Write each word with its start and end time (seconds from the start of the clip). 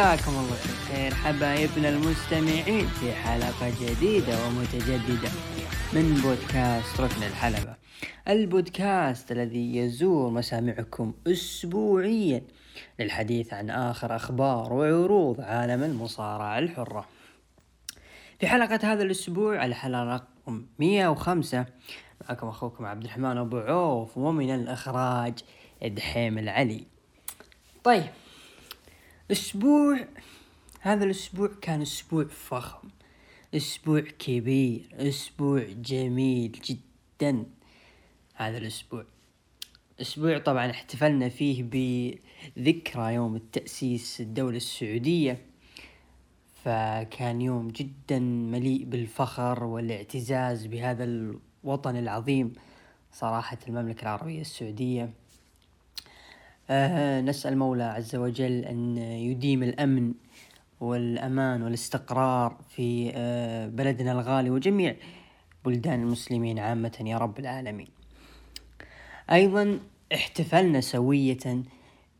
مساكم 0.00 0.30
الله 0.30 0.56
بالخير 0.66 1.14
حبايبنا 1.14 1.88
المستمعين 1.88 2.86
في 2.86 3.12
حلقة 3.12 3.70
جديدة 3.80 4.46
ومتجددة 4.46 5.28
من 5.92 6.20
بودكاست 6.22 7.00
ركن 7.00 7.22
الحلبة. 7.22 7.74
البودكاست 8.28 9.32
الذي 9.32 9.76
يزور 9.76 10.30
مسامعكم 10.30 11.12
أسبوعيا 11.26 12.42
للحديث 13.00 13.54
عن 13.54 13.70
آخر 13.70 14.16
أخبار 14.16 14.72
وعروض 14.72 15.40
عالم 15.40 15.82
المصارعة 15.82 16.58
الحرة. 16.58 17.06
في 18.38 18.46
حلقة 18.46 18.92
هذا 18.92 19.02
الأسبوع 19.02 19.64
الحلقة 19.64 20.04
رقم 20.04 20.66
105 20.78 21.66
معكم 22.28 22.48
أخوكم 22.48 22.86
عبد 22.86 23.04
الرحمن 23.04 23.38
أبو 23.38 23.58
عوف 23.58 24.18
ومن 24.18 24.54
الإخراج 24.54 25.34
دحيم 25.82 26.38
العلي. 26.38 26.84
طيب 27.84 28.10
أسبوع 29.30 30.06
هذا 30.80 31.04
الأسبوع 31.04 31.50
كان 31.60 31.82
أسبوع 31.82 32.24
فخم 32.24 32.88
أسبوع 33.54 34.00
كبير 34.00 34.88
أسبوع 34.92 35.62
جميل 35.62 36.52
جدا 36.52 37.44
هذا 38.34 38.58
الأسبوع. 38.58 39.04
أسبوع 40.00 40.38
طبعا 40.38 40.70
احتفلنا 40.70 41.28
فيه 41.28 41.62
بذكرى 41.62 43.14
يوم 43.14 43.36
التأسيس 43.36 44.20
الدولة 44.20 44.56
السعودية 44.56 45.46
فكان 46.64 47.40
يوم 47.42 47.68
جدا 47.68 48.18
مليء 48.18 48.84
بالفخر 48.84 49.64
والاعتزاز 49.64 50.66
بهذا 50.66 51.04
الوطن 51.04 51.96
العظيم 51.96 52.52
صراحة 53.12 53.58
المملكة 53.68 54.02
العربية 54.02 54.40
السعودية. 54.40 55.10
نسأل 57.20 57.58
مولى 57.58 57.84
عز 57.84 58.16
وجل 58.16 58.64
أن 58.64 58.96
يديم 58.98 59.62
الأمن 59.62 60.14
والأمان 60.80 61.62
والاستقرار 61.62 62.56
في 62.68 63.12
آه 63.14 63.66
بلدنا 63.66 64.12
الغالي 64.12 64.50
وجميع 64.50 64.96
بلدان 65.64 66.02
المسلمين 66.02 66.58
عامة 66.58 66.98
يا 67.00 67.18
رب 67.18 67.38
العالمين. 67.38 67.88
أيضا 69.32 69.80
احتفلنا 70.14 70.80
سوية 70.80 71.62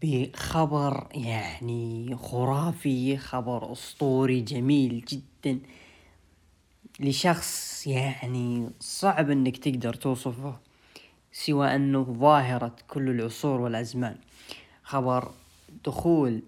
بخبر 0.03 1.09
يعني 1.15 2.17
خرافي 2.17 3.17
خبر 3.17 3.73
أسطوري 3.73 4.41
جميل 4.41 5.05
جدا 5.09 5.59
لشخص 7.01 7.87
يعني 7.87 8.71
صعب 8.81 9.31
إنك 9.31 9.57
تقدر 9.57 9.95
توصفه 9.95 10.59
سوى 11.33 11.75
أنه 11.75 12.03
ظاهرة 12.03 12.77
كل 12.89 13.11
العصور 13.11 13.61
والأزمان. 13.61 14.17
خبر 14.91 15.31
دخول 15.85 16.43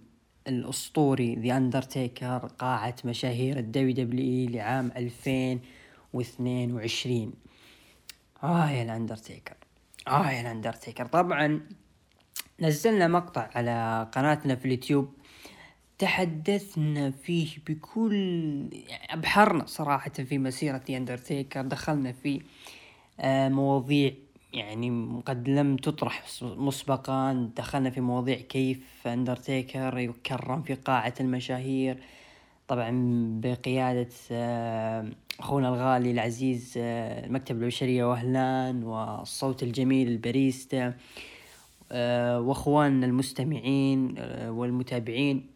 الأسطوري 0.49 1.35
The 1.35 1.57
Undertaker 1.57 2.39
قاعة 2.59 2.97
مشاهير 3.05 3.59
ال 3.59 3.95
WWE 3.95 4.47
لعام 4.47 4.93
ألفين 4.97 5.61
واثنين 6.13 6.73
وعشرين. 6.73 7.33
آه 8.43 8.71
يا 8.71 8.83
الأندرتيكر 8.83 9.57
آه 10.09 10.31
يا 10.31 10.41
الأندرتيكر. 10.41 11.07
طبعا 11.07 11.61
نزلنا 12.61 13.09
مقطع 13.09 13.51
على 13.55 14.09
قناتنا 14.13 14.55
في 14.55 14.65
اليوتيوب 14.65 15.15
تحدثنا 15.99 17.11
فيه 17.11 17.49
بكل 17.67 18.69
أبحرنا 19.11 19.67
صراحة 19.67 20.11
في 20.11 20.39
مسيرة 20.39 20.83
اندرتيكر 20.91 21.63
دخلنا 21.63 22.13
في 22.13 22.43
آه، 23.21 23.49
مواضيع 23.49 24.13
يعني 24.53 25.21
قد 25.27 25.49
لم 25.49 25.77
تطرح 25.77 26.25
مسبقا. 26.43 27.51
دخلنا 27.57 27.91
في 27.91 28.01
مواضيع 28.01 28.37
كيف 28.37 29.07
أندرتيكر 29.07 29.99
يكرم 29.99 30.63
في 30.63 30.75
قاعة 30.75 31.15
المشاهير. 31.21 31.99
طبعا 32.69 32.91
بقيادة 33.43 34.09
آه، 34.33 35.09
أخونا 35.41 35.69
الغالي 35.69 36.11
العزيز 36.11 36.75
آه، 36.77 37.27
المكتب 37.27 37.63
البشرية 37.63 38.05
وأهلان 38.05 38.85
والصوت 38.85 39.63
الجميل 39.63 40.09
الباريستا 40.09 40.95
وأخواننا 42.39 43.07
المستمعين 43.07 44.15
والمتابعين. 44.49 45.47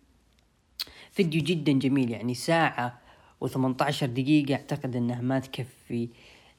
فيديو 1.13 1.43
جدا 1.43 1.73
جميل 1.73 2.11
يعني 2.11 2.35
ساعة 2.35 2.99
و18 3.45 4.05
دقيقة. 4.05 4.55
أعتقد 4.55 4.97
إنها 4.97 5.21
ما 5.21 5.39
تكفي 5.39 6.09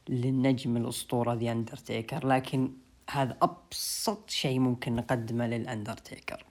للنجم 0.10 0.78
الأسطورة 0.78 1.34
The 1.34 1.52
Undertaker 1.52 2.28
لكن 2.28 2.72
هذا 3.10 3.38
أبسط 3.42 4.30
شيء 4.30 4.60
ممكن 4.60 4.96
نقدمه 4.96 5.48
للأندرتيكر. 5.48 6.46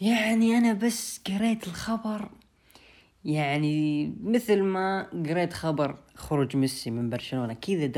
يعني 0.00 0.58
أنا 0.58 0.72
بس 0.72 1.20
قريت 1.26 1.66
الخبر 1.66 2.30
يعني 3.24 4.06
مثل 4.22 4.62
ما 4.62 5.06
قريت 5.28 5.52
خبر 5.52 5.98
خروج 6.14 6.56
ميسي 6.56 6.90
من 6.90 7.10
برشلونة 7.10 7.54
كذا 7.54 7.88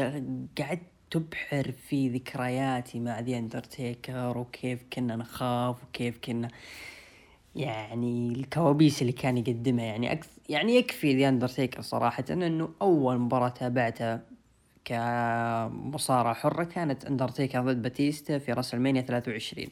قعدت 0.59 0.83
تبحر 1.11 1.73
في 1.73 2.09
ذكرياتي 2.09 3.01
مع 3.01 3.21
The 3.21 3.39
Undertaker 3.39 4.39
وكيف 4.39 4.83
كنا 4.93 5.17
نخاف 5.17 5.85
وكيف 5.85 6.19
كنا 6.19 6.49
يعني 7.57 8.29
الكوابيس 8.29 9.03
اللي 9.03 9.13
كان 9.13 9.39
يقدمها 9.39 9.85
يعني 9.85 10.13
أكثر 10.13 10.31
يعني 10.49 10.77
يكفي 10.77 11.19
The 11.19 11.29
Undertaker 11.29 11.81
صراحة 11.81 12.25
إنه 12.31 12.69
أول 12.83 13.19
مباراة 13.19 13.49
تابعتها 13.49 14.23
كمصارعة 14.85 16.35
حرة 16.35 16.65
كانت 16.65 17.05
أندرتيكر 17.05 17.61
ضد 17.61 17.83
Batista 17.83 18.39
في 18.39 18.53
WrestleMania 18.53 19.03
23 19.03 19.67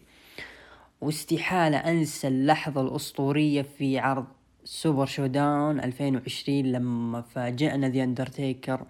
واستحالة 1.00 1.76
أنسى 1.76 2.28
اللحظة 2.28 2.80
الأسطورية 2.80 3.62
في 3.62 3.98
عرض 3.98 4.26
Super 4.64 5.06
ShowDown 5.06 5.80
2020 5.80 6.62
لما 6.62 7.22
فاجأنا 7.22 7.88
The 7.88 8.02
Undertaker 8.02 8.86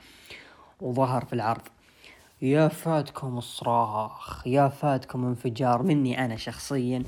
وظهر 0.81 1.25
في 1.25 1.33
العرض. 1.33 1.63
يا 2.43 2.69
فاتكم 2.69 3.39
الصراخ 3.39 4.47
يا 4.47 4.69
فاتكم 4.69 5.25
انفجار 5.25 5.83
مني 5.83 6.25
أنا 6.25 6.37
شخصيا. 6.37 7.03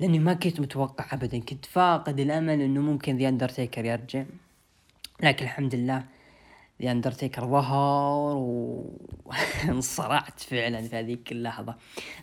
لأني 0.00 0.18
ما 0.18 0.34
كنت 0.34 0.60
متوقع 0.60 1.06
ابدا. 1.12 1.38
كنت 1.38 1.64
فاقد 1.64 2.20
الأمل 2.20 2.60
إنه 2.60 2.80
ممكن 2.80 3.16
The 3.16 3.28
Undertaker 3.28 3.84
يرجع. 3.84 4.24
لكن 5.22 5.44
الحمد 5.44 5.74
لله 5.74 6.04
The 6.82 6.90
Undertaker 6.90 7.46
ظهر 7.46 8.36
وانصرعت 9.26 10.40
فعلا 10.50 10.82
في 10.82 10.96
هذيك 10.96 11.32
اللحظة. 11.32 11.76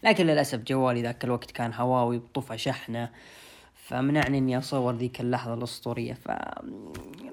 لكن 0.03 0.25
للأسف 0.25 0.59
جوالي 0.59 1.01
ذاك 1.01 1.23
الوقت 1.23 1.51
كان 1.51 1.73
هواوي 1.73 2.17
به 2.18 2.34
طفى 2.34 2.57
شحنه 2.57 3.09
فمنعني 3.75 4.38
إني 4.38 4.57
أصور 4.57 4.95
ذيك 4.95 5.22
اللحظة 5.22 5.53
الأسطورية. 5.53 6.13
ف 6.13 6.31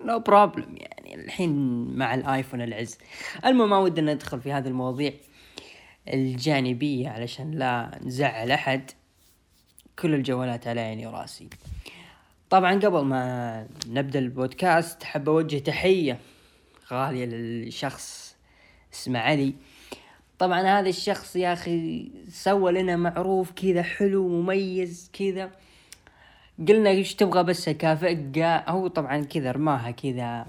no 0.04 0.18
problem 0.18 0.76
يعني 0.76 1.14
الحين 1.14 1.84
مع 1.96 2.14
الآيفون 2.14 2.60
العز. 2.60 2.98
المهم 3.44 3.70
ما 3.70 3.78
ودنا 3.78 4.14
ندخل 4.14 4.40
في 4.40 4.52
هذه 4.52 4.68
المواضيع 4.68 5.12
الجانبية 6.08 7.08
علشان 7.08 7.50
لا 7.50 8.00
نزعل 8.02 8.50
أحد. 8.50 8.90
كل 10.02 10.14
الجوالات 10.14 10.66
على 10.66 10.80
عيني 10.80 11.06
وراسي. 11.06 11.48
طبعا 12.50 12.74
قبل 12.74 13.04
ما 13.04 13.66
نبدأ 13.88 14.18
البودكاست 14.18 15.02
حاب 15.02 15.28
أوجه 15.28 15.58
تحية 15.58 16.18
غالية 16.92 17.24
للشخص 17.24 18.36
اسمه 18.92 19.18
علي. 19.18 19.54
طبعا 20.38 20.60
هذا 20.60 20.88
الشخص 20.88 21.36
يا 21.36 21.52
أخي 21.52 22.10
سوى 22.28 22.72
لنا 22.72 22.96
معروف 22.96 23.52
كذا 23.52 23.82
حلو 23.82 24.28
مميز 24.28 25.10
كذا. 25.12 25.50
قلنا 26.68 26.90
إيش 26.90 27.14
تبغى 27.14 27.42
بس 27.42 27.68
اكافئك 27.68 28.38
هو 28.68 28.86
طبعا 28.88 29.20
كذا 29.24 29.52
رماها 29.52 29.90
كذا. 29.90 30.46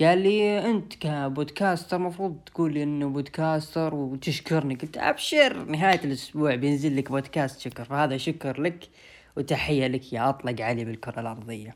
قال 0.00 0.18
لي 0.22 0.70
أنت 0.70 0.94
كبودكاستر 0.94 1.98
مفروض 1.98 2.38
تقول 2.46 2.74
لي 2.74 2.82
إنه 2.82 3.08
بودكاستر 3.08 3.94
وتشكرني. 3.94 4.74
قلت 4.74 4.98
أبشر 4.98 5.64
نهاية 5.64 6.04
الأسبوع 6.04 6.54
بينزل 6.54 6.96
لك 6.96 7.10
بودكاست 7.10 7.60
شكر. 7.60 7.84
فهذا 7.84 8.16
شكر 8.16 8.60
لك 8.60 8.88
وتحية 9.36 9.86
لك 9.86 10.12
يا 10.12 10.28
أطلق 10.28 10.60
علي 10.60 10.84
بالكرة 10.84 11.20
الأرضية. 11.20 11.74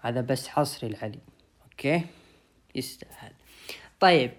هذا 0.00 0.20
بس 0.20 0.48
حصري 0.48 0.90
لعلي 0.90 1.18
أوكي؟ 1.64 2.02
يستاهل. 2.74 3.32
طيب. 4.00 4.30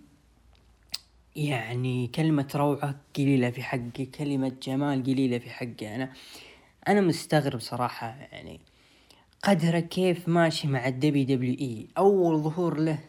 يعني 1.40 2.08
كلمة 2.08 2.48
روعة 2.56 2.96
قليلة 3.16 3.50
في 3.50 3.64
حقه 3.64 4.06
كلمة 4.06 4.52
جمال 4.64 5.04
قليلة 5.04 5.38
في 5.38 5.50
حقه. 5.50 5.96
أنا 5.96 6.10
أنا 6.88 7.02
مستغرب 7.02 7.60
صراحة 7.60 8.08
يعني 8.32 8.60
قدره 9.44 9.80
كيف 9.80 10.28
ماشي 10.30 10.68
مع 10.68 10.88
ال 10.88 11.24
WWE. 11.24 11.88
أول 11.98 12.40
ظهور 12.40 12.80
له 12.80 13.00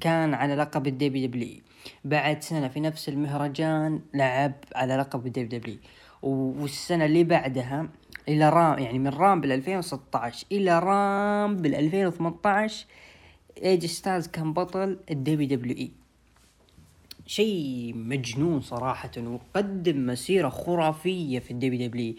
كان 0.00 0.34
على 0.34 0.54
لقب 0.54 0.86
ال 0.86 1.26
WWE. 1.26 1.62
بعد 2.04 2.42
سنة 2.42 2.68
في 2.68 2.80
نفس 2.80 3.08
المهرجان 3.08 4.00
لعب 4.14 4.52
على 4.74 4.96
لقب 4.96 5.26
ال 5.26 5.58
WW 5.58 5.78
والسنة 6.22 7.04
اللي 7.04 7.24
بعدها 7.24 7.88
إلى 8.28 8.48
رام 8.50 8.78
يعني 8.78 8.98
من 8.98 9.08
رام 9.08 9.40
بال 9.40 9.52
2016 9.52 10.46
إلى 10.52 10.78
رام 10.78 11.56
بال 11.56 11.74
2018 11.74 12.86
إيج 13.62 13.86
ستايلز 13.86 14.26
كان 14.26 14.52
بطل 14.52 14.98
الدبي 15.10 15.46
دبليو 15.46 15.76
إي. 15.76 16.03
شيء 17.26 17.92
مجنون 17.96 18.60
صراحة 18.60 19.10
وقدم 19.18 20.06
مسيرة 20.06 20.48
خرافية 20.48 21.38
في 21.38 21.50
الدبليو 21.50 21.88
دبليو 21.88 22.14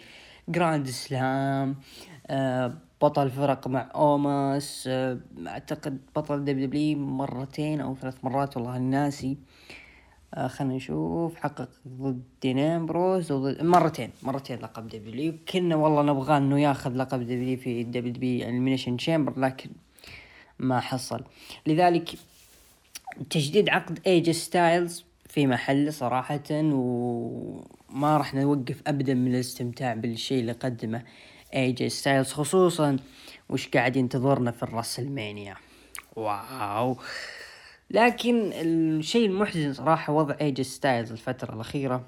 جراند 0.49 0.87
سلام 0.87 1.75
آه 2.27 2.73
بطل 3.01 3.29
فرق 3.29 3.67
مع 3.67 3.91
أوماس 3.95 4.85
آه 4.87 5.19
أعتقد 5.47 6.01
بطل 6.15 6.45
دبليو 6.45 6.67
دبليو 6.67 6.97
مرتين 6.97 7.81
أو 7.81 7.95
ثلاث 7.95 8.15
مرات 8.23 8.57
والله 8.57 8.77
ناسي 8.77 9.37
آه 10.33 10.47
خلنا 10.47 10.73
نشوف 10.73 11.35
حقق 11.35 11.69
ضد 11.87 12.23
دين 12.41 12.59
امبروز 12.59 13.31
وضد 13.31 13.63
مرتين 13.63 14.09
مرتين 14.23 14.59
لقب 14.59 14.87
دبليو 14.87 15.33
كنا 15.49 15.75
والله 15.75 16.01
نبغى 16.01 16.37
إنه 16.37 16.59
ياخذ 16.59 16.91
لقب 16.95 17.19
دبليو 17.21 17.57
في 17.57 17.83
دبليو 17.83 18.13
دبليو 18.13 18.49
المينيشن 18.49 18.97
تشامبر 18.97 19.39
لكن 19.39 19.69
ما 20.59 20.79
حصل. 20.79 21.23
لذلك 21.67 22.09
تجديد 23.29 23.69
عقد 23.69 23.99
اي 24.07 24.15
جي 24.15 24.31
ستايلز 24.31 25.05
في 25.29 25.47
محل 25.47 25.93
صراحة 25.93 26.43
وما 26.51 28.17
راح 28.17 28.33
نوقف 28.33 28.81
ابدا 28.87 29.13
من 29.13 29.35
الاستمتاع 29.35 29.93
بالشيء 29.93 30.39
اللي 30.39 30.51
قدمه 30.51 31.03
اي 31.53 31.65
جي 31.65 31.87
ستايلز 31.87 32.31
خصوصا 32.31 32.97
وش 33.49 33.67
قاعد 33.67 33.95
ينتظرنا 33.95 34.51
في 34.51 34.63
الراسلمانيا. 34.63 35.55
واو. 36.15 36.97
لكن 37.89 38.51
الشيء 38.53 39.25
المحزن 39.25 39.73
صراحة 39.73 40.13
وضع 40.13 40.35
اي 40.41 40.48
جي 40.48 40.61
ستايلز 40.61 41.11
الفترة 41.11 41.55
الأخيرة 41.55 42.07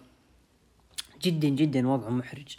جدا 1.21 1.47
جدا 1.47 1.87
وضعه 1.87 2.09
محرج. 2.09 2.55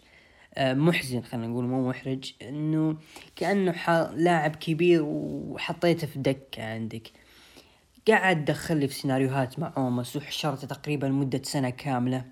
آه، 0.55 0.75
محزن 0.75 1.21
خلينا 1.23 1.47
نقول 1.47 1.65
مو 1.65 1.89
محرج 1.89 2.33
إنه 2.43 2.97
كأنه 3.37 3.75
لاعب 4.17 4.56
كبير 4.56 5.03
وحطيته 5.05 6.06
في 6.06 6.19
دكة 6.19 6.62
عندك. 6.62 7.11
قاعد 8.08 8.44
دخل 8.44 8.88
في 8.88 8.94
سيناريوهات 8.94 9.58
مع 9.58 9.72
اومس 9.76 10.16
وحشرته 10.16 10.66
تقريبا 10.66 11.08
مدة 11.08 11.43
سنة 11.44 11.70
كاملة 11.70 12.25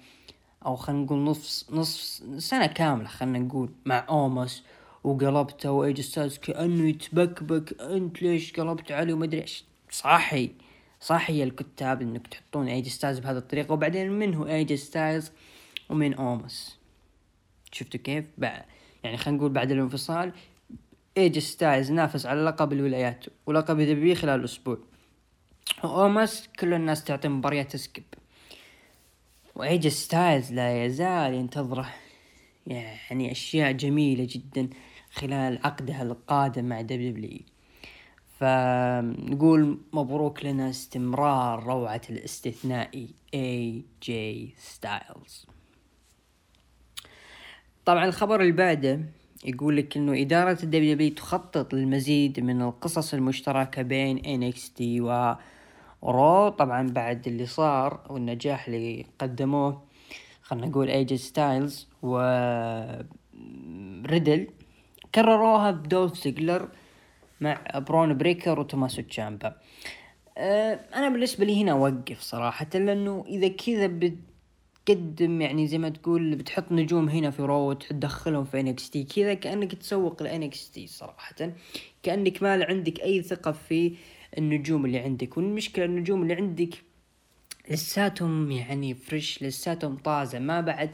أو 0.67 0.76
خلينا 0.76 1.02
نقول 1.02 1.19
نصف 1.19 1.73
نصف 1.73 2.23
سنة 2.43 2.67
كاملة 2.67 3.08
خلينا 3.08 3.38
نقول 3.38 3.70
مع 3.84 4.06
اومس 4.08 4.62
وقلبته 5.05 5.70
واي 5.71 5.86
جي 5.86 6.00
ستايلز 6.00 6.38
كأنه 6.38 6.88
يتبكبك 6.88 7.81
أنت 7.81 8.23
ليش 8.23 8.52
قلبت 8.52 8.93
عليه 8.93 9.14
وما 9.14 9.32
إيش. 9.32 9.64
صحي 9.90 10.50
صحي 11.00 11.43
الكتاب 11.43 12.02
إنك 12.02 12.26
تحطون 12.26 12.69
اي 12.69 12.75
جي 12.75 12.88
ستايلز 12.88 13.19
بهذه 13.19 13.38
الطريقة 13.38 13.73
وبعدين 13.73 14.12
من 14.12 14.34
هو 14.34 14.46
اي 14.47 14.56
جي 14.56 14.75
ستايلز 14.75 15.31
ومن 15.90 16.14
اومس 16.14 16.78
شفتوا 17.73 18.00
كيف؟ 18.00 18.25
بعد 18.38 18.62
يعني 19.05 19.17
خلينا 19.17 19.38
نقول 19.38 19.52
بعد 19.52 19.70
الانفصال 19.70 20.32
اي 21.17 21.24
جي 21.24 21.38
ستايلز 21.38 21.93
نافس 21.93 22.26
على 22.26 22.44
لقب 22.44 22.73
الولايات 22.73 23.25
ولقب 23.46 23.81
دبي 23.81 24.14
خلال 24.14 24.44
أسبوع. 24.44 24.78
اومس 25.85 26.49
كل 26.59 26.75
الناس 26.75 27.05
تعطي 27.05 27.29
مباريات 27.29 27.77
skip 27.77 28.05
واي 29.55 29.72
جي 29.72 29.88
ستايلز 29.89 30.53
لا 30.53 30.85
يزال 30.85 31.35
ينتظره. 31.35 31.95
يعني 32.67 33.33
أشياء 33.33 33.73
جميلة 33.73 34.27
جدا 34.31 34.69
خلال 35.13 35.59
عقدها 35.65 36.03
القادم 36.03 36.65
مع 36.65 36.81
دبليو 36.81 37.13
دبليو 37.13 37.41
فنقول 38.41 39.79
مبروك 39.93 40.45
لنا 40.45 40.71
استمرار 40.71 41.63
روعة 41.65 42.01
الاستثنائي 42.11 43.09
اي 43.35 43.85
جي 44.03 44.55
ستايلز 44.59 45.47
طبعا 47.85 48.05
الخبر 48.05 48.41
اللي 48.41 48.53
بعده 48.53 49.01
يقول 49.45 49.77
لك 49.77 49.97
إنه 49.97 50.21
إدارة 50.21 50.59
الدبليو 50.62 50.95
دبليو 50.95 51.15
تخطط 51.15 51.75
للمزيد 51.75 52.41
من 52.41 52.62
القصص 52.62 53.15
المشتركة 53.15 53.83
بين 53.83 54.19
NXT 54.53 54.81
و 54.81 55.35
رو. 56.05 56.49
طبعا 56.49 56.89
بعد 56.89 57.27
اللي 57.27 57.47
صار 57.47 58.07
والنجاح 58.11 58.67
اللي 58.67 59.07
قدموه 59.19 59.83
خلنا 60.43 60.67
نقول 60.67 60.89
اي 60.88 60.97
جي 60.97 61.15
ستايلز 61.15 61.89
و 62.03 62.19
ريدل 64.07 64.49
كرروها 65.15 65.71
بدولف 65.71 66.19
زيجلر 66.19 66.69
مع 67.41 67.61
برون 67.75 68.17
بريكر 68.19 68.61
وتوماسو 68.61 69.03
تشامبا. 69.03 69.57
أه 70.39 70.81
أنا 70.95 71.09
بالنسبة 71.09 71.45
لي 71.45 71.63
هنا 71.63 71.73
أوقف 71.73 72.21
صراحة 72.21 72.67
لأنه 72.75 73.25
إذا 73.29 73.49
كذا 73.49 73.87
بتقدم 73.87 75.41
يعني 75.41 75.67
زي 75.67 75.79
ما 75.79 75.89
تقول 75.89 76.35
بتحط 76.35 76.73
نجوم 76.73 77.09
هنا 77.09 77.31
في 77.31 77.43
رو 77.43 77.71
وتدخلهم 77.71 78.45
في 78.45 78.61
NXT 78.61 79.05
كذا 79.05 79.35
كأنك 79.35 79.75
تسوق 79.75 80.23
ل 80.23 80.71
NXT 80.71 80.87
صراحة. 80.87 81.35
كأنك 82.03 82.43
ما 82.43 82.65
عندك 82.65 83.01
أي 83.01 83.23
ثقة 83.23 83.53
في 83.53 83.97
النجوم 84.38 84.87
اللي 84.87 84.99
عندك 84.99 85.37
والمشكلة 85.37 85.85
النجوم 85.85 86.23
اللي 86.23 86.35
عندك 86.35 86.75
لساتهم 87.71 88.50
يعني 88.50 88.94
fresh 88.94 89.43
لساتهم 89.43 89.97
طازة 89.97 90.38
ما 90.38 90.61
بعد 90.61 90.90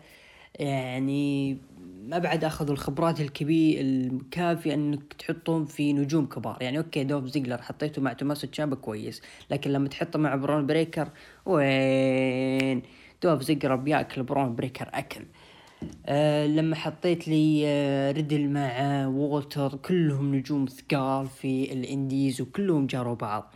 يعني 0.58 1.58
ما 2.02 2.18
بعد 2.18 2.44
أخذوا 2.44 2.72
الخبرات 2.72 3.20
الكبيرة 3.20 3.80
الكافية 3.80 4.74
إنك 4.74 5.12
تحطهم 5.12 5.64
في 5.64 5.92
نجوم 5.92 6.26
كبار. 6.26 6.58
يعني 6.60 6.78
okay 6.78 7.04
دولف 7.04 7.24
زيجلر 7.24 7.62
حطيته 7.62 8.02
مع 8.02 8.12
توماسو 8.12 8.46
تشامبا 8.46 8.76
كويس 8.76 9.22
لكن 9.50 9.70
لما 9.70 9.88
تحطه 9.88 10.18
مع 10.18 10.34
برون 10.34 10.66
بريكر 10.66 11.08
وين؟ 11.46 12.82
دولف 13.22 13.42
زيجلر 13.42 13.76
بياكل 13.76 14.22
برون 14.22 14.54
بريكر 14.56 14.90
أكل. 14.94 15.24
آه 16.06 16.46
لما 16.46 16.76
حطيت 16.76 17.28
لي 17.28 17.62
آه 17.66 18.12
ريدل 18.12 18.48
مع 18.48 19.06
وولتر 19.06 19.76
كلهم 19.76 20.34
نجوم 20.34 20.66
ثقال 20.66 21.26
في 21.26 21.72
ال 21.72 21.82
indies 21.82 22.40
وكلهم 22.40 22.86
جاروا 22.86 23.14
بعض. 23.14 23.54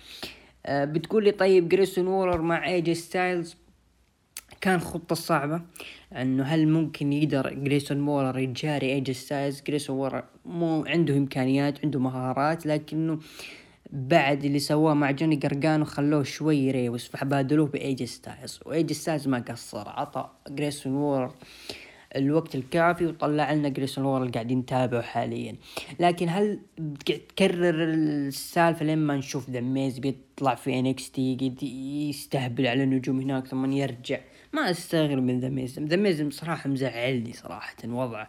آه 0.67 0.85
بتقول 0.85 1.25
لي 1.25 1.31
طيب 1.31 1.69
جريسون 1.69 2.07
وولر 2.07 2.43
مع 2.43 2.69
اي 2.69 2.77
جي 2.77 2.95
ستايلز 2.95 3.57
كان 4.61 4.81
خطة 4.81 5.15
صعبة 5.15 5.61
إنه 6.13 6.45
هل 6.45 6.69
ممكن 6.69 7.13
يقدر 7.13 7.55
جريسون 7.55 8.09
وولر 8.09 8.39
يجاري 8.39 8.93
اي 8.93 8.99
جي 8.99 9.13
ستايلز 9.13 9.63
جريسون 9.67 9.97
وولر 9.97 10.25
مو 10.45 10.85
عنده 10.85 11.17
إمكانيات 11.17 11.85
عنده 11.85 12.01
مهارات 12.01 12.67
لكنه 12.67 13.19
بعد 13.93 14.45
اللي 14.45 14.59
سواه 14.59 14.95
مع 14.95 15.11
جوني 15.11 15.37
قرقانو 15.37 15.85
خلوه 15.85 16.23
شوي 16.23 16.71
serious 16.71 17.09
فبادلوه 17.09 17.67
باي 17.67 17.87
جي 17.87 18.07
ستايلز 18.07 18.61
واي 18.67 18.81
جي 18.81 18.95
ستايلز 18.95 19.29
ما 19.29 19.39
قصر 19.39 19.89
عطى 19.89 20.31
جريسون 20.49 20.93
وولر 20.95 21.31
الوقت 22.17 22.55
الكافي 22.55 23.07
وطلع 23.07 23.53
لنا 23.53 23.69
جريسون 23.69 24.05
وولر 24.05 24.21
اللي 24.21 24.33
قاعدين 24.33 24.59
نتابعه 24.59 25.03
حاليا. 25.03 25.57
لكن 26.01 26.29
هل 26.29 26.61
تكرر 27.07 27.85
السالفة 27.85 28.85
لما 28.85 29.17
نشوف 29.17 29.51
ذا 29.51 29.61
ميز 29.61 29.99
بيطلع 29.99 30.55
في 30.55 30.79
NXT 30.79 31.55
يستهبل 32.11 32.67
على 32.67 32.83
النجوم 32.83 33.21
هناك 33.21 33.47
ثم 33.47 33.73
يرجع؟ 33.73 34.21
ما 34.53 34.71
أستغرب 34.71 35.23
من 35.23 35.41
ذا 35.41 35.49
ميز 35.49 35.79
ذا 35.79 35.97
ميز 35.97 36.23
بصراحه 36.23 36.69
مزعلني 36.71 37.33
صراحة 37.33 37.77
وضعه. 37.85 38.29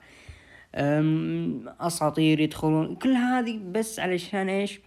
أساطير 1.79 2.39
يدخلون. 2.39 2.95
كل 2.95 3.13
هذه 3.13 3.59
بس 3.71 3.99
علشان 3.99 4.49
إيش؟ 4.49 4.79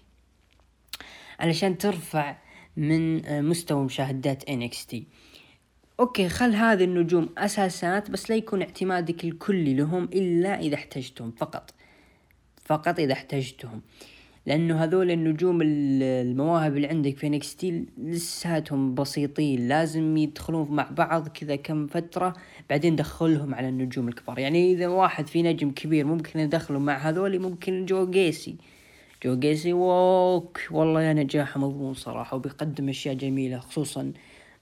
علشان 1.40 1.78
ترفع 1.78 2.36
من 2.76 3.22
مستوى 3.48 3.84
مشاهدات 3.84 4.50
NXT 4.50 4.96
okay 6.00 6.28
خل 6.28 6.54
هذه 6.54 6.84
النجوم 6.84 7.28
أساسات 7.38 8.10
بس 8.10 8.30
لا 8.30 8.36
يكون 8.36 8.62
اعتمادك 8.62 9.24
الكلي 9.24 9.74
لهم 9.74 10.04
إلا 10.04 10.60
إذا 10.60 10.74
احتجتهم 10.74 11.30
فقط. 11.30 11.74
فقط 12.64 12.98
إذا 12.98 13.12
احتجتهم. 13.12 13.82
لأنه 14.46 14.84
هذول 14.84 15.10
النجوم 15.10 15.58
المواهب 15.62 16.76
اللي 16.76 16.86
عندك 16.86 17.16
في 17.16 17.28
NXT 17.28 17.86
لساتهم 17.98 18.94
بسيطين 18.94 19.68
لازم 19.68 20.16
يدخلون 20.16 20.70
مع 20.70 20.88
بعض 20.90 21.28
كذا 21.28 21.56
كم 21.56 21.86
فترة 21.86 22.34
بعدين 22.70 22.96
دخلهم 22.96 23.54
على 23.54 23.68
النجوم 23.68 24.08
الكبار. 24.08 24.38
يعني 24.38 24.72
إذا 24.72 24.88
واحد 24.88 25.26
في 25.26 25.42
نجم 25.42 25.70
كبير 25.70 26.06
ممكن 26.06 26.40
يدخله 26.40 26.78
مع 26.78 26.96
هذول 26.96 27.38
ممكن 27.38 27.86
جو 27.86 28.10
جيسي. 28.10 28.56
جو 29.24 29.38
جيسي 29.38 29.72
ووك 29.72 30.60
والله 30.70 31.02
يا 31.02 31.12
نجاحه 31.12 31.60
مضمون 31.60 31.94
صراحة 31.94 32.36
وبيقدم 32.36 32.88
أشياء 32.88 33.14
جميلة 33.14 33.58
خصوصا 33.58 34.12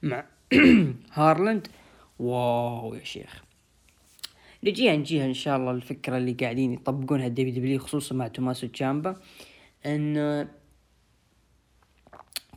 مع 0.03 0.25
هارلند. 1.19 1.69
واو 2.19 2.95
يا 2.95 3.05
شيخ. 3.05 3.45
نجيها 4.65 4.97
نجيها 4.97 5.25
إن 5.25 5.35
شاء 5.35 5.57
الله 5.57 5.71
الفكرة 5.71 6.17
اللي 6.17 6.33
قاعدين 6.33 6.73
يطبقونها 6.73 7.27
الدبليو 7.27 7.55
دبليو 7.55 7.79
خصوصا 7.79 8.15
مع 8.15 8.29
توماسو 8.29 8.67
تشامبا. 8.67 9.17
إن 9.87 10.49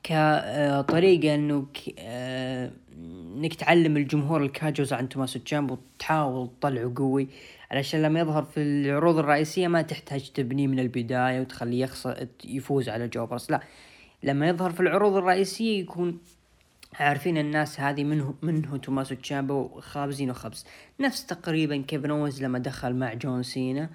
كطريقة 0.03 1.35
إنه 1.35 1.65
إنك 3.35 3.53
تعلم 3.53 3.97
الجمهور 3.97 4.43
ال 4.43 4.49
casuals 4.49 4.93
عن 4.93 5.09
توماسو 5.09 5.39
تشامبا 5.39 5.73
وتحاول 5.73 6.49
تطلعه 6.59 6.93
قوي 6.95 7.27
علشان 7.71 8.01
لما 8.01 8.19
يظهر 8.19 8.43
في 8.43 8.61
العروض 8.61 9.17
الرئيسية 9.17 9.67
ما 9.67 9.81
تحتاج 9.81 10.29
تبنيه 10.29 10.67
من 10.67 10.79
البداية 10.79 11.41
وتخليه 11.41 11.83
يخسر 11.83 12.27
يفوز 12.45 12.89
على 12.89 13.07
jobbers 13.07 13.51
لا 13.51 13.61
لما 14.23 14.47
يظهر 14.47 14.71
في 14.71 14.79
العروض 14.79 15.15
الرئيسية 15.15 15.79
يكون 15.79 16.19
عارفين 16.93 17.37
الناس 17.37 17.79
هذه 17.79 18.03
منه 18.03 18.35
منه 18.41 18.77
توماسو 18.77 19.15
تشامبا 19.15 19.79
خابزينه 19.79 20.33
خبز 20.33 20.65
نفس 20.99 21.25
تقريبا 21.25 21.77
كيفن 21.77 22.11
اوينز 22.11 22.43
لما 22.43 22.59
دخل 22.59 22.93
مع 22.95 23.13
جون 23.13 23.43
سينا 23.43 23.89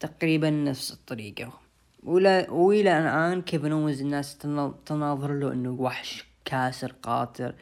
تقريبا 0.00 0.50
نفس 0.50 0.92
الطريقة. 0.92 1.60
ولا 2.02 2.50
وإلى 2.50 2.98
الآن 2.98 3.42
كيفن 3.42 3.72
اوينز 3.72 4.00
الناس 4.00 4.38
تناظر 4.86 5.32
له 5.32 5.52
إنه 5.52 5.70
وحش 5.70 6.24
كاسر 6.44 6.92
قاطر 7.02 7.54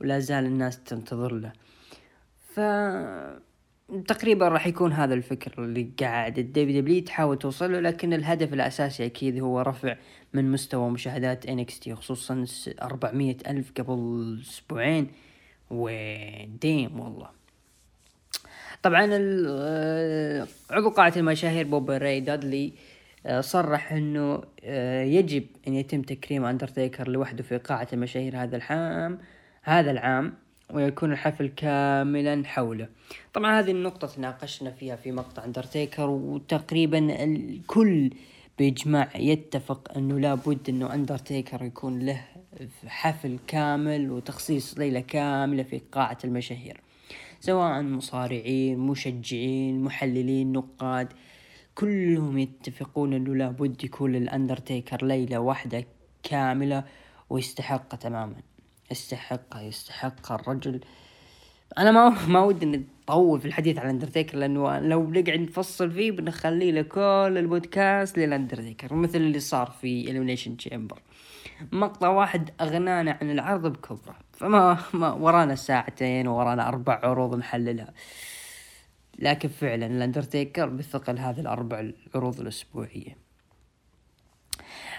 ولا 0.00 0.18
زال 0.18 0.44
الناس 0.44 0.84
تنتظر 0.84 1.32
له. 1.32 1.52
ف 2.54 2.60
تقريبا 4.00 4.48
راح 4.48 4.66
يكون 4.66 4.92
هذا 4.92 5.14
الفكر 5.14 5.64
اللي 5.64 5.90
قاعد 6.00 6.38
الدبليو 6.38 6.80
دبليو 6.80 7.02
تحاول 7.02 7.38
توصل 7.38 7.72
له 7.72 7.80
لكن 7.80 8.12
الهدف 8.12 8.52
الأساسي 8.52 9.06
أكيد 9.06 9.40
هو 9.40 9.60
رفع 9.60 9.96
من 10.34 10.52
مستوى 10.52 10.90
مشاهدات 10.90 11.46
NXT 11.46 11.94
خصوصا 11.94 12.44
400 12.82 13.36
ألف 13.46 13.72
قبل 13.78 14.38
أسبوعين. 14.42 15.08
وديم 15.70 17.00
والله. 17.00 17.28
طبعا 18.82 19.08
آه، 19.48 20.46
عضو 20.70 20.90
قاعة 20.90 21.12
المشاهير 21.16 21.66
بوب 21.66 21.90
راي 21.90 22.20
دادلي 22.20 22.72
آه، 23.26 23.40
صرح 23.40 23.92
إنه 23.92 24.42
آه، 24.64 25.02
يجب 25.02 25.46
أن 25.68 25.74
يتم 25.74 26.02
تكريم 26.02 26.44
أندرتيكر 26.44 27.08
لوحده 27.08 27.42
في 27.42 27.58
قاعة 27.58 27.88
المشاهير 27.92 28.36
هذا 28.42 28.56
العام 28.56 29.18
هذا 29.62 29.90
العام. 29.90 30.34
ويكون 30.72 31.12
الحفل 31.12 31.48
كاملا 31.48 32.42
حوله. 32.46 32.88
طبعا 33.34 33.60
هذه 33.60 33.70
النقطة 33.70 34.06
تناقشنا 34.06 34.70
فيها 34.70 34.96
في 34.96 35.12
مقطع 35.12 35.44
اندرتيكر 35.44 36.10
وتقريبا 36.10 37.24
الكل 37.24 38.10
بإجماع 38.58 39.08
يتفق 39.16 39.96
أنه 39.96 40.20
لابد 40.20 40.68
أنه 40.68 40.94
أندرتيكر 40.94 41.62
يكون 41.62 41.98
له 41.98 42.24
حفل 42.86 43.38
كامل 43.46 44.10
وتخصيص 44.10 44.78
ليلة 44.78 45.00
كاملة 45.00 45.62
في 45.62 45.80
قاعة 45.92 46.18
المشاهير. 46.24 46.80
سواء 47.40 47.82
مصارعين 47.82 48.78
مشجعين 48.78 49.82
محللين 49.82 50.52
نقاد 50.52 51.12
كلهم 51.74 52.38
يتفقون 52.38 53.12
أنه 53.12 53.34
لابد 53.34 53.84
يكون 53.84 54.12
للأندرتيكر 54.12 55.04
ليلة 55.06 55.38
واحدة 55.38 55.84
كاملة 56.22 56.84
ويستحق 57.30 57.94
تماما. 57.94 58.51
يستحق 58.92 59.56
يستحق 59.56 60.32
الرجل. 60.32 60.80
أنا 61.78 61.90
ما 61.90 62.08
ما 62.34 62.40
ودي 62.40 62.66
نطول 62.66 63.40
في 63.40 63.46
الحديث 63.46 63.78
عن 63.78 63.84
الاندرتيكر 63.84 64.38
لأنه 64.38 64.78
لو 64.78 65.10
نقعد 65.10 65.40
نفصل 65.40 65.90
فيه 65.90 66.10
بنخلي 66.10 66.72
له 66.72 66.82
كل 66.82 67.34
البودكاست 67.38 68.18
للاندرتيكر 68.18 68.94
مثل 68.94 69.18
اللي 69.18 69.40
صار 69.40 69.70
في 69.80 70.10
Elimination 70.10 70.56
Chamber 70.56 71.02
مقطع 71.72 72.08
واحد 72.08 72.50
أغنانا 72.60 73.18
عن 73.20 73.30
العرض 73.30 73.72
بكبره 73.72 74.16
فما 74.32 74.78
ما 75.00 75.12
ورانا 75.12 75.54
ساعتين 75.54 76.26
ورانا 76.26 76.68
أربع 76.68 77.00
عروض 77.02 77.34
نحللها. 77.34 77.92
لكن 79.18 79.48
فعلا 79.48 79.86
الأندرتيكر 79.86 80.68
بثقل 80.68 81.18
هذه 81.18 81.40
الأربع 81.40 81.80
العروض 81.80 82.40
الأسبوعية. 82.40 83.21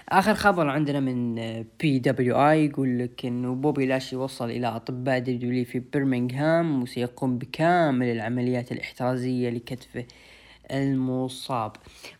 آخر 0.08 0.34
خبر 0.34 0.68
عندنا 0.68 1.00
من 1.00 1.34
PWI 1.80 2.64
يقول 2.64 2.98
لك 2.98 3.26
إنه 3.26 3.54
بوبي 3.54 3.86
لاشي 3.86 4.16
وصل 4.16 4.50
إلى 4.50 4.66
أطباء 4.66 5.18
WWE 5.18 5.64
في 5.64 5.82
برمنغهام 5.92 6.82
وسيقوم 6.82 7.38
بكامل 7.38 8.06
العمليات 8.06 8.72
الإحترازية 8.72 9.50
لكتفه 9.50 10.04
المصاب. 10.70 11.72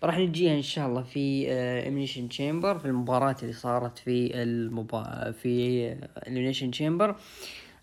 راح 0.04 0.18
نجيها 0.18 0.54
إن 0.56 0.62
شاء 0.62 0.88
الله 0.88 1.02
في 1.02 1.52
Elimination 1.88 2.28
Chamber 2.28 2.78
في 2.78 2.84
المباراة 2.84 3.36
اللي 3.42 3.52
صارت 3.52 3.98
في 3.98 4.42
المبا... 4.42 5.30
في 5.30 5.92
Elimination 6.28 6.70
Chamber 6.70 7.16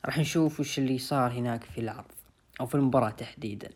راح 0.05 0.17
نشوف 0.17 0.60
وش 0.60 0.79
اللي 0.79 0.98
صار 0.98 1.31
هناك 1.31 1.63
في 1.63 1.81
العرض. 1.81 2.20
أو 2.60 2.65
في 2.65 2.75
المباراة 2.75 3.10
تحديدا. 3.10 3.70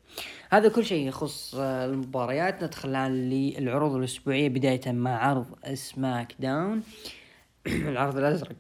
هذا 0.50 0.70
كل 0.70 0.86
شيء 0.86 1.08
يخص 1.08 1.55
آه، 1.55 1.86
المباريات. 1.86 2.63
ندخل 2.63 2.89
الآن 2.89 3.29
للعروض 3.29 3.96
الأسبوعية 3.96 4.50
بداية 4.50 4.91
مع 4.91 5.27
عرض 5.27 5.46
سماك 5.74 6.36
داون. 6.39 6.84
العرض 7.67 8.17
الأزرق. 8.17 8.55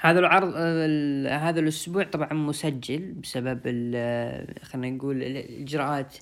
هذا 0.00 0.18
العرض 0.18 0.52
آه، 0.56 1.36
هذا 1.36 1.60
الأسبوع 1.60 2.02
طبعا 2.02 2.32
مسجل 2.32 3.12
بسبب 3.12 3.60
آه، 3.94 4.46
خلينا 4.62 4.96
نقول 4.96 5.22
الاجراءات 5.22 6.16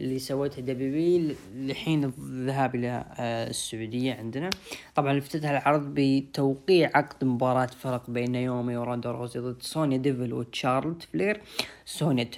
اللي 0.00 0.18
سوتها 0.18 0.60
WWE 0.60 1.34
لحين 1.56 2.04
الذهاب 2.04 2.74
إلى 2.74 3.04
آه، 3.18 3.48
السعودية 3.50 4.14
عندنا. 4.14 4.50
طبعا 4.94 5.18
افتتح 5.18 5.50
العرض 5.50 5.94
بتوقيع 5.94 6.90
عقد 6.94 7.24
مباراة 7.24 7.66
فرق 7.66 8.10
بين 8.10 8.32
نايومي 8.32 8.76
وروندا 8.76 9.10
راوزي 9.10 9.40
ضد 9.40 9.62
سونيا 9.62 9.96
ديفل 9.96 10.32
وتشارلوت 10.32 11.02
فلير. 11.02 11.40
سونيا 11.84 12.28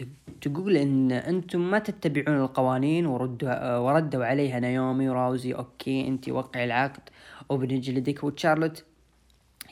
تقول 0.41 0.77
إن 0.77 1.13
أنتم 1.13 1.71
ما 1.71 1.79
تتبعون 1.79 2.41
القوانين 2.41 3.07
وردوا 3.07 3.51
آه، 3.51 3.81
وردوا 3.81 4.25
عليها 4.25 4.61
نايومي 4.61 5.09
وراوزي. 5.09 5.55
أوكي 5.55 6.09
انت 6.09 6.29
وقعي 6.29 6.65
العقد 6.65 7.03
وبنجلدك 7.49 8.25
وتشارلت 8.25 8.85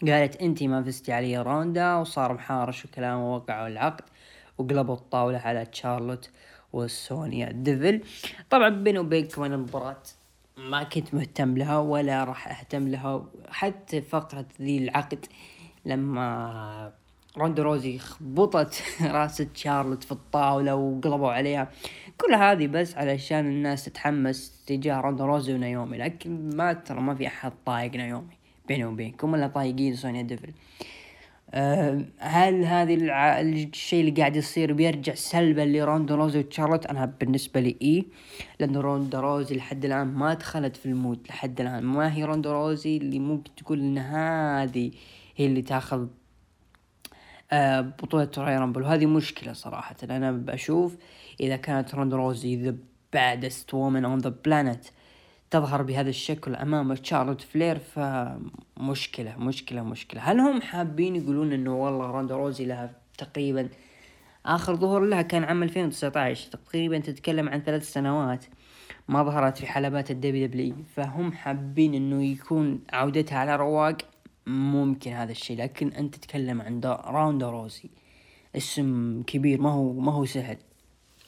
قالت 0.08 0.36
انت 0.36 0.62
ما 0.62 0.82
فزتي 0.82 1.12
علي 1.12 1.38
روندا 1.38 1.94
وصار 1.94 2.32
مهاوش 2.32 2.84
وكلام 2.84 3.20
ووقعوا 3.20 3.68
العقد 3.68 4.04
وقلبوا 4.58 4.94
الطاولة 4.94 5.38
على 5.38 5.64
تشارلوت 5.66 6.30
وسونيا 6.72 7.52
ديفل. 7.52 8.00
طبعا 8.50 8.68
بيني 8.68 8.98
وبينكم 8.98 9.42
أنا 9.42 9.54
المباراة 9.54 10.02
ما 10.56 10.82
كنت 10.82 11.14
مهتم 11.14 11.56
لها 11.58 11.78
ولا 11.78 12.24
راح 12.24 12.60
أهتم 12.60 12.88
لها. 12.88 13.26
حتى 13.48 14.00
فقرة 14.00 14.46
ذي 14.62 14.78
العقد 14.78 15.26
لما 15.86 16.92
روندا 17.38 17.62
روزي 17.62 17.98
خبطت 17.98 18.82
رأس 19.02 19.36
تشارلوت 19.36 20.04
في 20.04 20.12
الطاولة 20.12 20.74
وقلبوا 20.74 21.32
عليها. 21.32 21.70
كل 22.18 22.34
هذه 22.34 22.66
بس 22.66 22.96
علشان 22.96 23.46
الناس 23.46 23.84
تتحمس 23.84 24.64
تجاه 24.66 25.00
روندا 25.00 25.24
روزي 25.24 25.54
ونايومي. 25.54 25.98
لكن 25.98 26.56
ما 26.56 26.72
ترى 26.72 27.00
ما 27.00 27.14
في 27.14 27.26
أحد 27.26 27.52
طايق 27.66 27.94
نايومي 27.96 28.36
بيني 28.68 28.84
وبينكم 28.84 29.32
ولا 29.32 29.46
طايقين 29.46 29.96
سونيا 29.96 30.22
ديفل. 30.22 30.52
هل 32.18 32.64
هذه 32.64 32.94
الع... 32.94 33.40
الشيء 33.40 34.00
اللي 34.00 34.20
قاعد 34.20 34.36
يصير 34.36 34.72
بيرجع 34.72 35.14
سلبا 35.14 35.60
لروندا 35.60 36.14
روزي 36.14 36.38
وتشارلوت؟ 36.38 36.86
أنا 36.86 37.14
بالنسبة 37.20 37.60
لي 37.60 37.76
اي 37.82 38.06
لأن 38.60 38.76
روندا 38.76 39.20
روزي 39.20 39.56
لحد 39.56 39.84
الآن 39.84 40.06
ما 40.06 40.34
دخلت 40.34 40.76
في 40.76 40.86
المود 40.86 41.26
لحد 41.28 41.60
الآن 41.60 41.82
ما 41.82 42.14
هي 42.14 42.24
روندا 42.24 42.52
روزي 42.52 42.96
اللي 42.96 43.18
ممكن 43.18 43.54
تقول 43.54 43.80
إن 43.80 43.98
هذه 43.98 44.90
هي 45.36 45.46
اللي 45.46 45.62
تاخذ 45.62 46.06
أه 47.52 47.80
بطولة 47.80 48.30
Royal 48.38 48.56
Rumble. 48.56 48.82
وهذه 48.82 49.06
مشكلة 49.06 49.52
صراحة. 49.52 49.96
أنا 50.04 50.32
بشوف 50.32 50.96
إذا 51.40 51.56
كانت 51.56 51.94
روندا 51.94 52.16
روزي 52.16 52.70
the 52.70 52.74
baddest 53.16 53.72
woman 53.72 54.04
on 54.04 54.26
the 54.26 54.32
planet 54.48 54.92
تظهر 55.50 55.82
بهذا 55.82 56.08
الشكل 56.10 56.54
أمام 56.54 56.94
تشارلوت 56.94 57.40
فلير 57.40 57.78
فمشكلة 57.78 59.38
مشكلة 59.38 59.82
مشكلة. 59.82 60.20
هل 60.20 60.40
هم 60.40 60.62
حابين 60.62 61.16
يقولون 61.16 61.52
إنه 61.52 61.76
والله 61.76 62.06
روندا 62.06 62.36
روزي 62.36 62.64
لها 62.64 62.94
تقريبا 63.18 63.68
آخر 64.46 64.76
ظهور 64.76 65.00
لها 65.00 65.22
كان 65.22 65.44
عام 65.44 65.62
2019 65.62 66.50
تقريبا 66.50 66.98
تتكلم 66.98 67.48
عن 67.48 67.62
ثلاث 67.62 67.92
سنوات 67.92 68.44
ما 69.08 69.22
ظهرت 69.22 69.58
في 69.58 69.66
حلبات 69.66 70.10
ال 70.10 70.46
WWE 70.46 70.74
فهم 70.96 71.32
حابين 71.32 71.94
إنه 71.94 72.24
يكون 72.24 72.80
عودتها 72.92 73.38
على 73.38 73.56
رواق 73.56 73.96
ممكن 74.46 75.12
هذا 75.12 75.32
الشيء 75.32 75.58
لكن 75.58 75.92
انت 75.92 76.14
تتكلم 76.14 76.62
عن 76.62 76.80
روندا 76.84 77.50
روزي 77.50 77.90
اسم 78.56 79.22
كبير 79.26 79.60
ما 79.60 79.70
هو 79.70 79.92
ما 79.92 80.12
هو 80.12 80.24
سهل. 80.24 80.56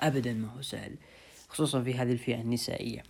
ابدا 0.01 0.33
ما 0.33 0.49
هو 0.49 0.63
سهل 0.63 0.97
خصوصا 1.49 1.83
في 1.83 1.95
هذه 1.95 2.13
الفئة 2.13 2.41
النسائية. 2.41 3.03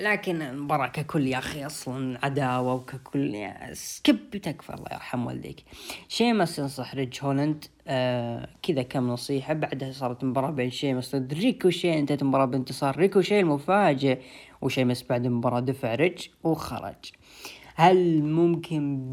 لكن 0.00 0.42
المباراة 0.42 0.86
ككل 0.86 1.26
يا 1.26 1.38
أخي 1.38 1.66
أصلا 1.66 2.18
عداوة 2.22 2.74
وككل 2.74 3.34
يعني 3.34 3.74
skip 3.74 4.30
تكفى 4.30 4.74
الله 4.74 4.86
يرحم 4.92 5.26
والديك. 5.26 5.64
شيمس 6.08 6.58
ينصح 6.58 6.94
ريج 6.94 7.18
هولند 7.22 7.64
آه 7.86 8.48
كذا 8.62 8.82
كم 8.82 9.08
نصيحة. 9.08 9.54
بعدها 9.54 9.92
صارت 9.92 10.24
مباراة 10.24 10.50
بين 10.50 10.70
شيمس 10.70 11.16
ضد 11.16 11.34
ريكوشي 11.34 11.98
انتهت 11.98 12.22
المباراة 12.22 12.44
بانتصار 12.44 12.96
ريكوشي 12.96 13.40
المفاجئ. 13.40 14.20
وشيمس 14.60 15.02
بعد 15.02 15.24
المباراة 15.26 15.60
دفع 15.60 15.94
ريج 15.94 16.28
وخرج. 16.44 17.10
هل 17.74 18.22
ممكن 18.22 19.06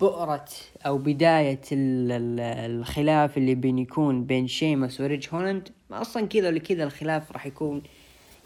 بؤرة 0.00 0.44
أو 0.86 0.98
بداية 0.98 1.60
الخلاف 1.72 3.38
اللي 3.38 3.54
بين 3.54 3.78
يكون 3.78 4.24
بين 4.24 4.46
شيمس 4.46 5.00
وريج 5.00 5.28
هولند 5.32 5.68
أصلا 5.92 6.26
كذا 6.26 6.48
ولا 6.48 6.58
كذا 6.58 6.84
الخلاف 6.84 7.32
راح 7.32 7.46
يكون 7.46 7.82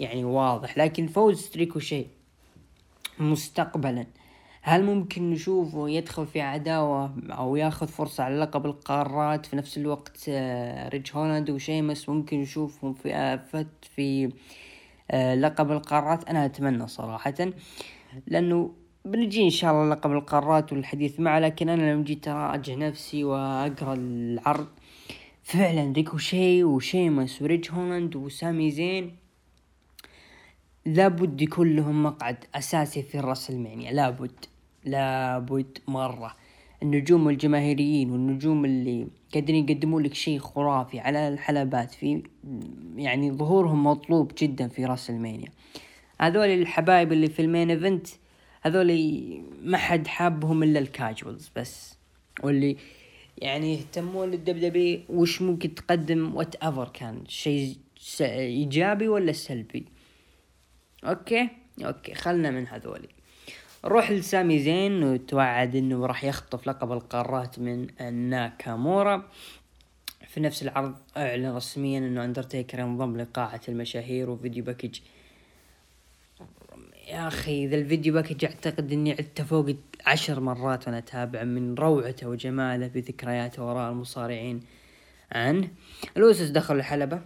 يعني 0.00 0.25
واضح 0.25 0.78
لكن 0.78 1.07
فوز 1.07 1.49
ريكوشي 1.49 2.07
مستقبلا. 3.19 4.07
هل 4.62 4.85
ممكن 4.85 5.31
نشوفه 5.31 5.88
يدخل 5.88 6.26
في 6.26 6.40
عداوة 6.40 7.14
أو 7.31 7.57
ياخذ 7.57 7.87
فرصة 7.87 8.25
على 8.25 8.38
لقب 8.38 8.67
القارات 8.67 9.47
في 9.47 9.57
نفس 9.57 9.78
الوقت؟ 9.78 10.25
آه، 10.28 10.88
ريج 10.88 11.11
هولاند 11.14 11.50
وشيمس 11.50 12.09
ممكن 12.09 12.40
نشوفهم 12.40 12.93
في 12.95 13.38
في 13.83 14.33
آه، 15.11 15.35
لقب 15.35 15.73
القارات. 15.73 16.28
أنا 16.28 16.45
أتمنى 16.45 16.88
صراحة 16.88 17.35
لأنه 18.26 18.75
بنجي 19.05 19.45
إن 19.45 19.50
شاء 19.50 19.73
الله 19.73 19.95
لقب 19.95 20.12
القارات 20.12 20.73
والحديث 20.73 21.21
معه 21.21 21.38
لكن 21.38 21.69
أنا 21.69 21.93
لما 21.93 22.05
جيت 22.05 22.28
أراجع 22.28 22.75
نفسي 22.75 23.25
وأقرأ 23.25 23.95
العرض 23.95 24.69
فعلا 25.43 25.93
ريكوشي 25.93 26.64
وشيمس 26.64 27.43
وريج 27.43 27.71
هولاند 27.71 28.17
وسامي 28.17 28.71
زين 28.71 29.17
لابد 30.95 31.42
يكون 31.42 31.76
لهم 31.76 32.02
مقعد 32.02 32.45
أساسي 32.54 33.02
في 33.02 33.18
الرسلمانيا 33.18 33.92
لابد 33.92 34.45
لابد 34.85 35.78
مرة. 35.88 36.37
النجوم 36.83 37.28
الجماهيريين 37.28 38.11
والنجوم 38.11 38.64
اللي 38.64 39.07
قادرين 39.35 39.68
يقدمون 39.68 40.02
لك 40.02 40.14
شيء 40.14 40.38
خرافي 40.38 41.00
على 41.00 41.28
الحلبات 41.28 41.90
في 41.90 42.23
يعني 42.97 43.33
ظهورهم 43.33 43.87
مطلوب 43.87 44.33
جدا 44.38 44.68
في 44.68 44.85
راسلمينيا 44.85 45.49
هذول 46.21 46.49
الحبايب 46.49 47.12
اللي 47.12 47.28
في 47.28 47.42
ال 47.42 47.48
main 47.48 47.71
event 47.71 48.07
هذول 48.62 49.18
ما 49.64 49.78
حد 49.78 50.07
حابهم 50.07 50.62
إلا 50.62 50.78
ال 50.78 50.88
casuals 50.88 51.50
بس. 51.57 51.99
واللي 52.42 52.76
يعني 53.38 53.75
يهتمون 53.75 54.30
لل 54.30 54.59
WWE 54.59 55.00
وش 55.09 55.42
ممكن 55.42 55.75
تقدم 55.75 56.35
whatever 56.35 56.88
كان 56.88 57.23
شيء 57.28 57.76
إيجابي 58.21 59.09
ولا 59.09 59.33
سلبي. 59.33 59.87
أوكي؟ 61.05 61.49
أوكي 61.85 62.14
خلنا 62.14 62.50
من 62.50 62.67
هذولي. 62.67 63.09
روح 63.85 64.11
لسامي 64.11 64.59
زين 64.59 65.02
وتوعد 65.02 65.76
إنه 65.76 66.07
راح 66.07 66.25
يخطف 66.25 66.67
لقب 66.67 66.93
القارات 66.93 67.59
من 67.59 67.87
ناكامورا. 68.31 69.28
في 70.28 70.40
نفس 70.40 70.62
العرض 70.62 70.95
أعلن 71.17 71.57
رسميا 71.57 71.99
إنه 71.99 72.25
أندرتيكر 72.25 72.78
ينضم 72.78 73.17
لقاعة 73.17 73.61
المشاهير 73.69 74.31
و 74.30 74.36
video 74.36 74.64
package. 74.64 75.00
يا 77.09 77.28
أخي 77.28 77.67
ذا 77.67 77.76
ال 77.76 77.83
video 77.83 78.14
package 78.14 78.45
أعتقد 78.45 78.93
إني 78.93 79.12
عدته 79.12 79.45
فوق 79.45 79.67
عشر 80.07 80.40
مرات 80.40 80.87
وأنا 80.87 80.99
أتابع 80.99 81.45
من 81.45 81.75
روعته 81.75 82.28
وجماله 82.28 82.87
بذكرياته 82.87 83.64
وراء 83.64 83.90
المصارعين 83.93 84.61
عنه. 85.33 85.69
الاوسوس 86.16 86.49
دخل 86.49 86.76
الحلبة. 86.76 87.21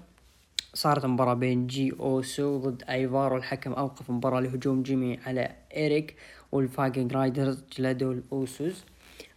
صارت 0.75 1.07
مباراة 1.07 1.35
بين 1.35 1.67
جي 1.67 1.93
اوسو 2.01 2.59
ضد 2.59 2.83
ايفار 2.91 3.33
والحكم 3.33 3.73
أوقف 3.73 4.11
مباراة 4.11 4.41
لهجوم 4.41 4.83
جيمي 4.83 5.19
على 5.27 5.57
إيريك 5.77 6.17
والفايكنج 6.53 7.13
رايدرز 7.13 7.65
جلدوا 7.79 8.13
الاوسوس 8.13 8.85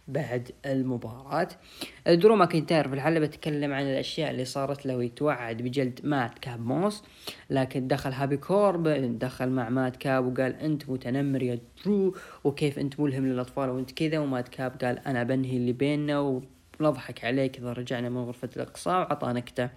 بعد 0.08 0.50
المباراة. 0.66 1.48
درو 2.06 2.36
ماكنتاير 2.36 2.88
في 2.88 2.94
الحلبة 2.94 3.26
تكلم 3.26 3.72
عن 3.72 3.82
الأشياء 3.82 4.30
اللي 4.30 4.44
صارت 4.44 4.86
له 4.86 4.96
ويتوعد 4.96 5.62
بجلد 5.62 6.00
مادكاب 6.04 6.60
موس 6.66 7.02
لكن 7.50 7.88
دخل 7.88 8.12
هابي 8.12 8.36
كوربن 8.36 8.88
دخل 9.18 9.50
مع 9.50 9.68
مادكاب 9.68 10.26
وقال 10.26 10.60
أنت 10.60 10.90
متنمر 10.90 11.42
يا 11.42 11.58
درو 11.84 12.14
وكيف 12.44 12.78
أنت 12.78 13.00
ملهم 13.00 13.26
للأطفال 13.26 13.70
وأنت 13.70 13.90
كذا 13.90 14.18
ومادكاب 14.18 14.76
قال 14.84 14.98
أنا 14.98 15.22
بنهي 15.22 15.56
اللي 15.56 15.72
بيننا 15.72 16.42
ونضحك 16.80 17.24
عليك 17.24 17.58
إذا 17.58 17.72
رجعنا 17.72 18.08
من 18.08 18.18
غرفة 18.18 18.50
الإقصاء 18.56 18.98
وعطى 18.98 19.32
نكتة 19.32 19.70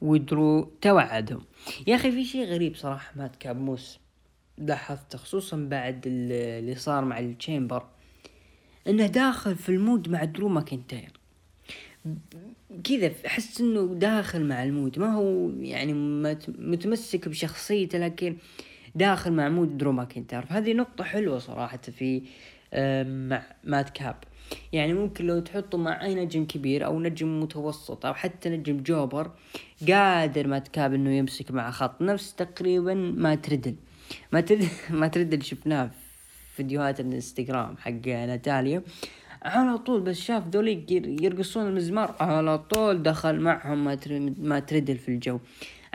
ودرو 0.00 0.72
توعدهم 0.80 1.44
يا 1.86 1.96
أخي 1.96 2.12
في 2.12 2.24
شيء 2.24 2.44
غريب 2.44 2.76
صراحة 2.76 3.12
مادكاب 3.16 3.60
موس 3.60 3.98
لاحظته 4.58 5.18
خصوصا 5.18 5.56
بعد 5.56 6.02
اللي 6.06 6.74
صار 6.74 7.04
مع 7.04 7.18
ال 7.18 7.26
Chamber 7.26 7.86
إنه 8.88 9.06
داخل 9.06 9.56
في 9.56 9.68
ال 9.68 9.76
mood 9.76 10.08
مع 10.08 10.24
درو 10.24 10.48
ماكنتاير. 10.48 11.12
كذا 12.84 13.12
أحس 13.26 13.60
إنه 13.60 13.94
داخل 13.94 14.44
مع 14.44 14.64
ال 14.64 14.70
mood. 14.70 14.98
ما 14.98 15.14
هو 15.14 15.50
يعني 15.50 15.92
متمسك 16.58 17.28
بشخصيته 17.28 17.98
لكن 17.98 18.36
داخل 18.94 19.32
مع 19.32 19.48
mood 19.48 19.78
درو 19.78 19.92
ماكنتاير. 19.92 20.46
فهذه 20.46 20.72
نقطة 20.72 21.04
حلوة 21.04 21.38
صراحة 21.38 21.78
في 21.78 22.22
مع 23.04 23.42
مادكاب. 23.64 24.16
يعني 24.72 24.94
ممكن 24.94 25.26
لو 25.26 25.40
تحطه 25.40 25.78
مع 25.78 26.04
أي 26.04 26.14
نجم 26.14 26.44
كبير 26.44 26.84
أو 26.86 27.00
نجم 27.00 27.40
متوسط 27.40 28.06
أو 28.06 28.14
حتى 28.14 28.48
نجم 28.48 28.82
jobber 28.82 29.30
قادر 29.88 30.46
مادكاب 30.46 30.94
إنه 30.94 31.10
يمسك 31.10 31.50
مع 31.50 31.70
خط. 31.70 32.02
نفس 32.02 32.34
تقريبا 32.34 32.94
مات 32.94 33.34
ريدل. 33.34 33.74
مات 34.32 34.40
ريدل 34.40 34.68
مات 35.00 35.08
ريدل. 35.08 35.42
شفناه 35.42 35.90
فيديوهات 36.56 37.00
الإنستغرام 37.00 37.76
حق 37.76 38.06
ناتاليا. 38.06 38.82
على 39.42 39.78
طول 39.78 40.00
بس 40.00 40.20
شاف 40.20 40.48
ذولي 40.48 40.84
يرقصون 41.22 41.66
المزمار. 41.66 42.14
على 42.20 42.58
طول 42.58 43.02
دخل 43.02 43.40
معهم 43.40 43.84
مات 44.38 44.60
ريدل 44.60 44.98
في 44.98 45.08
الجو. 45.08 45.38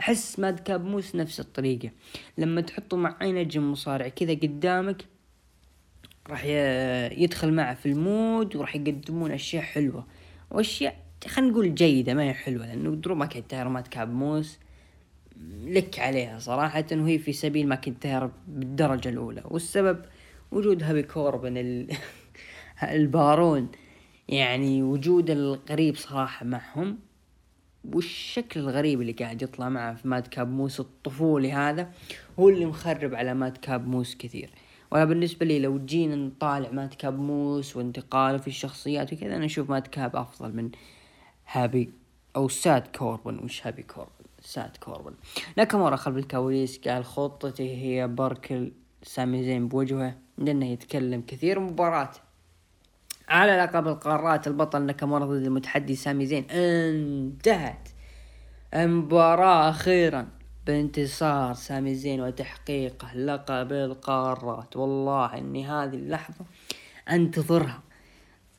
أحس 0.00 0.38
مادكاب 0.38 0.84
موس 0.84 1.14
نفس 1.14 1.40
الطريقة. 1.40 1.90
لما 2.38 2.60
تحطه 2.60 2.96
مع 2.96 3.16
أي 3.22 3.32
نجم 3.32 3.72
مصارع 3.72 4.08
كذا 4.08 4.32
قدامك 4.32 5.04
راح 6.30 6.44
يدخل 7.18 7.52
معه 7.52 7.74
في 7.74 7.86
ال 7.86 8.00
mood 8.00 8.56
وراح 8.56 8.76
يقدمون 8.76 9.30
أشياء 9.30 9.62
حلوة. 9.62 10.06
وأشياء 10.50 10.96
خلينا 11.28 11.50
نقول 11.52 11.74
جيدة 11.74 12.14
ما 12.14 12.22
هي 12.22 12.34
حلوة 12.34 12.66
لأنه 12.66 12.90
درو 12.90 13.14
ماكنتاير 13.14 13.68
ماد 13.68 13.86
كاب 13.86 14.12
موس. 14.12 14.58
لك 15.64 15.98
عليها 15.98 16.38
صراحة 16.38 16.84
وهي 16.92 17.18
في 17.18 17.32
سبيل 17.32 17.68
ماكنتاير 17.68 18.30
بالدرجة 18.48 19.08
الأولى. 19.08 19.42
والسبب 19.44 20.04
وجود 20.52 20.82
هابي 20.82 21.02
كوربن 21.02 21.56
ال... 21.56 21.90
البارون. 22.82 23.68
يعني 24.28 24.82
وجود 24.82 25.30
الغريب 25.30 25.96
صراحة 25.96 26.46
معهم 26.46 26.98
والشكل 27.84 28.60
الغريب 28.60 29.00
اللي 29.00 29.12
قاعد 29.12 29.42
يطلع 29.42 29.68
معه 29.68 29.94
في 29.94 30.08
ماد 30.08 30.26
كاب 30.26 30.48
موس 30.48 30.80
الطفولي 30.80 31.52
هذا 31.52 31.90
هو 32.38 32.48
اللي 32.48 32.66
مخرب 32.66 33.14
على 33.14 33.34
ماد 33.34 33.56
كاب 33.56 33.88
موس 33.88 34.16
كثير. 34.16 34.50
ولا 34.90 35.04
بالنسبة 35.04 35.46
لي 35.46 35.58
لو 35.58 35.78
جينا 35.78 36.16
نطالع 36.16 36.70
ماد 36.70 36.94
كاب 36.94 37.18
موس 37.18 37.76
وانتقاله 37.76 38.38
في 38.38 38.48
الشخصيات 38.48 39.12
وكذا 39.12 39.36
أنا 39.36 39.44
أشوف 39.44 39.70
ماد 39.70 39.86
كاب 39.86 40.16
أفضل 40.16 40.56
من 40.56 40.70
هابي 41.52 41.90
أو 42.36 42.48
ساد 42.48 42.86
كوربن. 42.86 43.38
وش 43.38 43.66
هابي 43.66 43.82
كوربن؟ 43.82 44.10
ساد 44.42 44.76
كوربن. 44.76 45.12
ناكامورا 45.56 45.96
خلف 45.96 46.16
الكواليس 46.16 46.88
قال 46.88 47.04
خطتي 47.04 47.76
هي 47.76 48.08
بركل 48.08 48.72
سامي 49.02 49.44
زين 49.44 49.68
بوجهه 49.68 50.16
لأنه 50.38 50.66
يتكلم 50.66 51.22
كثير 51.26 51.60
مباراة. 51.60 52.10
على 53.28 53.56
لقب 53.56 53.88
القارات 53.88 54.46
البطل 54.46 54.82
ناكامورا 54.82 55.24
ضد 55.26 55.46
المتحدي 55.46 55.96
سامي 55.96 56.26
زين. 56.26 56.44
انتهت. 56.50 57.88
المباراة 58.74 59.70
أخيرا. 59.70 60.28
بانتصار 60.66 61.54
سامي 61.54 61.94
زين 61.94 62.20
وتحقيقه 62.20 63.14
لقب 63.14 63.72
القارات. 63.72 64.76
والله 64.76 65.38
إني 65.38 65.66
هذه 65.66 65.94
اللحظة 65.94 66.44
أنتظرها. 67.10 67.82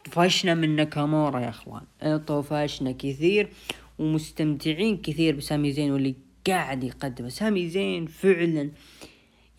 طفشنا 0.06 0.54
من 0.54 0.76
ناكامورا 0.76 1.40
يا 1.40 1.50
أخوان. 1.50 1.86
طفشنا 2.28 2.92
كثير 2.92 3.50
ومستمتعين 4.00 4.98
كثير 4.98 5.36
بسامي 5.36 5.72
زين 5.72 5.92
واللي 5.92 6.16
قاعد 6.48 6.84
يقدمه. 6.84 7.30
سامي 7.30 7.70
زين 7.70 8.06
فعلا 8.06 8.72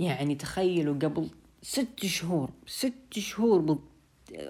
يعني 0.00 0.34
تخيلوا 0.34 0.94
قبل 0.94 1.30
ست 1.62 2.06
شهور 2.06 2.50
ست 2.66 3.18
شهور 3.18 3.60
بض... 3.60 3.78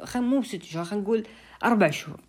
خل 0.04 0.22
مو 0.22 0.42
ست 0.42 0.62
شهور 0.62 0.84
خلينا 0.84 1.04
نقول 1.04 1.26
أربع 1.64 1.90
شهور. 1.90 2.20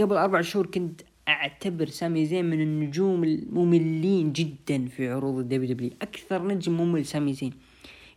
قبل 0.00 0.16
أربع 0.16 0.40
شهور 0.40 0.66
كنت 0.66 1.00
أعتبر 1.32 1.86
سامي 1.86 2.26
زين 2.26 2.44
من 2.44 2.60
النجوم 2.60 3.24
المملين 3.24 4.32
جدا 4.32 4.86
في 4.86 5.08
عروض 5.08 5.38
ال 5.38 5.74
WW 5.74 5.90
أكثر 6.02 6.46
نجم 6.46 6.72
ممل 6.72 7.06
سامي 7.06 7.32
زين. 7.32 7.52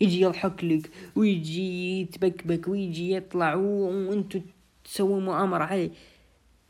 يجي 0.02 0.22
يضحك 0.22 0.64
لك 0.64 0.90
ويجي 1.16 2.02
يتبكبك 2.02 2.68
ويجي 2.68 3.12
يطلع 3.12 3.56
وانتو 3.56 4.40
تسوون 4.84 5.26
مؤامرة 5.26 5.64
عليه. 5.64 5.90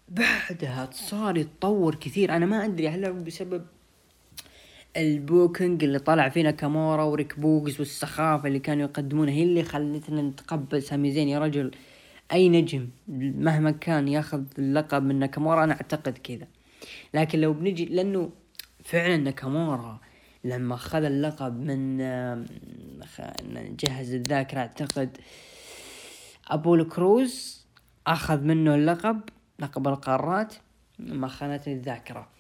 بعدها 0.10 0.90
صار 0.92 1.38
يتطور 1.38 1.96
كثير. 1.96 2.36
أنا 2.36 2.46
ما 2.46 2.66
أدري 2.66 2.88
هل 2.90 3.14
بسبب 3.14 3.66
ال 4.98 5.08
booking 5.09 5.84
اللي 5.84 6.00
طلع 6.00 6.30
فيه 6.30 6.52
ناكامورا 6.52 7.04
وريك 7.04 7.40
بوغز 7.40 7.80
والسخافة 7.80 8.48
اللي 8.48 8.60
كانوا 8.60 8.84
يقدمونها 8.84 9.34
هي 9.34 9.44
اللي 9.44 9.64
خلتنا 9.64 10.22
نتقبل 10.22 10.84
سامي 10.84 11.12
زين. 11.12 11.28
يا 11.28 11.40
رجل 11.40 11.72
أي 12.32 12.50
نجم 12.50 12.90
مهما 13.08 13.72
كان 13.72 14.08
ياخذ 14.08 14.44
اللقب 14.60 15.04
من 15.04 15.20
ناكامورا 15.20 15.64
أنا 15.64 15.74
أعتقد 15.74 16.18
كذا. 16.18 16.48
لكن 17.14 17.40
لو 17.40 17.54
بنجي 17.54 17.86
لأنه 17.86 18.32
فعلا 18.84 19.18
ناكامورا 19.18 20.00
لما 20.44 20.76
خذ 20.76 21.04
اللقب 21.04 21.60
من 21.60 21.98
نجهز 23.44 24.14
الذاكرة 24.14 24.60
أعتقد 24.60 25.18
ابولو 26.48 26.88
كروز 26.88 27.66
أخذ 28.08 28.42
منه 28.42 28.76
اللقب 28.76 29.22
لقب 29.60 29.88
القارات 29.88 30.54
ما 31.00 31.28
خانتني 31.28 31.74
الذاكرة. 31.74 32.35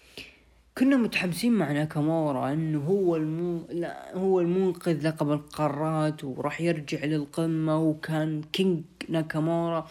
كنا 0.78 0.98
متحمسين 0.98 1.52
مع 1.52 1.72
ناكامورا 1.72 2.54
إنه 2.54 2.80
هو 2.80 3.16
المو... 3.16 3.68
لا 3.70 4.18
هو 4.18 4.40
المنقذ 4.40 5.08
لقب 5.08 5.32
القارات 5.32 6.24
وراح 6.24 6.62
يرجع 6.62 7.06
للقمة 7.06 7.80
وكان 7.80 8.42
King 8.54 8.84
ناكامورا 9.10 9.88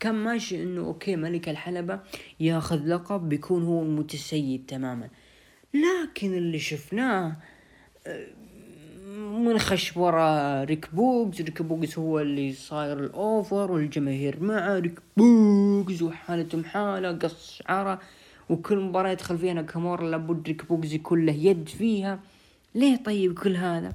كان 0.00 0.14
ماشي 0.14 0.62
إنه 0.62 0.80
okay 0.80 1.16
ملك 1.16 1.48
الحلبة 1.48 2.00
ياخذ 2.40 2.86
لقب 2.86 3.28
بيكون 3.28 3.64
هو 3.64 3.82
المتسيد 3.82 4.64
تماما. 4.68 5.08
لكن 5.74 6.34
اللي 6.34 6.58
شفناه 6.58 7.36
منخش 9.16 9.96
ورا 9.96 10.64
ريك 10.64 10.94
بوغز 10.94 11.40
ريك 11.40 11.62
بوغز 11.62 11.98
هو 11.98 12.20
اللي 12.20 12.52
صاير 12.52 12.98
ال 12.98 13.13
over 13.13 13.72
والجماهير 13.72 14.42
معه 14.42 14.78
ريك 14.78 15.00
بوغز 15.16 16.02
وحالتهم 16.02 16.64
حالة 16.64 17.12
قص 17.12 17.62
شعره. 17.68 18.00
وكل 18.48 18.78
مباراة 18.78 19.10
يدخل 19.10 19.38
فيها 19.38 19.54
ناكامورا 19.54 20.10
لابد 20.10 20.48
ريك 20.48 20.64
بوغز 20.68 20.92
يكون 20.92 21.26
له 21.26 21.32
يد 21.32 21.68
فيها. 21.68 22.20
ليه 22.74 22.96
طيب 22.96 23.38
كل 23.38 23.56
هذا؟ 23.56 23.92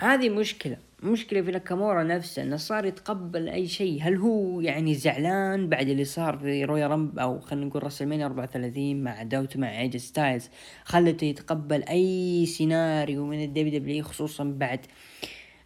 هذه 0.00 0.28
مشكلة. 0.28 0.76
مشكلة 1.02 1.42
في 1.42 1.50
ناكامورا 1.50 2.02
نفسه 2.02 2.42
إنه 2.42 2.56
صار 2.56 2.84
يتقبل 2.84 3.48
أي 3.48 3.68
شيء. 3.68 4.02
هل 4.02 4.16
هو 4.16 4.60
يعني 4.60 4.94
زعلان 4.94 5.68
بعد 5.68 5.88
اللي 5.88 6.04
صار 6.04 6.38
في 6.38 6.64
Royal 6.64 6.86
Rumble 6.86 7.18
أو 7.18 7.40
خلينا 7.40 7.66
نقول 7.66 7.82
WrestleMania 7.82 8.26
34 8.26 9.02
مع 9.02 9.10
عداوته 9.10 9.60
مع 9.60 9.80
اي 9.80 9.85
جي 9.85 9.96
ستايلز؟ 9.96 10.48
خلته 10.84 11.24
يتقبل 11.24 11.82
أي 11.82 12.46
سيناريو 12.46 13.26
من 13.26 13.44
ال 13.44 13.78
WW 13.78 14.04
خصوصا 14.04 14.44
بعد 14.44 14.80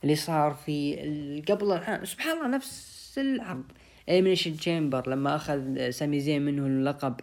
اللي 0.05 0.15
صار 0.15 0.55
في 0.55 1.43
قبل 1.49 1.73
العام 1.73 2.05
سبحان 2.05 2.37
الله 2.37 2.49
نفس 2.49 3.15
العرض. 3.19 3.65
Elimination 4.09 4.57
Chamber 4.57 5.11
لما 5.11 5.37
أخذ 5.37 5.91
سامي 5.91 6.21
زين 6.21 6.43
منه 6.43 6.67
اللقب 6.67 7.15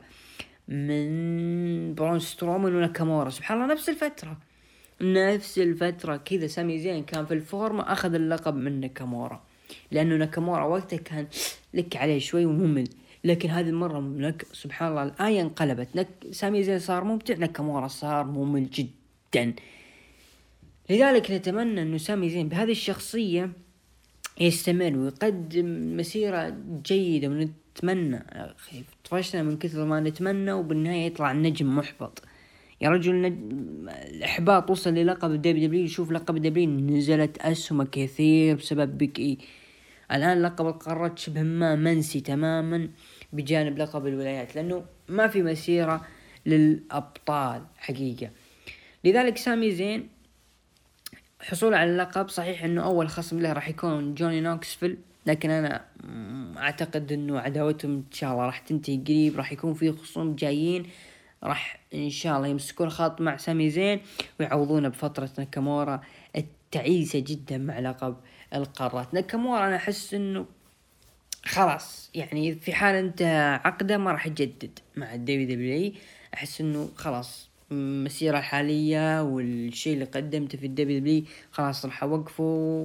من 0.68 1.96
برون 1.96 2.20
سترومان 2.20 2.76
وناكامورا 2.76 3.30
سبحان 3.30 3.62
الله 3.62 3.74
نفس 3.74 3.90
الفترة. 3.90 4.38
نفس 5.02 5.60
الفترة 5.60 6.18
كذا 6.18 6.48
سامي 6.48 6.80
زين 6.80 7.04
كان 7.04 7.26
في 7.26 7.34
الفورمة 7.34 7.84
أخذ 7.92 8.14
اللقب 8.14 8.56
من 8.56 8.80
ناكامورا. 8.80 9.44
لأنه 9.92 10.16
ناكامورا 10.16 10.64
وقتها 10.64 10.98
كان 10.98 11.28
لك 11.74 11.96
عليه 11.98 12.20
شوي 12.20 12.46
وممل. 12.46 12.88
لكن 13.24 13.50
هذه 13.50 13.70
المرة 13.70 14.00
نك 14.00 14.46
سبحان 14.54 14.90
الله 14.90 15.04
الآية 15.04 15.42
انقلبت. 15.42 15.88
نك 15.96 16.08
سامي 16.32 16.64
زين 16.64 16.80
صار 16.80 17.04
ممتع 17.04 17.36
ناكامورا 17.36 17.88
صار 17.88 18.26
ممل 18.26 18.70
جدا. 18.70 19.54
لذلك 20.90 21.32
نتمنى 21.32 21.82
إنه 21.82 21.98
سامي 21.98 22.30
زين 22.30 22.50
بهذه 22.50 22.72
الشخصية 22.72 23.52
يستمر 24.40 24.98
ويقدم 24.98 25.98
مسيرة 25.98 26.58
جيدة 26.86 27.28
ونتمنى 27.28 28.26
طفشنا 29.06 29.44
من 29.44 29.58
كثر 29.58 29.86
ما 29.86 30.00
نتمنى 30.00 30.52
وبالنهاية 30.52 31.06
يطلع 31.06 31.32
النجم 31.32 31.76
محبط. 31.76 32.24
يا 32.82 32.90
رجل 32.90 33.22
نج... 33.22 33.38
الإحباط 33.90 34.72
وصل 34.72 34.94
للقب 34.94 35.32
ال 35.32 35.68
WW 35.68 35.88
شوف 35.88 36.12
لقب 36.12 36.38
ال 36.38 36.54
W 36.54 36.70
نزلت 36.70 37.38
أسهمة 37.38 37.88
كثير 37.92 38.56
بسبب 38.56 38.98
Big 38.98 39.20
E 39.20 39.38
الآن 40.12 40.42
لقب 40.42 40.68
القارات 40.68 41.20
شبه 41.20 41.42
ما 41.42 41.76
منسي 41.76 42.22
تماما 42.22 42.90
بجانب 43.34 43.78
لقب 43.78 44.08
الولايات 44.08 44.56
لأنه 44.56 44.86
ما 45.10 45.28
في 45.28 45.44
مسيرة 45.44 46.08
للأبطال 46.46 47.62
حقيقة. 47.78 48.30
لذلك 49.04 49.38
سامي 49.38 49.72
زين 49.72 50.10
حصول 51.46 51.74
على 51.74 51.92
اللقب 51.92 52.30
صحيح 52.30 52.64
إنه 52.64 52.84
أول 52.84 53.10
خصم 53.10 53.40
له 53.40 53.54
راح 53.54 53.70
يكون 53.70 54.16
جوني 54.16 54.42
نوكسفيل 54.42 54.98
لكن 55.26 55.50
أنا 55.50 55.86
أعتقد 56.58 57.12
إنه 57.12 57.40
عداوتهم 57.40 57.92
إن 57.92 58.04
شاء 58.12 58.32
الله 58.32 58.46
راح 58.46 58.60
تنتهي 58.60 58.98
قريب 58.98 59.38
راح 59.38 59.52
يكون 59.52 59.74
في 59.74 59.92
خصوم 59.92 60.36
جايين 60.36 60.86
راح 61.44 61.80
إن 61.94 62.10
شاء 62.10 62.38
الله 62.38 62.48
يمسكون 62.48 62.90
خط 62.90 63.22
مع 63.22 63.38
سامي 63.38 63.70
زين 63.70 64.02
ويعوضونه 64.40 64.90
بفترة 64.90 65.30
ناكامورا 65.38 66.02
التعيسة 66.36 67.20
جدا 67.20 67.58
مع 67.58 67.80
لقب 67.80 68.16
القارات 68.54 69.14
ناكامورا 69.14 69.68
أنا 69.68 69.76
أحس 69.76 70.14
إنه 70.14 70.46
خلاص 71.46 72.10
يعني 72.14 72.56
في 72.56 72.74
حال 72.74 72.96
أنت 72.96 73.22
عقده 73.66 73.98
ما 73.98 74.12
راح 74.12 74.28
يجدد 74.28 74.80
مع 74.96 75.14
ال 75.14 75.48
WW 75.48 75.94
أحس 76.34 76.62
إنه 76.62 76.90
خلاص 76.96 77.50
المسيرة 77.72 78.38
الحالية 78.38 79.24
والشيء 79.24 79.94
اللي 79.94 80.06
قدمته 80.06 80.58
في 80.58 80.66
ال 80.66 81.00
WW 81.00 81.24
خلاص 81.52 81.86
راح 81.86 82.04
أوقفه 82.04 82.44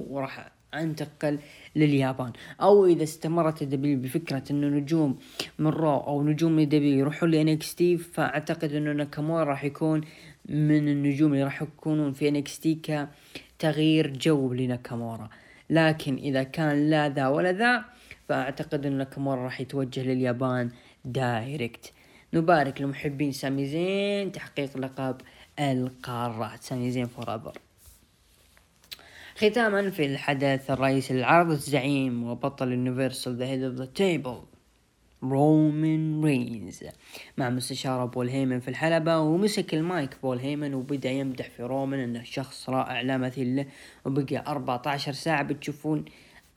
وراح 0.09 0.51
أنتقل 0.73 1.39
لليابان. 1.75 2.31
أو 2.61 2.85
إذا 2.85 3.03
استمرت 3.03 3.61
ال 3.61 3.80
W 3.80 3.99
بفكرة 3.99 4.43
إنه 4.51 4.67
نجوم 4.67 5.19
من 5.59 5.67
Raw 5.67 5.97
أو 5.97 6.23
نجوم 6.23 6.51
من 6.51 6.63
ال 6.63 6.81
W 6.81 6.99
يروحون 6.99 7.31
ل 7.31 7.75
NXT 7.75 7.97
فأعتقد 7.97 8.73
إنه 8.73 8.91
ناكامورا 8.91 9.43
راح 9.43 9.63
يكون 9.63 10.01
من 10.45 10.87
النجوم 10.87 11.33
اللي 11.33 11.43
راح 11.43 11.61
يكونون 11.61 12.13
في 12.13 12.27
NXT 12.27 12.75
كتغيير 13.59 14.13
جو 14.13 14.53
لناكامورا 14.53 15.29
لكن 15.69 16.15
إذا 16.15 16.43
كان 16.43 16.89
لا 16.89 17.09
ذا 17.09 17.27
ولا 17.27 17.51
ذا 17.51 17.85
فأعتقد 18.29 18.85
ان 18.85 18.97
ناكامورا 18.97 19.43
راح 19.43 19.61
يتوجه 19.61 20.03
لليابان 20.03 20.71
direct 21.05 21.93
نبارك 22.33 22.81
لمحبين 22.81 23.31
سامي 23.31 23.65
زين 23.65 24.31
تحقيق 24.31 24.77
لقب 24.77 25.21
القارات. 25.59 26.63
سامي 26.63 26.91
زين 26.91 27.05
فور 27.05 27.53
ختاما 29.35 29.89
في 29.89 30.05
الحدث 30.05 30.71
الرئيسي 30.71 31.13
للعرض 31.13 31.51
الزعيم 31.51 32.23
وبطل 32.23 32.67
ال 32.67 32.74
Universal 32.74 33.35
the 33.35 33.45
Head 33.45 33.63
of 33.63 33.73
the 33.75 33.85
Table 33.85 34.41
رومان 35.23 36.23
رينز 36.25 36.83
مع 37.37 37.49
مستشار 37.49 38.05
بول 38.05 38.29
هيمن 38.29 38.59
في 38.59 38.67
الحلبة 38.67 39.19
ومسك 39.19 39.73
المايك 39.73 40.17
بول 40.23 40.39
هيمن 40.39 40.73
وبدأ 40.73 41.09
يمدح 41.09 41.49
في 41.49 41.63
رومان 41.63 41.99
انه 41.99 42.23
شخص 42.23 42.69
رائع 42.69 43.01
لا 43.01 43.17
مثيل 43.17 43.55
له 43.55 43.65
وبقى 44.05 44.43
14 44.47 45.11
ساعة 45.13 45.43
بتشوفون 45.43 46.05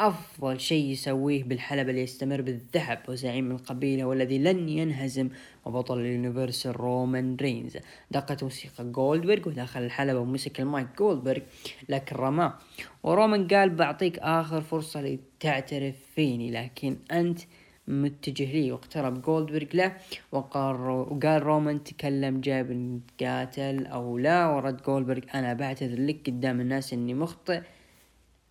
أفضل 0.00 0.60
شيء 0.60 0.84
يسويه 0.84 1.44
بالحلبة 1.44 1.92
ليستمر 1.92 2.40
بالذهب. 2.40 2.98
وزعيم 3.08 3.50
القبيلة 3.50 4.04
والذي 4.04 4.38
لن 4.38 4.68
ينهزم 4.68 5.28
وبطل 5.66 6.00
ال 6.00 6.08
Universal 6.08 6.80
رومان 6.80 7.36
رينز. 7.36 7.78
دقت 8.10 8.42
موسيقى 8.42 8.84
جولدبرغ 8.84 9.48
ودخل 9.48 9.82
الحلبة 9.82 10.18
ومسك 10.18 10.60
المايك 10.60 10.86
جولدبرغ 10.98 11.42
لكن 11.88 12.16
رماه. 12.16 12.54
ورومان 13.02 13.48
قال 13.48 13.70
بعطيك 13.70 14.18
آخر 14.18 14.60
فرصة 14.60 15.02
لتعترف 15.02 15.94
فيني 16.14 16.50
لكن 16.50 16.96
أنت 17.10 17.40
متجه 17.88 18.52
لي. 18.52 18.72
واقترب 18.72 19.22
جولدبرغ 19.22 19.68
له 19.74 19.96
وقال 20.32 20.76
وقال 20.76 21.42
رومان 21.42 21.84
تكلم 21.84 22.40
جاب 22.40 22.70
نتقاتل 22.70 23.86
أو 23.86 24.18
لا 24.18 24.46
ورد 24.46 24.82
جولدبرغ 24.82 25.22
أنا 25.34 25.54
بعتذر 25.54 26.00
لك 26.00 26.26
قدام 26.26 26.60
الناس 26.60 26.92
إني 26.92 27.14
مخطئ. 27.14 27.62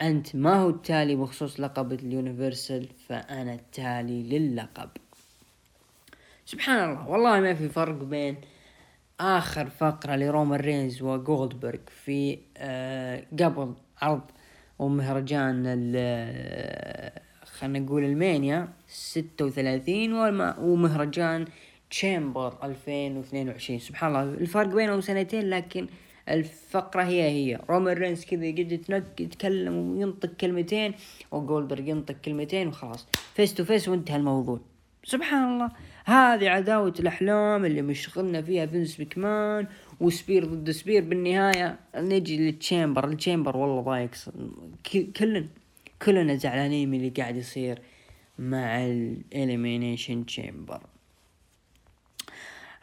أنت 0.02 0.36
ما 0.36 0.56
هو 0.56 0.70
التالي 0.70 1.16
بخصوص 1.16 1.60
لقب 1.60 1.94
اليونيفرسال 1.94 2.88
فأنا 3.08 3.54
التالي 3.54 4.24
للقب. 4.24 4.90
سبحان 6.46 6.90
الله 6.90 7.10
والله 7.10 7.40
ما 7.40 7.54
في 7.54 7.70
فرق 7.70 8.04
بين 8.04 8.36
آخر 9.20 9.70
فقرة 9.70 10.16
لرومان 10.16 10.60
رينز 10.60 11.02
وجولدبرغ 11.02 11.80
في 12.06 12.40
آه 12.58 13.24
قبل 13.40 13.74
عرض 14.02 14.22
ومهرجان 14.80 15.64
ال 15.66 17.22
خلينا 17.46 17.80
نقول 17.80 18.04
WrestleMania 18.04 18.68
ستة 18.88 19.46
وثلاثين 19.46 20.14
ومهرجان 20.60 21.46
Chamber 21.90 22.58
ألفين 22.64 23.18
واثنين 23.18 23.50
وعشرين. 23.50 23.80
سبحان 23.80 24.16
الله 24.16 24.24
الفرق 24.24 24.68
بينهم 24.68 25.02
سنتين 25.02 25.50
لكن 25.50 25.88
الفقرة 26.30 27.04
هي 27.04 27.22
هي. 27.22 27.60
رومان 27.70 27.98
رينز 27.98 28.26
كذا 28.26 28.46
يقعد 28.46 29.20
يتكلم 29.20 29.76
وينطق 29.76 30.34
كلمتين 30.42 30.94
وجولدبرغ 31.32 31.88
ينطق 31.88 32.16
كلمتين 32.26 32.68
وخلاص. 32.68 33.08
face 33.34 33.54
to 33.54 33.64
face 33.64 33.90
وانتهى 33.90 34.16
الموضوع. 34.16 34.60
سبحان 35.04 35.54
الله. 35.54 35.72
هذه 36.06 36.50
عداوة 36.50 36.94
الأحلام 37.00 37.66
اللي 37.66 37.82
مشغلنا 37.82 38.42
فيها 38.42 38.66
فينس 38.66 38.98
مكمان 38.98 39.68
و 40.00 40.07
spear 40.07 40.46
ضد 40.46 40.72
spear 40.72 41.04
بالنهاية 41.04 41.80
نجي 41.96 42.38
لل 42.38 42.52
chamber. 42.52 43.08
ال 43.08 43.14
chamber 43.14 43.58
والله 43.58 43.82
ضايق 43.82 44.12
كلنا 45.18 45.46
كلنا 46.02 46.36
زعلانين 46.36 46.92
من 46.92 46.98
اللي 46.98 47.10
قاعد 47.10 47.36
يصير 47.36 47.80
مع 48.40 48.86
ال 48.86 48.97
Elimination 48.97 50.26
Chamber 50.26 50.82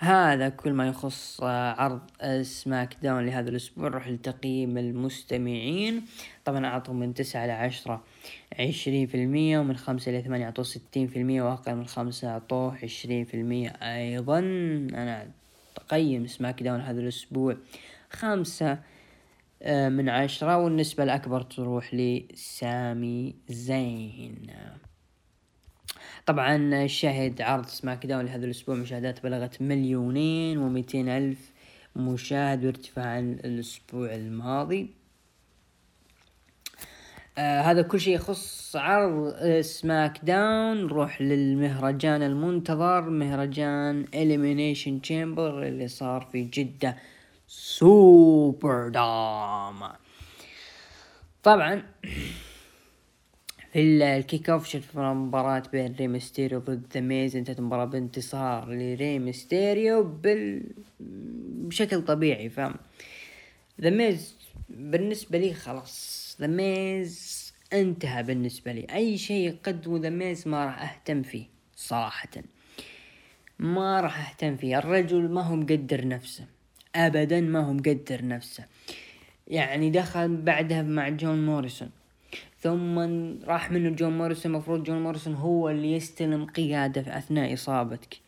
هذا 0.03 0.49
كل 0.49 0.73
ما 0.73 0.89
يخص 0.89 1.43
عرض 1.43 2.01
SmackDown 2.43 3.27
لهذا 3.27 3.51
الأسبوع 3.51 3.89
نروح 3.89 4.09
لتقييم 4.09 4.79
المستمعين. 4.79 6.03
طبعا 6.45 6.67
أعطوا 6.67 6.95
من 6.95 7.15
تسعة 7.15 7.45
إلى 7.45 7.53
عشرة 7.53 8.05
عشرين 8.59 9.07
في 9.07 9.15
المية 9.15 9.59
ومن 9.59 9.77
خمسة 9.77 10.11
إلى 10.11 10.23
ثمانية 10.23 10.45
أعطوه 10.45 10.65
ستين 10.65 11.07
في 11.07 11.19
المية 11.19 11.43
وأقل 11.43 11.75
من 11.75 11.87
خمسة 11.87 12.29
أعطوه 12.29 12.79
عشرين 12.83 13.25
في 13.25 13.35
المية. 13.35 13.69
أيضا 13.69 14.39
أنا 14.39 15.31
تقيم 15.75 16.27
SmackDown 16.27 16.81
هذا 16.81 17.01
الأسبوع 17.01 17.57
خمسة 18.11 18.79
آه، 19.63 19.89
من 19.89 20.09
عشرة 20.09 20.57
والنسبة 20.57 21.05
الأكبر 21.05 21.43
تروح 21.43 21.95
لسامي 21.95 23.35
زين. 23.49 24.47
طبعا 26.31 26.87
شهد 26.87 27.43
عرض 27.43 27.67
SmackDown 27.67 28.25
لهذا 28.25 28.45
الأسبوع 28.45 28.75
مشاهدات 28.75 29.23
بلغت 29.23 29.63
مليونين 29.63 30.59
ومئتين 30.59 31.09
ألف 31.09 31.53
مشاهد 31.97 32.61
بارتفاع 32.61 33.07
عن 33.07 33.33
الأسبوع 33.33 34.15
الماضي. 34.15 34.91
آه 37.39 37.61
هذا 37.61 37.83
كل 37.83 38.01
شيء 38.01 38.15
يخص 38.15 38.77
عرض 38.77 39.33
آه 39.37 39.61
SmackDown. 39.61 40.85
نروح 40.85 41.23
للمهرجان 41.23 42.23
المنتظر 42.23 43.11
مهرجان 43.11 44.07
Elimination 44.15 45.01
Chamber 45.01 45.63
اللي 45.63 45.89
صار 45.89 46.29
في 46.33 46.43
جدة 46.45 46.97
سوبر 47.47 48.89
دوم. 48.89 49.93
طبعا 51.43 51.83
ال 53.77 53.92
kick 53.92 54.51
off 54.51 54.69
شفنا 54.69 55.15
مباراة 55.15 55.63
بين 55.73 55.95
ري 55.95 56.09
ميستيريو 56.09 56.59
ضد 56.59 56.83
ذا 56.95 57.01
ميز 57.01 57.37
انتهت 57.37 57.59
المباراة 57.59 57.85
بانتصار 57.85 58.69
لري 58.71 59.19
ميستيريو 59.19 60.03
بال 60.03 60.63
بشكل 61.01 62.03
طبيعي 62.03 62.49
فاهم؟ 62.49 62.75
ذا 63.81 63.91
ميز 63.91 64.37
بالنسبة 64.69 65.39
لي 65.39 65.55
خلاص. 65.55 66.37
ذا 66.41 66.47
ميز 66.47 67.53
انتهى 67.73 68.23
بالنسبة 68.23 68.73
لي. 68.73 68.87
أي 68.95 69.19
شيء 69.19 69.49
يقدمه 69.49 69.99
ذا 69.99 70.11
ميز 70.11 70.49
ما 70.49 70.65
راح 70.65 70.83
أهتم 70.83 71.23
فيه 71.23 71.45
صراحة. 71.77 72.31
ما 73.59 74.01
راح 74.01 74.31
أهتم 74.31 74.57
فيه. 74.57 74.79
الرجل 74.79 75.29
ما 75.29 75.43
هو 75.43 75.57
مقدر 75.57 76.09
نفسه. 76.09 76.45
ابدا 76.95 77.41
ما 77.41 77.61
هو 77.61 77.73
مقدر 77.73 78.27
نفسه. 78.27 78.65
يعني 79.49 79.91
دخل 79.91 80.37
بعدها 80.37 80.83
مع 80.83 81.09
جون 81.09 81.47
موريسون. 81.47 81.91
ثم 82.61 82.99
راح 83.45 83.71
منه 83.71 83.91
جون 83.91 84.19
موريسون 84.19 84.53
المفروض 84.53 84.83
جون 84.83 85.03
موريسون 85.03 85.35
هو 85.35 85.71
اللي 85.71 85.93
يستلم 85.93 86.47
قيادة 86.47 87.03
في 87.03 87.19
أثناء 87.19 87.55
إصابتك. 87.55 88.19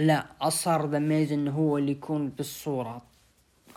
لا 0.00 0.26
أصر 0.40 0.90
ذا 0.90 0.98
ميز 0.98 1.32
إنه 1.32 1.50
هو 1.50 1.78
اللي 1.78 1.92
يكون 1.92 2.28
بالصورة. 2.28 3.02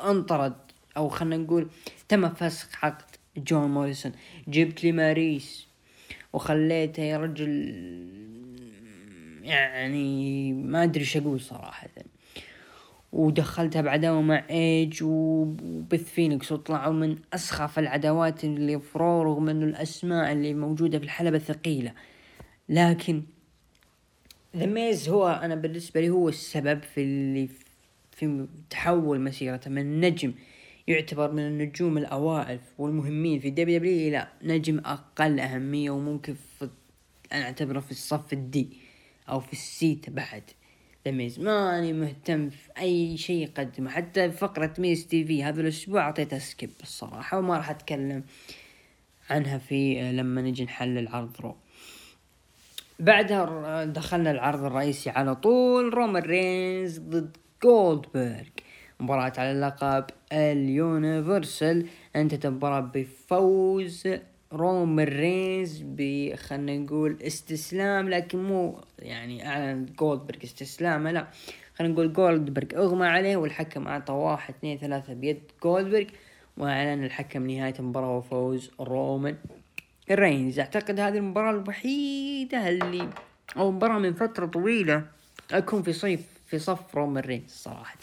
انطرد 0.03 0.55
أو 0.97 1.09
خلنا 1.09 1.37
نقول 1.37 1.69
تم 2.07 2.29
فسخ 2.29 2.85
عقد 2.85 3.05
جون 3.37 3.71
موريسون. 3.71 4.11
جبت 4.47 4.83
لي 4.83 4.91
ماريس 4.91 5.67
وخليته 6.33 7.03
يا 7.03 7.17
رجل 7.17 7.49
يعني 9.43 10.53
ما 10.53 10.83
أدري 10.83 11.01
إيش 11.01 11.17
أقول 11.17 11.41
صراحة. 11.41 11.89
ودخلتها 13.13 13.81
بعداوة 13.81 14.21
مع 14.21 14.45
ايج 14.49 15.03
وبث 15.03 16.03
فينيكس 16.03 16.51
وطلعوا 16.51 16.93
من 16.93 17.17
أسخف 17.33 17.79
العداوات 17.79 18.43
اللي 18.43 18.79
ف 18.79 18.90
Raw 18.90 19.21
رغم 19.21 19.49
إنه 19.49 19.65
الأسماء 19.65 20.31
اللي 20.31 20.53
موجودة 20.53 20.99
في 20.99 21.05
الحلبة 21.05 21.37
ثقيلة. 21.37 21.93
لكن 22.69 23.23
ذا 24.55 24.65
ميز 24.65 25.09
هو 25.09 25.27
أنا 25.27 25.55
بالنسبة 25.55 26.01
لي 26.01 26.09
هو 26.09 26.29
السبب 26.29 26.83
في 26.83 27.01
اللي 27.01 27.49
في 28.11 28.47
تحول 28.69 29.21
مسيرته 29.21 29.69
من 29.69 30.01
نجم 30.01 30.33
يعتبر 30.87 31.31
من 31.31 31.47
النجوم 31.47 31.97
الأوائل 31.97 32.59
والمهمين 32.77 33.39
في 33.39 33.49
WWE 33.49 34.07
إلى 34.07 34.27
نجم 34.43 34.79
أقل 34.85 35.39
أهمية 35.39 35.91
وممكن 35.91 36.33
في 36.33 36.69
أنا 37.33 37.45
أعتبره 37.45 37.79
في 37.79 37.91
الصف 37.91 38.33
ال 38.33 38.51
D 38.51 38.69
أو 39.29 39.39
في 39.39 39.53
ال 39.53 39.81
Z 39.81 40.09
بعد. 40.09 40.43
ذا 41.05 41.11
ميز 41.11 41.39
ماني 41.39 41.93
مهتم 41.93 42.49
في 42.49 42.69
أي 42.79 43.17
شيء 43.17 43.43
يقدمه. 43.43 43.89
حتى 43.89 44.31
فقرة 44.31 44.73
Miz 44.77 45.07
TV 45.07 45.43
هذا 45.43 45.61
الأسبوع 45.61 46.01
أعطيتها 46.01 46.39
skip 46.39 46.71
الصراحة 46.81 47.37
وما 47.37 47.57
راح 47.57 47.69
أتكلم 47.69 48.23
عنها 49.29 49.57
في 49.57 50.11
لما 50.11 50.41
نجي 50.41 50.63
نحلل 50.63 51.07
عرض 51.07 51.41
Raw. 51.41 51.55
بعدها 52.99 53.85
دخلنا 53.85 54.31
العرض 54.31 54.63
الرئيسي 54.63 55.09
على 55.09 55.35
طول 55.35 55.93
رومان 55.93 56.23
رينز 56.23 56.99
ضد 56.99 57.37
جولدبرغ 57.63 58.47
مباراة 58.99 59.33
على 59.37 59.51
اللقب 59.51 60.05
ال 60.33 60.49
Universal 60.49 61.87
أنتهت 62.15 62.45
المباراة 62.45 62.79
بفوز 62.79 64.07
رومان 64.53 65.05
رينز 65.05 65.81
ب 65.85 66.31
خلينا 66.35 66.77
نقول 66.77 67.17
استسلام 67.21 68.09
لكن 68.09 68.43
مو 68.43 68.81
يعني 68.99 69.47
أعلن 69.47 69.85
جولدبرغ 69.99 70.43
استسلامه 70.43 71.11
لا. 71.11 71.27
خلينا 71.75 71.93
نقول 71.93 72.13
جولدبرغ 72.13 72.67
أغمى 72.75 73.05
عليه 73.05 73.37
والحكم 73.37 73.87
أعطى 73.87 74.13
واحد 74.13 74.53
اثنين 74.53 74.77
ثلاثة 74.77 75.13
بيد 75.13 75.39
جولدبرغ 75.63 76.05
وأعلن 76.57 77.03
الحكم 77.03 77.47
نهاية 77.49 77.73
المباراة 77.79 78.17
وفوز 78.17 78.71
رومان 78.79 79.35
رينز 80.11 80.59
أعتقد 80.59 80.99
هذه 80.99 81.17
المباراة 81.17 81.51
الوحيدة 81.51 82.69
اللي 82.69 83.09
أو 83.57 83.71
مباراة 83.71 83.99
من 83.99 84.13
فترة 84.13 84.45
طويلة 84.45 85.05
أكون 85.51 85.83
في 85.83 85.93
صيف 85.93 86.41
في 86.45 86.59
صف 86.59 86.95
رومان 86.95 87.23
رينز 87.23 87.49
صراحة. 87.49 87.97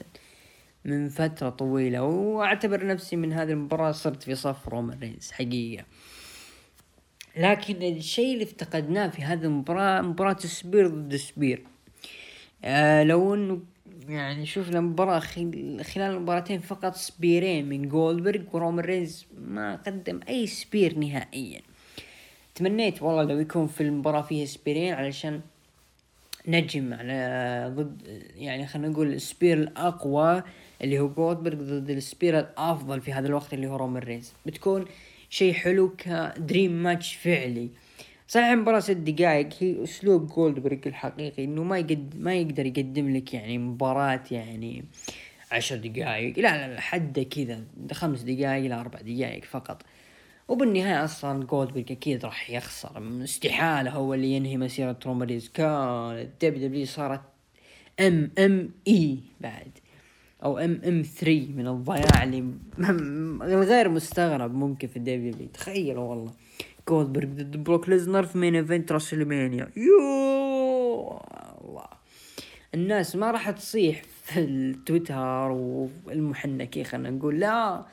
من 0.84 1.08
فترة 1.08 1.48
طويلة 1.48 2.02
وأعتبر 2.02 2.86
نفسي 2.86 3.16
من 3.16 3.32
هذه 3.32 3.50
المباراة 3.50 3.92
صرت 3.92 4.22
في 4.22 4.34
صف 4.34 4.68
رومان 4.68 4.98
رينز 4.98 5.30
حقيقة. 5.30 5.84
لكن 7.36 7.82
الشيء 7.82 8.32
اللي 8.32 8.44
افتقدناه 8.44 9.08
في 9.08 9.22
هذه 9.22 9.44
المباراة 9.44 10.00
مباراة 10.00 10.38
spear 10.38 10.88
ضد 10.88 11.16
spear 11.16 11.62
آه 12.64 13.02
لو 13.02 13.34
إنه 13.34 13.60
يعني 14.08 14.46
شوفنا 14.46 14.80
مباراة 14.80 15.18
خلال 15.18 15.98
المباراتين 15.98 16.60
فقط 16.60 16.94
spear 16.94 17.47
ين 17.47 17.68
من 17.68 17.88
جولدبرغ 17.88 18.42
ورومان 18.52 18.84
رينز 18.84 19.26
ما 19.38 19.76
قدم 19.76 20.20
أي 20.28 20.46
spear 20.46 20.98
نهائيا. 20.98 21.60
تمنيت 22.54 23.02
والله 23.02 23.22
لو 23.22 23.38
يكون 23.38 23.66
في 23.66 23.80
المباراة 23.80 24.22
فيها 24.22 24.46
spear 24.46 24.81
ين 24.81 24.94
علشان 24.94 25.40
نجمع 26.48 27.72
ضد 27.76 28.02
يعني 28.36 28.66
خلينا 28.66 28.88
نقول 28.88 29.12
ال 29.12 29.20
spear 29.20 29.56
الأقوى 29.56 30.42
اللي 30.82 30.98
هو 30.98 31.08
جولدبرغ 31.08 31.56
ضد 31.56 31.90
ال 31.90 31.98
spear 31.98 32.38
الأفضل 32.38 33.00
في 33.00 33.12
هذا 33.12 33.26
الوقت 33.26 33.54
اللي 33.54 33.66
هو 33.66 33.76
رومان 33.76 34.02
رينز. 34.02 34.32
بتكون 34.46 34.84
شيء 35.30 35.52
حلو 35.52 35.96
ك 35.96 36.11
dream 36.11 36.82
match 36.82 37.14
فعلي. 37.14 37.70
صحيح 38.28 38.46
المباراة 38.46 38.80
ست 38.80 38.90
دقائق 38.90 39.48
هي 39.60 39.84
أسلوب 39.84 40.26
جولدبرغ 40.26 40.78
الحقيقي 40.86 41.44
إنه 41.44 41.62
ما 41.62 41.78
يقد 41.78 42.14
ما 42.18 42.34
يقدر 42.34 42.66
يقدم 42.66 43.16
لك 43.16 43.34
يعني 43.34 43.58
مباراة 43.58 44.22
يعني 44.30 44.84
عشر 45.52 45.76
دقائق. 45.76 46.38
لا 46.38 46.74
لا 46.74 46.80
حدة 46.80 47.22
كذا 47.22 47.64
خمس 47.92 48.22
دقائق 48.22 48.64
إلى 48.64 48.74
أربع 48.74 49.00
دقائق 49.00 49.44
فقط. 49.44 49.82
وبالنهاية 50.48 51.04
أصلا 51.04 51.44
جولدبرغ 51.44 51.84
أكيد 51.90 52.24
راح 52.24 52.50
يخسر. 52.50 53.22
استحالة 53.24 53.90
هو 53.90 54.14
اللي 54.14 54.32
ينهي 54.32 54.56
مسيرة 54.56 54.98
رومان 55.06 55.27
رينز 55.27 55.48
كانت 55.48 56.28
WWE 56.44 56.86
صارت 56.86 57.20
MMA 58.00 59.18
بعد. 59.40 59.70
أو 60.44 60.58
ام 60.58 60.80
ام 60.84 61.02
3 61.02 61.52
من 61.56 61.68
الضياع 61.68 62.22
اللي 62.22 62.44
الغير 63.42 63.88
مستغرب 63.88 64.54
ممكن 64.54 64.88
في 64.88 64.96
الدبليو 64.96 65.32
دبليو 65.32 65.48
تخيلوا 65.48 66.04
والله. 66.04 66.32
جولدبرغ 66.88 67.26
ضد 67.26 67.56
بروك 67.56 67.88
ليزنر 67.88 68.22
في 68.22 68.38
مين 68.38 68.54
ايفنت 68.54 68.92
راسلمانيا. 68.92 69.68
يو 69.76 71.20
الله 71.64 71.86
الناس 72.74 73.16
ما 73.16 73.30
راح 73.30 73.50
تصيح 73.50 74.02
في 74.22 74.40
التويتر 74.40 75.50
والمحنكي 76.06 76.84
خلينا 76.84 77.10
نقول 77.10 77.40
لا 77.40 77.84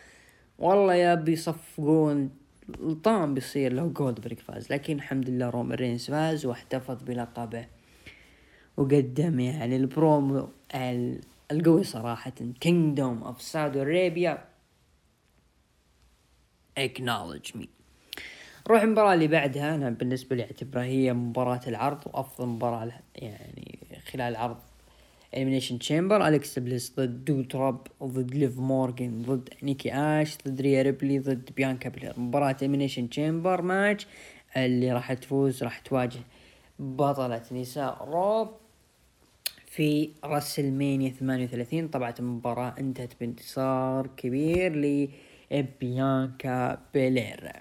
والله 0.60 0.94
يا 0.94 1.16
بيصفقون 1.16 2.30
الطعم 2.80 3.34
بيصير 3.34 3.74
لو 3.74 3.90
جولدبرغ 3.90 4.36
فاز 4.36 4.72
لكن 4.72 4.96
الحمد 4.96 5.30
لله 5.30 5.50
رومان 5.50 5.78
رينز 5.78 6.06
فاز 6.06 6.46
واحتفظ 6.46 7.04
بلقبه 7.04 7.66
وقدم 8.78 9.40
يعني 9.40 9.76
البرومو 9.76 10.50
القوي 11.54 11.84
صراحة. 11.84 12.34
Kingdom 12.60 13.24
of 13.24 13.42
Saudi 13.42 13.82
Arabia 13.82 14.46
acknowledge 16.80 17.58
me. 17.58 17.66
روح 18.68 18.82
المباراة 18.82 19.14
اللي 19.14 19.28
بعدها. 19.28 19.76
أنا 19.76 19.90
بالنسبة 19.90 20.36
لي 20.36 20.44
أعتبرها 20.44 20.84
هي 20.84 21.14
مباراة 21.14 21.62
العرض 21.68 22.00
وأفضل 22.08 22.48
مباراة 22.48 22.92
يعني 23.16 23.80
خلال 24.12 24.32
العرض 24.32 24.58
Elimination 25.34 25.80
Chamber 25.80 26.28
أليكسا 26.28 26.60
بليس 26.60 26.94
ضد 27.00 27.26
دودروب 27.26 27.88
ضد 28.04 28.36
ليف 28.36 28.60
مورغان 28.60 29.22
ضد 29.22 29.50
نيكي 29.64 29.94
آش 29.94 30.38
ضد 30.48 30.62
ريا 30.62 30.82
ريبلي 30.82 31.20
ضد 31.20 31.50
بيانكا 31.56 31.90
بلير 31.90 32.20
مباراة 32.20 32.56
Elimination 32.62 33.10
Chamber 33.10 33.62
match 33.62 34.08
اللي 34.58 34.92
راح 34.92 35.14
تفوز 35.14 35.64
راح 35.64 35.80
تواجه 35.80 36.20
بطلة 36.80 37.44
نساء 37.52 38.04
Raw 38.04 38.50
في 39.76 40.10
WrestleMania 40.24 41.10
38 41.10 41.88
طبعا 41.88 42.14
المباراة 42.20 42.76
انتهت 42.80 43.14
بانتصار 43.20 44.08
كبير 44.18 44.76
لبيانكا 45.52 46.82
بيلير. 46.94 47.52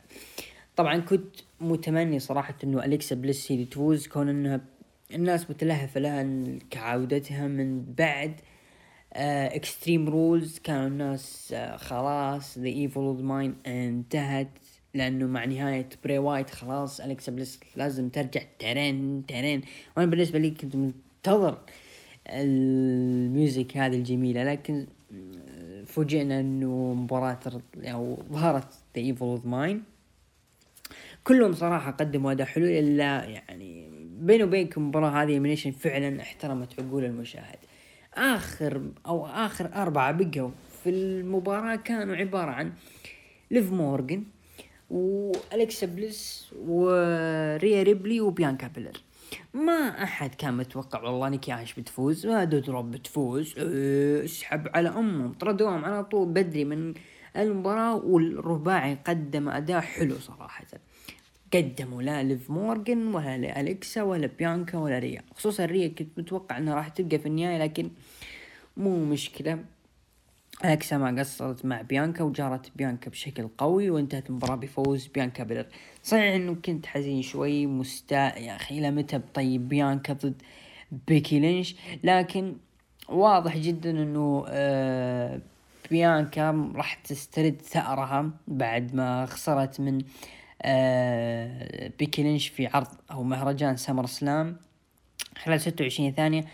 طبعا 0.77 0.99
كنت 0.99 1.37
متمني 1.61 2.19
صراحة 2.19 2.55
إنه 2.65 2.85
أليكسا 2.85 3.15
بليس 3.15 3.53
هي 3.53 3.65
تفوز 3.65 4.07
كون 4.07 4.29
إنها 4.29 4.61
الناس 5.15 5.51
متلهفة 5.51 6.01
لها 6.01 6.49
كعودتها 6.71 7.49
من 7.49 7.85
بعد 7.99 8.41
Extreme 9.13 10.07
uh, 10.07 10.11
Rules 10.11 10.59
كانوا 10.59 10.87
الناس 10.87 11.55
uh, 11.57 11.77
خلاص 11.77 12.59
the 12.59 12.69
evil 12.69 13.23
mind 13.23 13.55
انتهت 13.67 14.49
لأنه 14.95 15.27
مع 15.27 15.45
نهاية 15.45 15.89
بري 16.05 16.19
وايت 16.19 16.51
خلاص 16.51 17.01
أليكسا 17.01 17.33
بليس 17.33 17.61
لازم 17.77 18.09
ترجع 18.09 18.43
ترين 18.59 19.27
ترين. 19.27 19.63
وأنا 19.97 20.11
بالنسبة 20.11 20.39
لي 20.39 20.51
كنت 20.51 20.77
منتظر 20.77 21.59
ال 22.29 22.53
music 22.53 23.77
هذه 23.77 23.97
الجميلة 23.97 24.45
لكن 24.45 24.87
فوجئنا 25.87 26.41
إنه 26.41 26.95
مباراة 26.95 27.41
أو 27.77 28.23
ظهرت 28.33 28.69
the 28.97 29.03
evil 29.03 29.25
of 29.25 29.47
mine 29.47 29.83
كلهم 31.25 31.53
صراحة 31.53 31.91
قدموا 31.91 32.33
أداء 32.33 32.47
حلو 32.47 32.65
إلا 32.65 33.25
يعني 33.25 33.89
بيني 34.21 34.45
وبينكم 34.45 34.81
المباراة 34.81 35.23
هذه 35.23 35.39
elimination 35.39 35.71
فعلا 35.71 36.23
احترمت 36.23 36.81
عقول 36.81 37.05
المشاهد. 37.05 37.59
آخر 38.15 38.83
أو 39.07 39.27
آخر 39.27 39.75
أربعة 39.75 40.13
بقوا 40.13 40.51
في 40.83 40.91
المباراة 40.91 41.77
كانوا 41.77 42.17
عبارة 42.17 42.51
عن 42.51 42.73
ليف 43.51 43.73
مورجن 43.73 44.25
والكسا 44.91 45.87
بليس 45.87 46.51
وريا 46.67 47.83
ريبلي 47.83 48.21
وبيانكا 48.21 48.69
بيلر. 48.69 49.01
ما 49.55 50.03
أحد 50.03 50.35
كان 50.35 50.57
متوقع 50.57 51.03
والله 51.03 51.29
نيكي 51.29 51.65
بتفوز. 51.79 52.27
ما 52.27 52.45
دودروب 52.45 52.91
بتفوز 52.91 53.55
اسحب 53.59 54.69
على 54.75 54.89
امهم 54.89 55.33
طردوهم 55.33 55.85
على 55.85 56.05
طول 56.05 56.29
بدري 56.29 56.65
من 56.65 56.95
المباراة 57.37 57.97
والرباعي 57.97 58.99
قدم 59.05 59.49
أداء 59.49 59.81
حلو 59.81 60.19
صراحة. 60.19 60.67
قدموا 61.55 62.03
لا 62.03 62.23
ليف 62.23 62.51
مورجن 62.51 63.07
ولا 63.15 63.39
لأليكسا 63.39 64.03
ولا 64.03 64.31
بيانكا 64.39 64.79
ولا 64.79 64.99
ريا 64.99 65.23
خصوصا 65.35 65.65
ريا 65.65 65.89
كنت 65.89 66.19
متوقع 66.19 66.59
إنها 66.59 66.75
راح 66.75 66.89
تبقى 66.89 67.19
في 67.19 67.27
النهاية 67.27 67.59
لكن 67.59 67.91
مو 68.77 69.05
مشكلة. 69.05 69.65
أليكسا 70.65 70.99
ما 70.99 71.21
قصرت 71.21 71.65
مع 71.65 71.83
بيانكا 71.83 72.25
وجارت 72.25 72.71
بيانكا 72.77 73.11
بشكل 73.11 73.49
قوي 73.59 73.91
وانتهت 73.91 74.31
المباراة 74.31 74.55
بفوز 74.55 75.07
بيانكا 75.07 75.45
بيلر 75.45 75.67
صحيح 76.03 76.35
إنه 76.35 76.55
كنت 76.55 76.87
حزين 76.87 77.23
شوي 77.23 77.67
مستاء 77.67 78.43
يا 78.43 78.57
أخي 78.57 78.79
إلى 78.79 78.91
متى 78.91 79.19
بطيب 79.19 79.69
بيانكا 79.69 80.13
ضد 80.13 80.43
بيكي 81.09 81.39
لينش؟ 81.39 81.77
لكن 82.05 82.57
واضح 83.09 83.57
جدا 83.57 83.91
إنه 83.91 84.45
آه 84.49 85.41
بيانكا 85.91 86.73
راح 86.75 86.95
تسترد 86.95 87.61
ثأرها 87.63 88.31
بعد 88.49 88.95
ما 88.95 89.27
خسرت 89.27 89.81
من 89.81 89.99
آه 90.63 91.93
بيكي 91.99 92.23
لينش 92.23 92.49
في 92.49 92.67
عرض 92.67 92.89
أو 93.11 93.23
مهرجان 93.23 93.77
سمر 93.77 94.07
سلام 94.07 94.57
خلال 95.45 95.61
ستة 95.61 95.83
وعشرين 95.83 96.13
ثانية. 96.13 96.45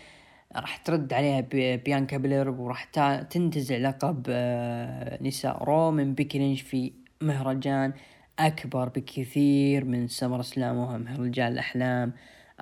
راح 0.55 0.77
ترد 0.77 1.13
عليها 1.13 1.41
بيانكا 1.75 2.17
بلير 2.17 2.49
وراح 2.49 2.83
تنتزع 3.23 3.77
لقب 3.77 4.25
آه، 4.29 5.23
نساء 5.23 5.63
رو 5.63 5.91
من 5.91 6.13
بيكي 6.13 6.39
لينش 6.39 6.61
في 6.61 6.91
مهرجان 7.21 7.93
أكبر 8.39 8.89
بكثير 8.89 9.85
من 9.85 10.07
سمر 10.07 10.41
سلام 10.41 11.03
مهرجان 11.03 11.51
الأحلام 11.51 12.13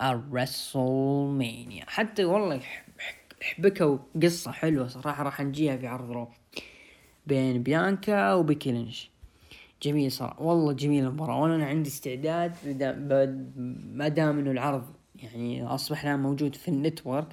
الرسلمانيا 0.01 1.85
حتى 1.87 2.25
والله 2.25 2.61
حبكوا 3.41 3.97
قصة 4.23 4.51
حلوة 4.51 4.87
صراحة 4.87 5.23
راح 5.23 5.41
نجيها 5.41 5.77
في 5.77 5.87
عرض 5.87 6.11
رو 6.11 6.27
بين 7.27 7.63
بيانكا 7.63 8.33
وبيكي 8.33 8.71
لينش 8.71 9.09
جميل 9.83 10.11
صراحة 10.11 10.41
والله 10.41 10.73
جميل 10.73 11.03
المباراة. 11.03 11.41
وأنا 11.41 11.65
عندي 11.65 11.89
استعداد 11.89 12.53
ما 13.93 14.07
دام 14.07 14.39
إنه 14.39 14.51
العرض 14.51 14.83
يعني 15.15 15.65
أصبح 15.65 16.05
الآن 16.05 16.19
موجود 16.19 16.55
في 16.55 16.67
ال 16.67 16.75
network 16.75 17.27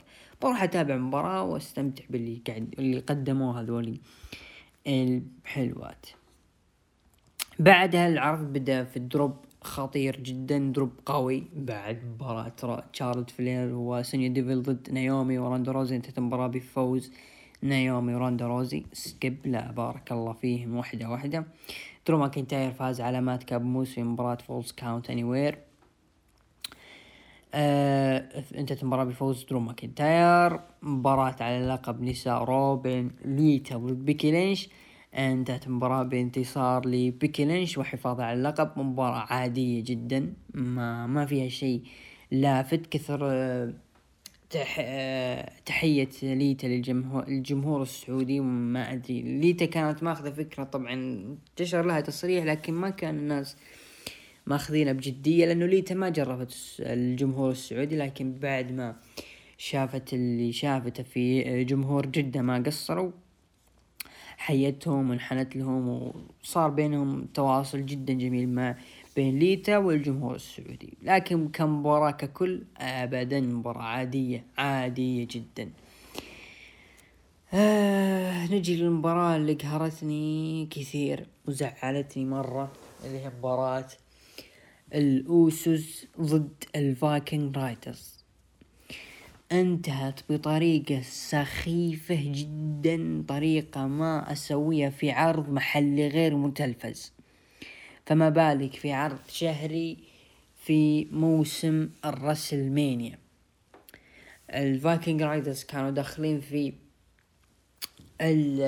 بروح 0.44 0.62
أتابع 0.62 0.96
مباراة 0.96 1.42
وأستمتع 1.42 2.04
باللي 2.10 2.40
قاعد 2.46 2.74
اللي 2.78 2.98
قدموه 2.98 3.60
هذولي. 3.60 4.00
الحلوات 4.86 6.06
بعدها 7.58 8.08
العرض 8.08 8.52
بدأ 8.52 8.84
في 8.84 8.96
ال 8.96 9.04
drop 9.04 9.36
خطير 9.62 10.16
جدا 10.16 10.58
drop 10.58 10.92
قوي. 11.06 11.44
بعد 11.56 12.04
مباراة 12.04 12.52
تشارلت 12.92 13.30
فلير 13.30 13.74
وسونيا 13.74 14.28
ديفل 14.28 14.62
ضد 14.62 14.90
نايومي 14.92 15.38
وراندا 15.38 15.72
روزي. 15.72 15.96
انتهت 15.96 16.18
المباراة 16.18 16.46
بفوز 16.46 17.12
نايومي 17.62 18.14
وراندا 18.14 18.46
روزي. 18.46 18.84
skip 18.92 19.36
لا 19.44 19.72
بارك 19.72 20.12
الله 20.12 20.32
فيهم 20.32 20.76
واحدة 20.76 21.10
واحدة 21.10 21.44
درو 22.06 22.18
ماكنتاير 22.18 22.72
فاز 22.72 23.00
على 23.00 23.20
مات 23.20 23.42
كاب 23.42 23.64
موس 23.64 23.94
في 23.94 24.02
مباراة 24.02 24.38
falls 24.46 24.72
count 24.72 25.10
anywhere 25.10 25.58
آه 27.56 28.28
انتهت 28.58 28.82
المباراة 28.82 29.04
بفوز 29.04 29.44
درو 29.44 29.60
ماكنتاير. 29.60 30.60
مباراة 30.82 31.36
على 31.40 31.66
لقب 31.66 32.02
نساء 32.02 32.44
رو 32.44 32.76
بين 32.76 33.10
ليتا 33.24 33.76
ضد 33.76 34.04
بيكي 34.04 34.30
لينش. 34.30 34.68
انتهت 35.14 35.66
المباراة 35.66 36.02
بانتصار 36.02 36.86
لبيكي 36.88 37.44
لينش 37.44 37.78
وحفاظها 37.78 38.24
على 38.24 38.38
اللقب. 38.38 38.78
مباراة 38.78 39.26
عادية 39.32 39.84
جدا 39.84 40.34
ما 40.54 41.06
ما 41.06 41.26
فيها 41.26 41.48
شيء 41.48 41.82
لافت. 42.30 42.86
كثر 42.86 43.18
آه، 43.22 43.74
تح... 44.50 44.76
آه، 44.80 45.50
تحية 45.66 46.08
ليتا 46.22 46.66
للجمهور 46.66 47.22
الجمهور 47.28 47.82
السعودي. 47.82 48.40
ما 48.40 48.92
أدري 48.92 49.22
ليتا 49.22 49.64
كانت 49.64 50.02
ماخذة 50.02 50.30
فكرة 50.30 50.64
طبعا 50.64 50.92
انتشر 50.92 51.86
لها 51.86 52.00
تصريح 52.00 52.44
لكن 52.44 52.74
ما 52.74 52.90
كان 52.90 53.18
الناس 53.18 53.56
ماخذينها 54.46 54.92
بجدية 54.92 55.46
لأنه 55.46 55.66
ليتا 55.66 55.94
ما 55.94 56.08
جربت 56.08 56.54
الجمهور 56.80 57.50
السعودي 57.50 57.96
لكن 57.96 58.32
بعد 58.32 58.72
ما 58.72 58.96
شافت 59.58 60.14
اللي 60.14 60.52
شافته 60.52 61.02
في 61.02 61.64
جمهور 61.64 62.06
جدة 62.06 62.42
ما 62.42 62.62
قصروا 62.66 63.10
حيتهم 64.36 65.10
وانحنت 65.10 65.56
لهم 65.56 66.12
وصار 66.42 66.70
بينهم 66.70 67.26
تواصل 67.34 67.86
جدا 67.86 68.12
جميل 68.12 68.48
مع 68.48 68.76
بين 69.16 69.38
ليتا 69.38 69.78
والجمهور 69.78 70.34
السعودي. 70.34 70.94
لكن 71.02 71.48
كمباراة 71.48 72.10
ككل 72.10 72.62
أبدا 72.78 73.40
مباراة 73.40 73.82
عادية 73.82 74.44
عادية 74.58 75.28
جدا. 75.30 75.70
آه 77.54 78.46
نجي 78.46 78.76
للمباراة 78.76 79.36
اللي 79.36 79.54
قهرتني 79.54 80.66
كثير 80.70 81.26
وزعلتني 81.48 82.24
مرة 82.24 82.72
اللي 83.04 83.18
هي 83.18 83.30
مباراة 83.38 83.86
الأوسوس 84.92 86.06
ضد 86.20 86.64
الفايكنج 86.76 87.56
رايدرز 87.56 88.24
انتهت 89.52 90.20
بطريقة 90.30 91.00
سخيفة 91.02 92.32
جدا 92.32 93.24
طريقة 93.28 93.86
ما 93.86 94.32
أسويها 94.32 94.90
في 94.90 95.10
عرض 95.10 95.48
محلي 95.48 96.08
غير 96.08 96.36
متلفز. 96.36 97.12
فما 98.06 98.28
بالك 98.28 98.74
في 98.74 98.92
عرض 98.92 99.18
شهري 99.28 99.98
في 100.56 101.04
موسم 101.04 101.88
الرسلمانيا. 102.04 103.18
الفايكنج 104.50 105.22
رايدرز 105.22 105.64
كانوا 105.64 105.90
داخلين 105.90 106.40
في 106.40 106.72
ال 108.20 108.58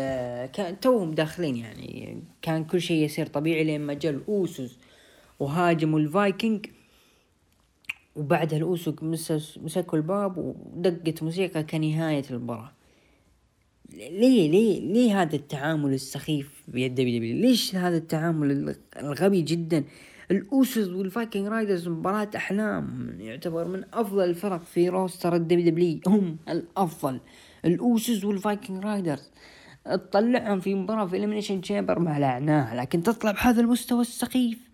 كان 0.52 0.80
توهم 0.80 1.14
داخلين 1.14 1.56
يعني 1.56 2.22
كان 2.42 2.64
كل 2.64 2.80
شيء 2.80 3.04
يصير 3.04 3.26
طبيعي 3.26 3.64
لين 3.64 3.80
ما 3.80 3.94
جاء 3.94 4.12
الاوسوس 4.12 4.78
وهاجموا 5.38 5.98
الفايكنج. 5.98 6.66
وبعدها 8.16 8.58
الأوسوس 8.58 9.02
مسكوا 9.02 9.98
الباب 9.98 10.38
ودقت 10.38 11.22
موسيقى 11.22 11.62
كنهاية 11.62 12.24
المباراة. 12.30 12.72
ليه 13.94 14.50
ليه 14.50 14.80
ليه 14.80 15.22
هذا 15.22 15.36
التعامل 15.36 15.94
السخيف 15.94 16.62
بيد 16.68 16.94
دبليو 16.94 17.18
دبليو؟ 17.18 17.36
ليش 17.36 17.74
هذا 17.74 17.96
التعامل 17.96 18.76
الغبي 18.96 19.42
جدا؟ 19.42 19.84
الأوسوس 20.30 20.88
والفايكنج 20.88 21.46
رايدرز 21.46 21.88
مباراة 21.88 22.30
أحلام 22.36 23.16
يعتبر 23.20 23.68
من 23.68 23.84
أفضل 23.92 24.24
الفرق 24.24 24.64
في 24.64 24.88
roster 24.88 25.34
الدبليو 25.34 25.70
دبليو. 25.70 26.00
هم 26.06 26.36
الأفضل. 26.48 27.20
الأوسوس 27.64 28.24
والفايكنج 28.24 28.84
رايدرز 28.84 29.30
تطلعهم 29.84 30.60
في 30.60 30.74
مباراة 30.74 31.06
في 31.06 31.16
elimination 31.16 31.60
chamber 31.60 31.98
ما 31.98 32.18
لعناها 32.18 32.74
لكن 32.74 33.02
تطلع 33.02 33.30
بهذا 33.30 33.60
المستوى 33.60 34.00
السخيف. 34.00 34.65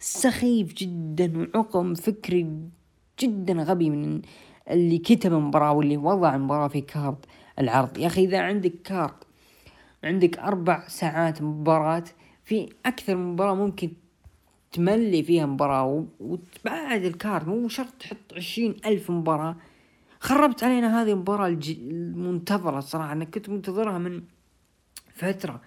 سخيف 0.00 0.74
جدا 0.74 1.48
وعقم 1.54 1.94
فكري 1.94 2.46
جدا 3.20 3.54
غبي 3.54 3.90
من 3.90 4.22
اللي 4.70 4.98
كتب 4.98 5.32
المباراة 5.32 5.72
واللي 5.72 5.96
وضع 5.96 6.34
المباراة 6.34 6.68
في 6.68 6.80
card 6.80 7.26
العرض. 7.58 7.98
يا 7.98 8.06
أخي 8.06 8.24
إذا 8.24 8.40
عندك 8.40 8.72
card 8.84 9.14
عندك 10.04 10.38
أربع 10.38 10.88
ساعات 10.88 11.42
مباراة 11.42 12.04
في 12.44 12.68
أكثر 12.86 13.16
من 13.16 13.32
مباراة 13.32 13.54
ممكن 13.54 13.90
تملي 14.72 15.22
فيها 15.22 15.46
مباراة 15.46 16.06
وتبعد 16.20 17.04
ال 17.04 17.13
card 17.13 17.48
مو 17.48 17.68
شرط 17.68 17.92
تحط 18.00 18.34
عشرين 18.36 18.76
ألف 18.86 19.10
مباراة. 19.10 19.56
خربت 20.20 20.64
علينا 20.64 21.02
هذه 21.02 21.12
المباراة. 21.12 21.58
المنتظرة 21.68 22.78
الصراحة 22.78 23.12
أنا 23.12 23.24
كنت 23.24 23.48
منتظرها 23.48 23.98
من 23.98 24.22
فترة. 25.14 25.60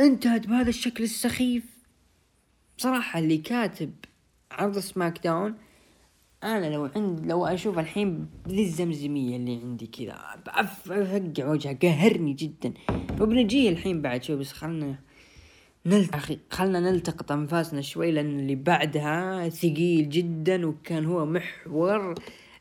انتهت 0.00 0.46
بهذا 0.46 0.68
الشكل 0.68 1.04
السخيف. 1.04 1.79
بصراحة 2.80 3.18
اللي 3.18 3.38
كاتب 3.38 3.92
عرض 4.50 4.78
سماك 4.78 5.24
داون 5.24 5.54
أنا 6.44 6.74
لو 6.74 6.90
عند 6.96 7.26
لو 7.26 7.46
أشوف 7.46 7.78
الحين 7.78 8.28
ذي 8.48 8.62
الزمزمية 8.62 9.36
اللي 9.36 9.60
عندي 9.62 9.86
كذا 9.86 10.14
افقع 10.48 11.18
وجهه 11.50 11.78
قهرني 11.82 12.32
جدا. 12.32 12.74
وبنجيه 13.20 13.70
الحين 13.70 14.02
بعد 14.02 14.22
شوي 14.22 14.36
بس 14.36 14.52
خلنا 14.52 14.98
نلت... 15.86 16.14
أخي 16.14 16.38
خلنا 16.50 16.80
نلتقط 16.80 17.32
أنفاسنا 17.32 17.80
شوي 17.80 18.12
لأن 18.12 18.40
اللي 18.40 18.54
بعدها 18.54 19.48
ثقيل 19.48 20.08
جدا 20.08 20.66
وكان 20.66 21.04
هو 21.04 21.26
محور 21.26 22.14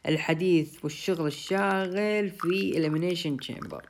الحديث 0.07 0.83
والشغل 0.83 1.27
الشاغل 1.27 2.29
في 2.29 2.77
elimination 2.77 3.37
chamber 3.37 3.85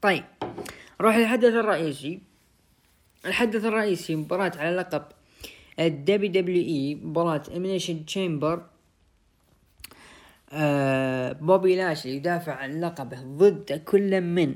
طيب 0.00 0.24
نروح 1.00 1.16
للحدث 1.16 1.54
الرئيسي. 1.54 2.25
الحدث 3.26 3.64
الرئيسي 3.64 4.16
مباراة 4.16 4.52
على 4.56 4.76
لقب 4.76 5.04
الدبليو 5.78 6.32
دبليو 6.32 6.64
إي 6.64 6.94
مباراة 6.94 7.42
chamber 8.06 8.62
آه 10.52 11.32
بوبي 11.32 11.76
لاشلي 11.76 12.16
يدافع 12.16 12.52
عن 12.52 12.80
لقبه 12.80 13.22
ضد 13.22 13.82
كل 13.84 14.20
من 14.20 14.54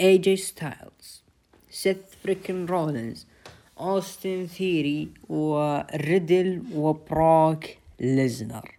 اي 0.00 0.18
جي 0.18 0.36
ستايلز 0.36 1.22
سيث 1.70 1.96
freakin 2.22 2.66
رولينز 2.66 3.26
اوستن 3.80 4.46
ثيري 4.46 5.08
وريدل 5.28 6.62
وبروك 6.74 7.64
ليزنر 8.00 8.78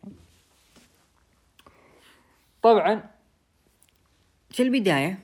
طبعا 2.61 3.03
في 4.49 4.63
البداية 4.63 5.19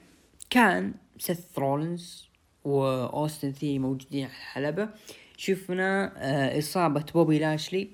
كان 0.50 0.94
سيث 1.18 1.60
رولينز 1.60 2.33
وأوستن 2.64 3.52
ثيري 3.52 3.80
موجودين 3.80 4.24
على 4.24 4.32
الحلبة. 4.34 4.90
شفنا 5.38 6.14
آه 6.18 6.60
إصابة 6.60 7.06
بوبي 7.14 7.40
لاشلي. 7.40 7.90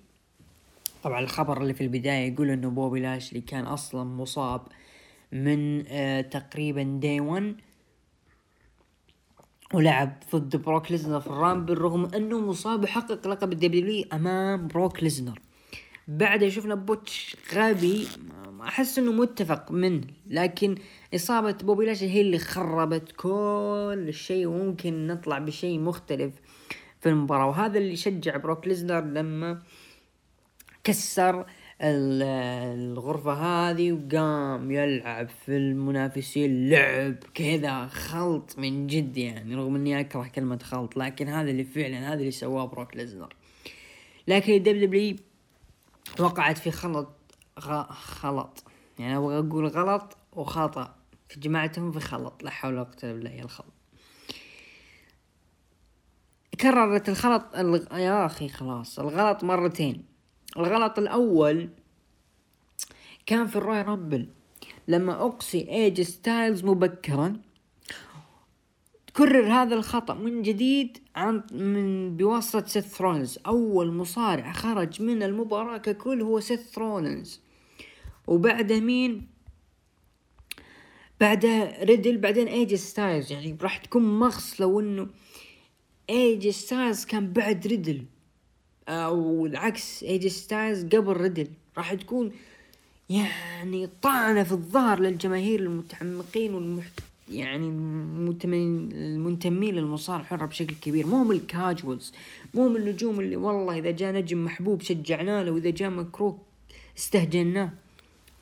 طبعا 1.04 1.20
الخبر 1.20 1.62
اللي 1.62 1.74
في 1.74 1.82
البداية 1.82 2.34
يقول 2.34 2.50
إنه 2.50 2.70
بوبي 2.70 3.00
لاشلي 3.00 3.42
كان 3.42 3.66
أصلا 3.66 4.04
مصاب 4.04 4.62
من 5.32 5.88
آه 5.88 6.22
تقريبا 6.22 6.84
Day 7.02 7.20
1 7.20 7.56
ولعب 9.74 10.24
ضد 10.36 10.56
بروك 10.56 10.92
ليزنر 10.92 11.20
في 11.20 11.28
الرامبل 11.28 11.78
رغم 11.78 12.06
إنه 12.16 12.40
مصاب 12.40 12.84
وحقق 12.84 13.28
لقب 13.28 13.54
الدبليو 13.54 14.06
أمام 14.14 14.68
بروك 14.68 15.04
ليزنر. 15.04 15.42
بعدها 16.08 16.50
شفنا 16.50 16.76
botch 16.76 17.36
غبي 17.54 18.08
أحس 18.62 19.00
إنه 19.00 19.12
متفق 19.12 19.72
منه 19.72 20.08
لكن 20.28 20.76
إصابة 21.16 21.52
بوبي 21.52 21.86
لاشلي 21.86 22.10
هي 22.10 22.22
اللي 22.22 22.40
خربت 22.40 23.12
كل 23.12 24.06
الشيء 24.08 24.48
وممكن 24.48 25.08
نطلع 25.08 25.38
بشيء 25.38 25.80
مختلف 25.80 26.34
في 27.00 27.10
المباراة. 27.10 27.48
وهذا 27.48 27.78
اللي 27.78 27.96
شجع 27.96 28.38
بروك 28.38 28.68
ليزنر 28.68 29.02
لما 29.02 29.62
كسر 30.84 31.46
الغرفة 31.82 33.34
هذه 33.34 33.92
وقام 33.92 34.72
يلعب 34.72 35.30
في 35.30 35.58
المنافسين. 35.58 36.70
لعب 36.70 37.16
كذا 37.34 37.88
خلط 37.88 38.56
من 38.58 38.88
جد 38.88 39.18
يعني 39.18 39.56
رغم 39.56 39.76
إني 39.76 40.00
أكره 40.00 40.32
كلمة 40.36 40.60
خلط 40.64 40.98
لكن 40.98 41.28
هذا 41.28 41.50
اللي 41.50 41.64
فعلا 41.64 42.14
هذا 42.14 42.20
اللي 42.20 42.32
سواه 42.32 42.66
بروك 42.66 42.96
ليزنر. 42.96 43.34
لكن 44.28 44.54
ال 44.54 44.88
WW 44.88 45.16
وقعت 46.20 46.58
في 46.58 46.72
خلط 46.72 47.19
خلط. 47.60 48.64
يعني 49.00 49.18
أبغى 49.18 49.40
أقول 49.40 49.68
غلط 49.68 50.18
وخطأ. 50.34 50.96
فجمعتهم 51.30 51.92
في 51.92 52.00
خلط. 52.00 52.44
لا 52.44 52.50
حول 52.50 52.74
ولا 52.74 52.84
قوة 52.84 52.98
إلا 53.04 53.14
بالله 53.14 53.40
الخلط. 53.40 53.74
كررت 56.62 57.10
الخلط 57.10 57.56
يا 57.94 58.26
أخي 58.26 58.50
خلاص. 58.50 59.00
الغلط 59.00 59.44
مرتين. 59.44 60.06
الغلط 60.58 61.00
الأول 61.00 61.70
كان 63.26 63.48
في 63.48 63.56
ال 63.56 63.82
Royal 63.82 64.03
Rumble 64.03 64.28
لما 64.88 65.26
اقصي 65.26 65.70
اي 65.70 65.80
جي 65.80 66.02
ستايلز 66.02 66.64
مبكرا 66.64 67.42
تكرر 69.08 69.54
هذا 69.54 69.76
الخطأ 69.76 70.14
من 70.14 70.42
جديد 70.42 70.98
عن 71.16 71.44
من 71.52 72.18
بواسطة 72.18 72.66
سيث 72.66 72.86
رولينز 72.86 73.40
أول 73.48 73.92
مصارع 73.94 74.52
خرج 74.52 75.02
من 75.02 75.24
المباراة 75.24 75.78
ككل 75.78 76.22
هو 76.22 76.40
سيث 76.40 76.72
رولينز 76.72 77.42
وبعده 78.30 78.80
مين؟ 78.80 79.28
بعدها 81.20 81.84
ريدل 81.84 82.18
بعدين 82.18 82.48
اي 82.48 82.57
جي 82.57 82.76
ستايلز 82.76 83.32
يعني 83.32 83.58
راح 83.62 83.78
تكون 83.78 84.20
مغص 84.20 84.62
لو 84.62 84.80
انه 84.80 85.08
اي 86.10 86.23
جي 86.23 86.50
ستايلز 86.50 87.06
كان 87.06 87.34
بعد 87.34 87.68
ريدل. 87.68 88.04
أو 88.88 89.46
العكس 89.46 90.04
اي 90.04 90.12
جي 90.12 90.28
ستايلز 90.28 90.86
قبل 90.86 91.14
ريدل. 91.14 91.48
راح 91.78 91.94
تكون 91.94 92.32
يعني 93.10 93.90
طعنة 94.02 94.44
في 94.44 94.52
الظهر 94.52 95.00
للجماهير 95.00 95.60
المتعمقين 95.60 96.54
والمحت 96.54 97.00
يعني 97.32 97.68
المنتمين 97.68 99.76
للمصارعة 99.76 100.22
الحرة 100.22 100.46
بشكل 100.46 100.76
كبير. 100.82 101.08
مو 101.08 101.24
من 101.24 101.36
ال 101.36 101.45
casuals 101.45 102.14
مو 102.54 102.70
من 102.70 102.76
النجوم 102.76 103.20
اللي 103.20 103.36
والله 103.36 103.78
إذا 103.78 103.92
جاء 103.92 104.14
نجم 104.14 104.46
محبوب 104.46 104.82
شجعناه 104.82 105.44
له 105.44 105.52
وإذا 105.52 105.70
جاء 105.70 105.90
مكروه 105.90 106.38
استهجناه. 106.98 107.72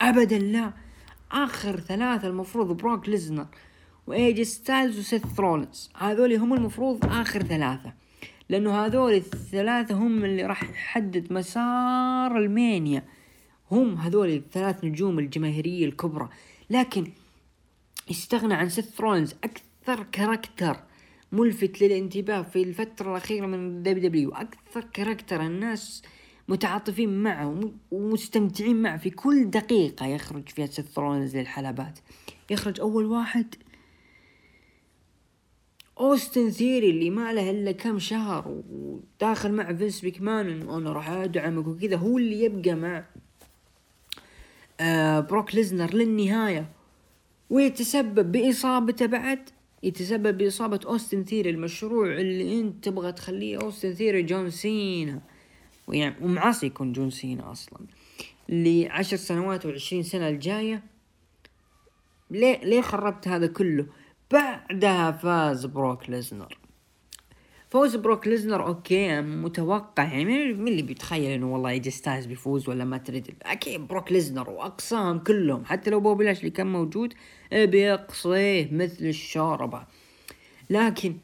أبدا 0.01 0.37
لا. 0.37 0.73
آخر 1.31 1.79
ثلاثة 1.79 2.27
المفروض 2.27 2.77
بروك 2.77 3.09
ليزنر 3.09 3.47
واي 4.07 4.25
جي 4.25 4.43
ستايلز 4.43 4.99
وسيث 4.99 5.25
رولينز. 5.25 5.89
هذول 5.95 6.33
هم 6.33 6.53
المفروض 6.53 7.05
آخر 7.05 7.43
ثلاثة. 7.43 7.93
لأنه 8.49 8.85
هذول 8.85 9.13
الثلاثة 9.13 9.95
هم 9.95 10.25
اللي 10.25 10.43
راح 10.43 10.63
يحدد 10.63 11.33
مسار 11.33 12.37
ال 12.38 12.47
Mania. 12.47 13.03
هم 13.71 13.95
هذول 13.95 14.29
الثلاث 14.29 14.83
نجوم 14.83 15.19
الجماهيرية 15.19 15.85
الكبرى. 15.85 16.29
لكن 16.69 17.11
استغنى 18.11 18.53
عن 18.53 18.69
سيث 18.69 18.85
رولينز 18.85 19.35
أكثر 19.43 20.03
character 20.11 20.77
ملفت 21.31 21.81
للانتباه 21.81 22.41
في 22.41 22.63
الفترة 22.63 23.11
الأخيرة 23.11 23.45
من 23.45 23.83
WW. 23.83 24.31
أكثر 24.31 24.83
character 24.93 25.41
الناس 25.41 26.03
متعاطفين 26.47 27.23
معه 27.23 27.71
ومستمتعين 27.91 28.81
معه 28.81 28.97
في 28.97 29.09
كل 29.09 29.49
دقيقة 29.49 30.05
يخرج 30.05 30.49
فيها 30.49 30.65
سيث 30.65 30.85
رولينز 30.85 31.38
للحلبات. 31.37 31.99
يخرج 32.49 32.79
أول 32.79 33.05
واحد. 33.05 33.55
أوستن 35.99 36.49
ثيوري 36.49 36.89
اللي 36.89 37.09
ما 37.09 37.33
له 37.33 37.49
إلا 37.51 37.71
كم 37.71 37.99
شهر 37.99 38.61
وداخل 38.69 39.51
مع 39.51 39.73
فينس 39.73 40.01
مكمان 40.01 40.69
أنا 40.69 40.93
راح 40.93 41.09
أدعمك 41.09 41.67
وكذا 41.67 41.95
هو 41.95 42.17
اللي 42.17 42.41
يبقى 42.43 42.75
مع 42.75 43.05
آه 44.79 45.19
بروك 45.19 45.55
ليزنر 45.55 45.93
للنهاية. 45.93 46.69
ويتسبب 47.49 48.31
بإصابته 48.31 49.05
بعد. 49.05 49.49
يتسبب 49.83 50.37
بإصابة 50.37 50.79
أوستن 50.85 51.23
ثيوري 51.23 51.49
المشروع 51.49 52.07
اللي 52.13 52.59
أنت 52.59 52.85
تبغى 52.85 53.11
تخليه 53.11 53.57
أوستن 53.61 53.93
ثيوري 53.93 54.23
جون 54.23 54.49
سينا. 54.49 55.21
ويعني 55.88 56.15
ومعاصي 56.21 56.65
يكون 56.65 56.93
جون 56.93 57.09
سينا 57.09 57.51
أصلا. 57.51 57.79
لعشر 58.49 59.17
سنوات 59.17 59.65
وعشرين 59.65 60.03
سنة 60.03 60.27
الجاية 60.27 60.83
ليه 62.31 62.59
ليه 62.63 62.81
خربت 62.81 63.27
هذا 63.27 63.47
كله؟ 63.47 63.85
بعدها 64.31 65.11
فاز 65.11 65.65
بروك 65.65 66.09
ليزنر. 66.09 66.57
فوز 67.69 67.95
بروك 67.95 68.27
ليزنر 68.27 68.67
okay 68.67 69.21
متوقع. 69.21 70.03
يعني 70.03 70.25
مين 70.25 70.67
اللي 70.67 70.81
بيتخيل 70.81 71.31
إنه 71.31 71.53
والله 71.53 71.71
اي 71.71 71.78
جي 71.78 71.91
ستايلز 71.91 72.25
بيفوز 72.25 72.69
ولا 72.69 72.85
مات 72.85 72.97
ريدل؟ 72.97 73.35
أكيد 73.43 73.88
بروك 73.88 74.11
ليزنر 74.11 74.49
وأقصاهم 74.49 75.19
كلهم. 75.19 75.65
حتى 75.65 75.89
لو 75.89 75.99
بوبي 75.99 76.31
اللي 76.31 76.49
كان 76.49 76.67
موجود 76.67 77.13
بيقصيه 77.51 78.69
مثل 78.71 79.05
الشوربة 79.05 79.83
لكن 80.69 81.17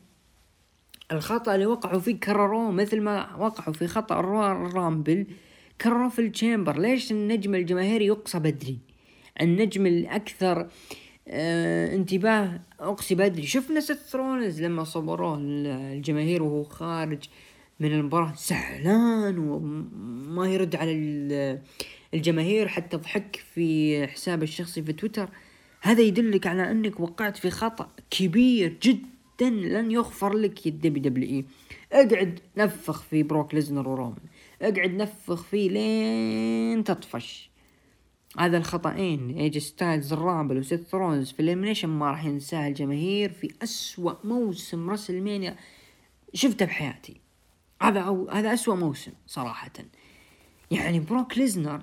الخطأ 1.12 1.56
اللي 1.56 1.66
وقعوا 1.66 2.00
فيه 2.00 2.20
كرروه 2.20 2.72
مثل 2.72 3.02
ما 3.02 3.36
وقعوا 3.36 3.74
في 3.74 3.88
خطأ 3.88 4.20
ال 4.20 4.35
Rumble 4.35 5.26
كرروه 5.82 6.10
في 6.10 6.20
ال 6.20 6.26
Chamber. 6.26 6.80
ليش 6.80 7.12
النجم 7.12 7.56
الجماهيري 7.56 8.06
يقصى 8.06 8.40
بدري؟ 8.40 8.80
النجم 9.42 9.86
الأكثر 9.86 10.68
آه 11.28 11.96
انتباه 11.96 12.62
اقصي 12.80 13.16
بدري. 13.16 13.44
شفنا 13.44 13.80
سيث 13.80 14.00
رولينز 14.08 14.62
لما 14.62 14.84
صوروه 14.84 15.38
الجماهير 15.42 16.44
وهو 16.44 16.64
خارج 16.64 17.24
من 17.80 17.92
المباراة. 17.92 18.34
زعلان 18.38 19.38
وما 19.38 20.48
يرد 20.48 20.76
على 20.76 20.92
الجماهير 22.14 22.68
حتى 22.68 22.98
ضحك 22.98 23.44
في 23.54 24.08
حسابه 24.08 24.44
الشخصي 24.44 24.84
في 24.84 24.94
تويتر. 24.94 25.30
هذا 25.82 26.02
يدلك 26.02 26.48
على 26.48 26.72
إنك 26.72 27.00
وقعت 27.00 27.38
في 27.38 27.50
خطأ 27.50 27.90
كبير 28.10 28.78
جدا. 28.82 29.13
لن 29.42 29.92
يغفر 29.92 30.34
لك 30.34 30.66
يا 30.66 30.72
ال 30.72 31.00
WWE. 31.00 31.46
اقعد 31.92 32.40
نفخ 32.58 33.02
في 33.02 33.24
بروك 33.24 33.54
ليزنر 33.54 33.90
ورومان 33.90 34.22
اقعد 34.62 34.90
نفخ 34.90 35.44
فيه 35.44 35.70
لين 35.70 36.84
تطفش. 36.84 37.50
هذا 38.38 38.58
الخطأين 38.58 39.38
اي 39.38 39.44
جي 39.44 39.58
ستايلز 39.58 40.14
ال 40.14 40.20
Rumble 40.20 40.58
وسيث 40.58 40.82
رولينز. 40.82 41.32
في 41.32 41.40
ال 41.40 41.44
Elimination 41.44 41.90
ما 41.90 42.12
راح 42.12 42.26
ينساها 42.26 42.68
الجماهير. 42.68 43.30
في 43.30 43.54
أسوأ 43.64 44.14
موسم 44.24 44.90
WrestleMania 44.90 45.56
شفته 46.34 46.66
بحياتي. 46.66 47.22
هذا 47.82 48.00
أو 48.00 48.30
هذا 48.30 48.54
أسوأ 48.54 48.76
موسم 48.76 49.12
صراحة. 49.28 49.72
يعني 50.72 51.00
بروك 51.00 51.38
ليزنر 51.38 51.82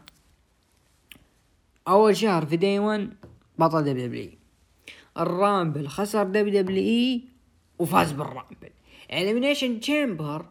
أول 1.88 2.16
شهر 2.16 2.46
في 2.46 2.56
Day 2.56 2.78
1 2.78 3.10
بطل 3.58 3.84
WW 3.84 4.06
ال 4.06 4.30
Rumble 5.18 5.88
خسر 5.88 6.22
WWE 6.22 7.24
وفاز 7.80 8.12
بال 8.12 8.27
Rumble 8.27 8.70
Elimination 9.12 9.80
Chamber 9.80 10.46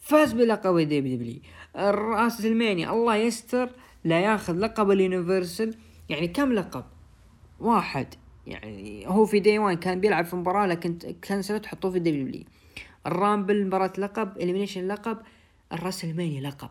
فاز 0.00 0.32
بلقب 0.32 0.76
ال 0.76 1.16
WW. 1.16 1.40
ال 1.76 2.46
WrestleMania 2.46 2.90
الله 2.90 3.16
يستر 3.16 3.70
لا 4.04 4.20
ياخذ 4.20 4.58
لقب 4.58 4.90
ال 4.90 4.98
Universal. 4.98 5.74
يعني 6.08 6.28
كم 6.28 6.52
لقب؟ 6.52 6.84
واحد. 7.60 8.14
يعني 8.46 9.08
هو 9.08 9.26
في 9.26 9.40
Day 9.40 9.58
One 9.58 9.76
كان 9.76 10.00
بيلعب 10.00 10.24
في 10.24 10.36
مباراة 10.36 10.66
لكن 10.66 10.98
كنسلت 11.28 11.64
تحطوه 11.64 11.90
في 11.90 11.98
ال 11.98 12.26
WW. 12.26 12.44
ال 13.06 13.15
Rumble 13.15 13.66
مباراة 13.66 13.92
لقب 13.98 14.36
Elimination 14.36 14.88
لقب 14.88 15.18
ال 15.72 16.04
WrestleMania 16.04 16.40
لقب. 16.40 16.70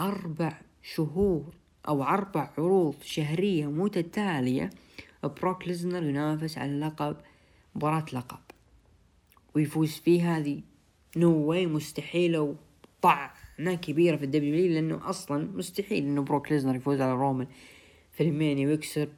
أربع 0.00 0.58
شهور 0.82 1.54
أو 1.88 2.02
أربع 2.02 2.50
عروض 2.58 2.94
شهرية 3.02 3.66
متتالية. 3.66 4.70
بروك 5.22 5.68
ليزنر 5.68 6.02
ينافس 6.02 6.58
على 6.58 6.70
اللقب 6.70 7.16
مباراة 7.74 8.04
لقب. 8.12 8.38
ويفوز 9.54 9.92
فيها 9.92 10.38
هذه 10.38 10.60
no 11.16 11.32
way 11.32 11.66
مستحيلة 11.66 12.40
وطعنة 12.40 13.74
كبيرة 13.74 14.16
في 14.16 14.24
ال 14.24 14.48
W 14.48 14.72
لأنه 14.72 15.10
أصلا 15.10 15.48
مستحيل 15.54 16.04
إنه 16.04 16.22
بروك 16.22 16.52
ليزنر 16.52 16.76
يفوز 16.76 17.00
على 17.00 17.12
رومان. 17.12 17.46
في 18.12 18.22
ال 18.22 18.29
Mania 18.29 18.66
ويكسر. 18.66 19.08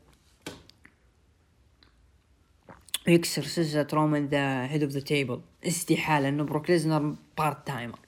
يكسر 3.09 3.43
سلسلة 3.43 3.87
رومان 3.93 4.26
the 4.26 4.66
head 4.66 4.82
of 4.82 4.93
the 4.93 5.01
table. 5.01 5.40
استحالة 5.66 6.28
إنه 6.28 6.45
بروك 6.45 6.70
ليزنر 6.70 7.14
part 7.38 7.66
timer 7.66 7.99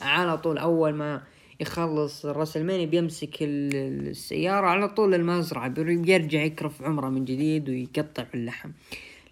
على 0.00 0.38
طول 0.38 0.58
أول 0.58 0.94
ما 0.94 1.22
يخلص 1.60 2.56
ال 2.56 2.61
Mania 2.61 2.86
بيمسك 2.86 3.36
السيارة 3.40 4.66
على 4.66 4.88
طول 4.88 5.14
المزرعة 5.14 5.68
بيرجع 5.68 6.42
يكرف 6.42 6.82
عمره 6.82 7.08
من 7.08 7.24
جديد 7.24 7.68
ويقطع 7.68 8.26
اللحم. 8.34 8.70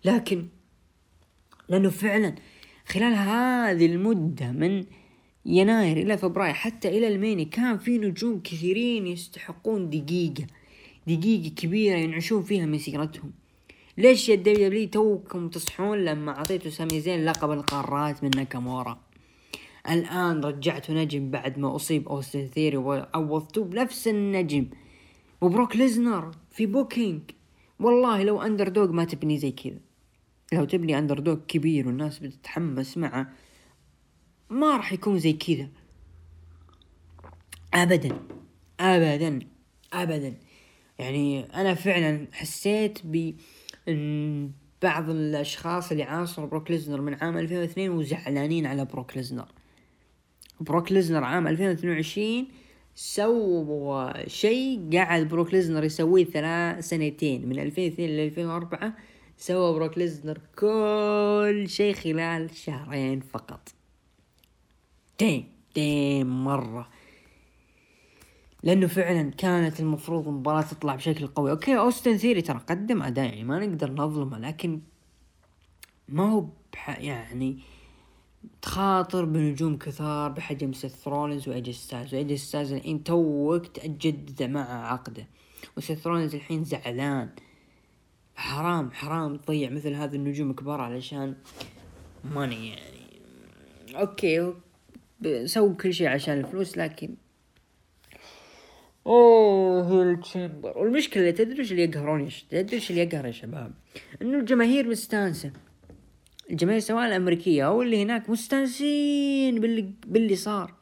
لكن 0.04 0.46
لأنه 1.68 1.90
فعلا 1.90 2.34
خلال 2.86 3.14
هذه 3.14 3.86
المدة 3.86 4.52
من 4.52 4.84
يناير 5.46 5.96
إلى 5.96 6.18
فبراير 6.18 6.54
حتى 6.54 6.88
إلى 6.88 7.08
ال 7.08 7.14
Mania 7.14 7.44
كان 7.44 7.78
في 7.78 7.98
نجوم 7.98 8.40
كثيرين 8.40 9.06
يستحقون 9.06 9.90
دقيقة 9.90 10.46
دقيقة 11.06 11.54
كبيرة 11.54 11.96
ينعشون 11.96 12.42
فيها 12.42 12.66
مسيرتهم 12.66 13.32
ليش 13.98 14.28
يا 14.28 14.34
W 14.34 14.88
توكم 14.88 15.48
تصحون 15.48 16.04
لما 16.04 16.38
أعطيتوا 16.38 16.70
سامي 16.70 17.00
زين 17.00 17.24
لقب 17.24 17.50
القارات 17.50 18.24
من 18.24 18.30
ناكامورا؟ 18.36 18.98
الآن 19.90 20.40
رجعتوا 20.40 20.94
نجم 20.94 21.30
بعد 21.30 21.58
ما 21.58 21.76
أصيب 21.76 22.08
أوستن 22.08 22.46
ثيوري 22.46 22.76
وعوضتوه 22.76 23.64
بنفس 23.64 24.08
النجم. 24.08 24.66
وبروك 25.40 25.76
ليزنر 25.76 26.30
في 26.50 26.66
booking. 26.66 27.20
والله 27.80 28.22
لو 28.22 28.42
underdog 28.42 28.92
ما 28.92 29.04
تبني 29.04 29.38
زي 29.38 29.50
كذا. 29.50 29.87
لو 30.52 30.64
تبني 30.64 30.98
underdog 30.98 31.38
كبير 31.48 31.86
والناس 31.86 32.18
بتتحمس 32.18 32.98
معه 32.98 33.32
ما 34.50 34.76
راح 34.76 34.92
يكون 34.92 35.18
زي 35.18 35.32
كذا. 35.32 35.68
ابدا 37.74 38.18
ابدا 38.80 39.38
ابدا. 39.92 40.34
يعني 40.98 41.44
أنا 41.44 41.74
فعلا 41.74 42.26
حسيت 42.32 42.98
ب 43.04 43.34
بعض 44.82 45.10
الأشخاص 45.10 45.90
اللي 45.90 46.02
عاصروا 46.02 46.48
بروك 46.48 46.70
ليزنر 46.70 47.00
من 47.00 47.14
عام 47.14 47.38
2002 47.38 47.90
وزعلانين 47.90 48.66
على 48.66 48.84
بروك 48.84 49.16
ليزنر. 49.16 49.48
بروك 50.60 50.92
ليزنر 50.92 51.24
عام 51.24 51.48
2022 51.48 52.46
سوى 52.94 54.12
شيء 54.26 54.88
قاعد 54.92 55.28
بروك 55.28 55.54
ليزنر 55.54 55.84
يسويه 55.84 56.24
ثلاث 56.24 56.88
سنتين 56.88 57.48
من 57.48 57.58
2002 57.58 58.10
ل 58.10 58.20
2004 58.20 58.96
سوى 59.38 59.74
بروك 59.74 59.98
ليزنر 59.98 60.40
كل 60.58 61.64
شيء 61.68 61.94
خلال 61.94 62.54
شهرين 62.54 63.20
فقط. 63.20 63.68
damn 65.18 65.52
damn 65.74 66.44
مرة. 66.44 66.88
لأنه 68.62 68.86
فعلا 68.86 69.30
كانت 69.30 69.80
المفروض 69.80 70.28
المباراة 70.28 70.62
تطلع 70.62 70.94
بشكل 70.94 71.26
قوي. 71.26 71.50
okay 71.50 71.78
أوستن 71.78 72.16
ثيوري 72.16 72.42
ترى 72.42 72.58
قدم 72.58 73.02
أداء 73.02 73.24
يعني 73.24 73.44
ما 73.44 73.66
نقدر 73.66 73.92
نظلمه 73.92 74.38
لكن 74.38 74.80
ما 76.08 76.30
هو 76.32 76.46
يعني 76.86 77.58
تخاطر 78.62 79.24
بنجوم 79.24 79.78
كثار 79.78 80.30
بحجم 80.30 80.72
سيث 80.72 80.94
رولنز 80.94 81.48
واي 81.48 81.60
جي 81.60 81.72
ستايلز. 81.72 82.14
واي 82.14 82.25
جي 82.25 82.36
ستايلز 82.36 82.72
الحين 82.72 83.04
توك 83.04 83.66
تجدد 83.66 84.42
مع 84.42 84.92
عقده. 84.92 85.26
وسيث 85.76 85.98
رولنز 85.98 86.34
الحين 86.34 86.64
زعلان. 86.64 87.30
حرام 88.38 88.90
حرام 88.90 89.36
تضيع 89.36 89.70
مثل 89.70 89.94
هذه 89.94 90.14
النجوم 90.14 90.50
الكبار 90.50 90.80
علشان 90.80 91.34
money 92.24 92.68
يعني. 92.68 94.00
أوكي 94.00 94.54
سووا 95.44 95.74
كل 95.74 95.94
شيء 95.94 96.08
عشان 96.08 96.38
الفلوس 96.38 96.78
لكن 96.78 97.14
اوه 99.06 100.02
ال 100.02 100.11
Chamber. 100.11 100.78
والمشكلة 100.78 101.30
تدري 101.30 101.58
إيش 101.58 101.72
اللي 101.72 101.84
يقهرون 101.84 102.28
تدري 102.50 102.76
إيش 102.76 102.90
اللي 102.90 103.02
يقهر 103.02 103.26
يا 103.26 103.30
شباب؟ 103.30 103.72
إنه 104.22 104.38
الجماهير 104.38 104.88
مستانسة. 104.88 105.52
الجماهير 106.50 106.80
سواء 106.80 107.06
الأمريكية 107.06 107.66
أو 107.66 107.82
اللي 107.82 108.02
هناك 108.02 108.30
مستانسين 108.30 109.60
باللي 109.60 109.92
باللي 110.06 110.36
صار. 110.36 110.77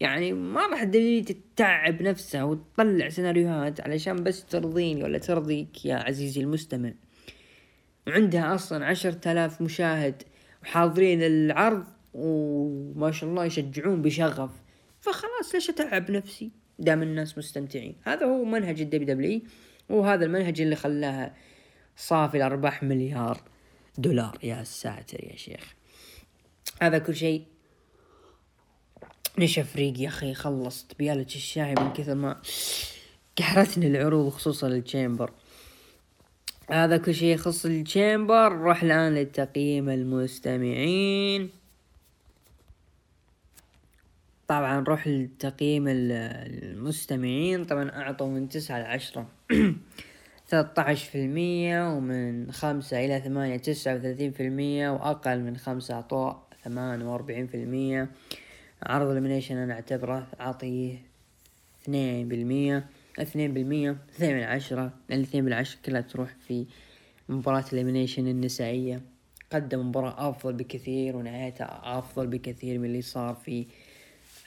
يعني 0.00 0.32
ما 0.32 0.66
راح 0.66 0.84
تتعب 0.84 2.02
نفسها 2.02 2.44
وتطلع 2.44 3.08
سيناريوهات 3.08 3.80
علشان 3.80 4.24
بس 4.24 4.46
ترضيني 4.46 5.04
ولا 5.04 5.18
ترضيك 5.18 5.84
يا 5.84 5.94
عزيزي 5.94 6.40
المستمع. 6.40 6.92
وعندها 8.06 8.54
أصلا 8.54 8.86
عشرة 8.86 9.32
آلاف 9.32 9.60
مشاهد 9.62 10.22
وحاضرين 10.62 11.22
العرض 11.22 11.84
وما 12.14 13.10
شاء 13.10 13.30
الله 13.30 13.44
يشجعون 13.44 14.02
بشغف. 14.02 14.50
فخلاص 15.00 15.54
ليش 15.54 15.70
أتعب 15.70 16.10
نفسي؟ 16.10 16.50
دام 16.78 17.02
الناس 17.02 17.38
مستمتعين. 17.38 17.96
هذا 18.04 18.26
هو 18.26 18.44
منهج 18.44 18.80
ال 18.80 19.14
WW 19.14 19.40
وهذا 19.88 20.24
المنهج 20.24 20.60
اللي 20.60 20.76
خلاها 20.76 21.34
صافي 21.96 22.36
الأرباح 22.36 22.82
مليار 22.82 23.40
دولار. 23.98 24.38
يا 24.42 24.62
ساتر 24.64 25.24
يا 25.24 25.36
شيخ. 25.36 25.74
هذا 26.82 26.98
كل 26.98 27.16
شيء 27.16 27.44
نشف 29.38 29.76
ريق 29.76 30.00
يا 30.00 30.08
أخي؟ 30.08 30.34
خلصت. 30.34 30.98
بيالة 30.98 31.22
الشاي 31.22 31.74
من 31.74 31.92
كثر 31.92 32.14
ما 32.14 32.36
قهرتني 33.38 33.86
العروض 33.86 34.28
خصوصا 34.28 34.68
التشامبر 34.68 35.30
هذا 36.70 36.96
كل 36.96 37.14
شيء 37.14 37.34
يخص 37.34 37.66
التشامبر 37.66 38.56
نروح 38.56 38.82
الآن 38.82 39.14
لتقييم 39.14 39.88
المستمعين. 39.88 41.50
طبعا 44.48 44.80
نروح 44.80 45.08
لتقييم 45.08 45.84
المستمعين. 45.88 47.64
طبعا 47.64 47.90
أعطوا 47.90 48.28
من 48.28 48.48
تسعة 48.48 48.78
لعشرة 48.78 49.26
ثلاثة 50.48 50.82
عشر 50.82 51.10
في 51.10 51.18
المية 51.18 51.96
ومن 51.96 52.52
خمسة 52.52 53.04
إلى 53.04 53.20
ثمانية 53.20 53.56
تسعة 53.56 53.94
وثلاثين 53.94 54.32
في 54.32 54.42
المية 54.42 54.90
وأقل 54.90 55.40
من 55.40 55.56
خمسة 55.56 55.94
أعطوا 55.94 56.32
ثمانية 56.64 57.06
وأربعين 57.06 57.46
في 57.46 57.56
المية. 57.56 58.08
عرض 58.82 59.08
Elimination 59.10 59.56
أنا 59.56 59.74
أعتبره 59.74 60.26
أعطيه 60.40 60.98
اثنين 61.82 62.28
بالمية 62.28 62.86
اثنين 63.18 63.54
بالمية 63.54 63.96
اثنين 64.10 64.36
من 64.36 64.42
عشرة 64.42 64.92
لأن 65.08 65.20
اثنين 65.20 65.44
بالعشرة 65.44 65.78
كلها 65.84 66.00
تروح 66.00 66.34
في 66.46 66.66
مباراة 67.28 67.64
ال 67.72 67.76
Elimination 67.76 68.26
النسائية. 68.28 69.00
قدم 69.52 69.88
مباراة 69.88 70.30
أفضل 70.30 70.52
بكثير 70.52 71.16
ونهايتها 71.16 71.98
أفضل 71.98 72.26
بكثير 72.26 72.78
من 72.78 72.84
اللي 72.84 73.02
صار 73.02 73.34
في 73.34 73.66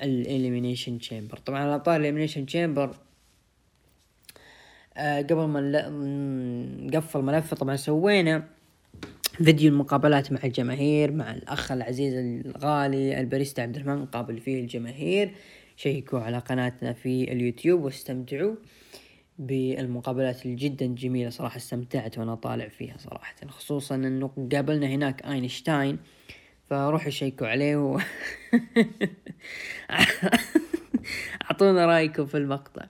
ال 0.01 0.09
Elimination 0.09 0.99
Chamber 0.99 1.37
طبعا 1.37 1.59
على 1.59 1.79
طار 1.79 1.95
ال 1.95 1.99
Elimination 1.99 2.45
Chamber 2.45 2.95
آه 4.97 5.21
قبل 5.21 5.45
ما 5.45 5.89
نقفل 6.81 7.21
ملفه 7.21 7.55
طبعا 7.55 7.75
سوينا 7.75 8.47
فيديو 9.33 9.71
المقابلات 9.71 10.31
مع 10.31 10.39
الجماهير 10.43 11.11
مع 11.11 11.31
الأخ 11.31 11.71
العزيز 11.71 12.13
الغالي 12.15 13.19
الباريستا 13.19 13.61
عبد 13.61 13.75
الرحمن 13.75 14.01
نقابل 14.01 14.37
فيه 14.37 14.59
الجماهير. 14.59 15.31
شيكوا 15.75 16.19
على 16.19 16.37
قناتنا 16.37 16.93
في 16.93 17.31
اليوتيوب 17.31 17.83
واستمتعوا 17.83 18.55
بالمقابلات 19.39 20.47
جدا 20.47 20.85
جميلة 20.85 21.29
صراحة 21.29 21.57
استمتعت 21.57 22.17
وأنا 22.17 22.35
طالع 22.35 22.67
فيها 22.67 22.97
صراحة. 22.97 23.35
خصوصا 23.47 23.95
إنه 23.95 24.47
قابلنا 24.51 24.87
هناك 24.87 25.25
أينشتاين 25.25 25.99
فروحوا 26.69 27.09
شيكوا 27.09 27.47
عليه 27.47 27.75
و... 27.75 27.99
أعطونا 31.41 31.85
رأيكم 31.85 32.25
في 32.25 32.37
المقطع. 32.37 32.85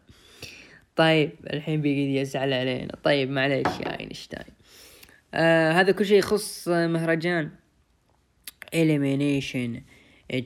طيب 0.95 1.31
الحين 1.53 1.81
بيقعد 1.81 2.21
يزعل 2.21 2.53
علينا. 2.53 2.95
طيب 3.03 3.29
معليش 3.29 3.79
يا 3.79 3.99
أينشتاين. 3.99 4.62
آه 5.33 5.71
هذا 5.71 5.91
كل 5.91 6.05
شيء 6.05 6.17
يخص 6.17 6.67
مهرجان 6.67 7.49
Elimination 8.73 9.81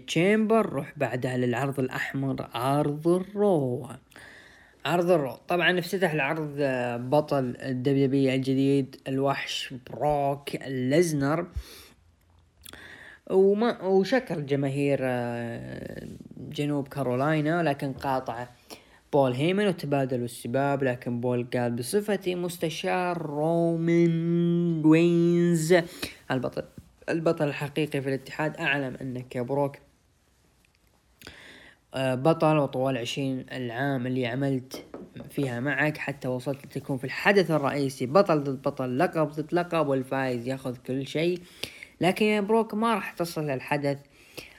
Chamber 0.08 0.66
روح 0.66 0.94
بعدها 0.98 1.38
للعرض 1.38 1.80
الأحمر 1.80 2.50
عرض 2.54 3.08
ال 3.08 3.24
Raw. 3.24 3.90
عرض 4.86 5.12
ال 5.12 5.16
Raw. 5.16 5.34
طبعا 5.48 5.80
افتتح 5.80 6.12
العرض 6.12 6.56
بطل 7.10 7.58
ال 7.60 7.97
W 7.97 8.34
الجديد 8.34 8.96
الوحش 9.08 9.74
بروك 9.90 10.56
ليزنر. 10.68 11.48
وما 13.30 13.82
وشكر 13.84 14.40
جماهير 14.40 15.00
آه، 15.02 16.08
جنوب 16.38 16.88
كارولاينا 16.88 17.64
لكن 17.64 17.94
قاطعه 17.94 18.50
بول 19.14 19.34
هيمن 19.34 19.68
وتبادلوا 19.68 20.26
السباب 20.26 20.84
لكن 20.84 21.22
بول 21.22 21.48
قال 21.54 21.72
بصفتي 21.72 22.36
مستشار 22.36 23.22
رومان 23.22 24.86
رينز 24.86 25.76
البطل 26.32 26.64
البطل 27.10 27.48
الحقيقي 27.48 28.02
في 28.02 28.10
الاتحاد 28.10 28.58
أعلم 28.58 28.98
انك 29.02 29.36
يا 29.36 29.42
بروك 29.42 29.78
آه، 31.94 32.16
بطل 32.16 32.58
وطوال 32.58 32.98
عشرين 32.98 33.46
العام 33.52 34.08
اللي 34.08 34.28
عملت 34.28 34.86
فيها 35.30 35.60
معك 35.60 35.98
حتى 35.98 36.28
وصلت 36.28 36.66
لتكون 36.66 36.98
في 36.98 37.04
الحدث 37.04 37.52
الرئيسي. 37.52 38.06
بطل 38.06 38.44
ضد 38.44 38.62
بطل 38.62 39.00
لقب 39.00 39.28
ضد 39.28 39.54
لقب 39.54 39.88
والفايز 39.88 40.48
يأخذ 40.48 40.78
كل 40.78 41.08
شيء. 41.08 41.40
لكن 42.02 42.26
يا 42.26 42.42
بروك 42.42 42.74
ما 42.74 42.94
راح 42.94 43.12
تصل 43.12 43.48
للحدث 43.48 44.00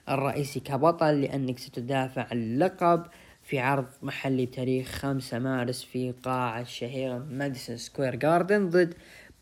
الرئيسي 0.09 0.61
كبطل 0.61 1.21
لأنك 1.21 1.59
ستدافع 1.59 2.23
عن 2.31 2.43
اللقب. 2.43 3.07
في 3.49 3.59
عرض 3.59 3.87
محلي 4.03 4.47
بتاريخ 4.47 4.89
خمسة 4.89 5.39
مارس 5.39 5.83
في 5.83 6.13
قاعة 6.13 6.61
الشهيرة 6.61 7.19
ماديسون 7.19 7.77
سكوير 7.77 8.15
جاردن 8.17 8.69
ضد 8.69 8.95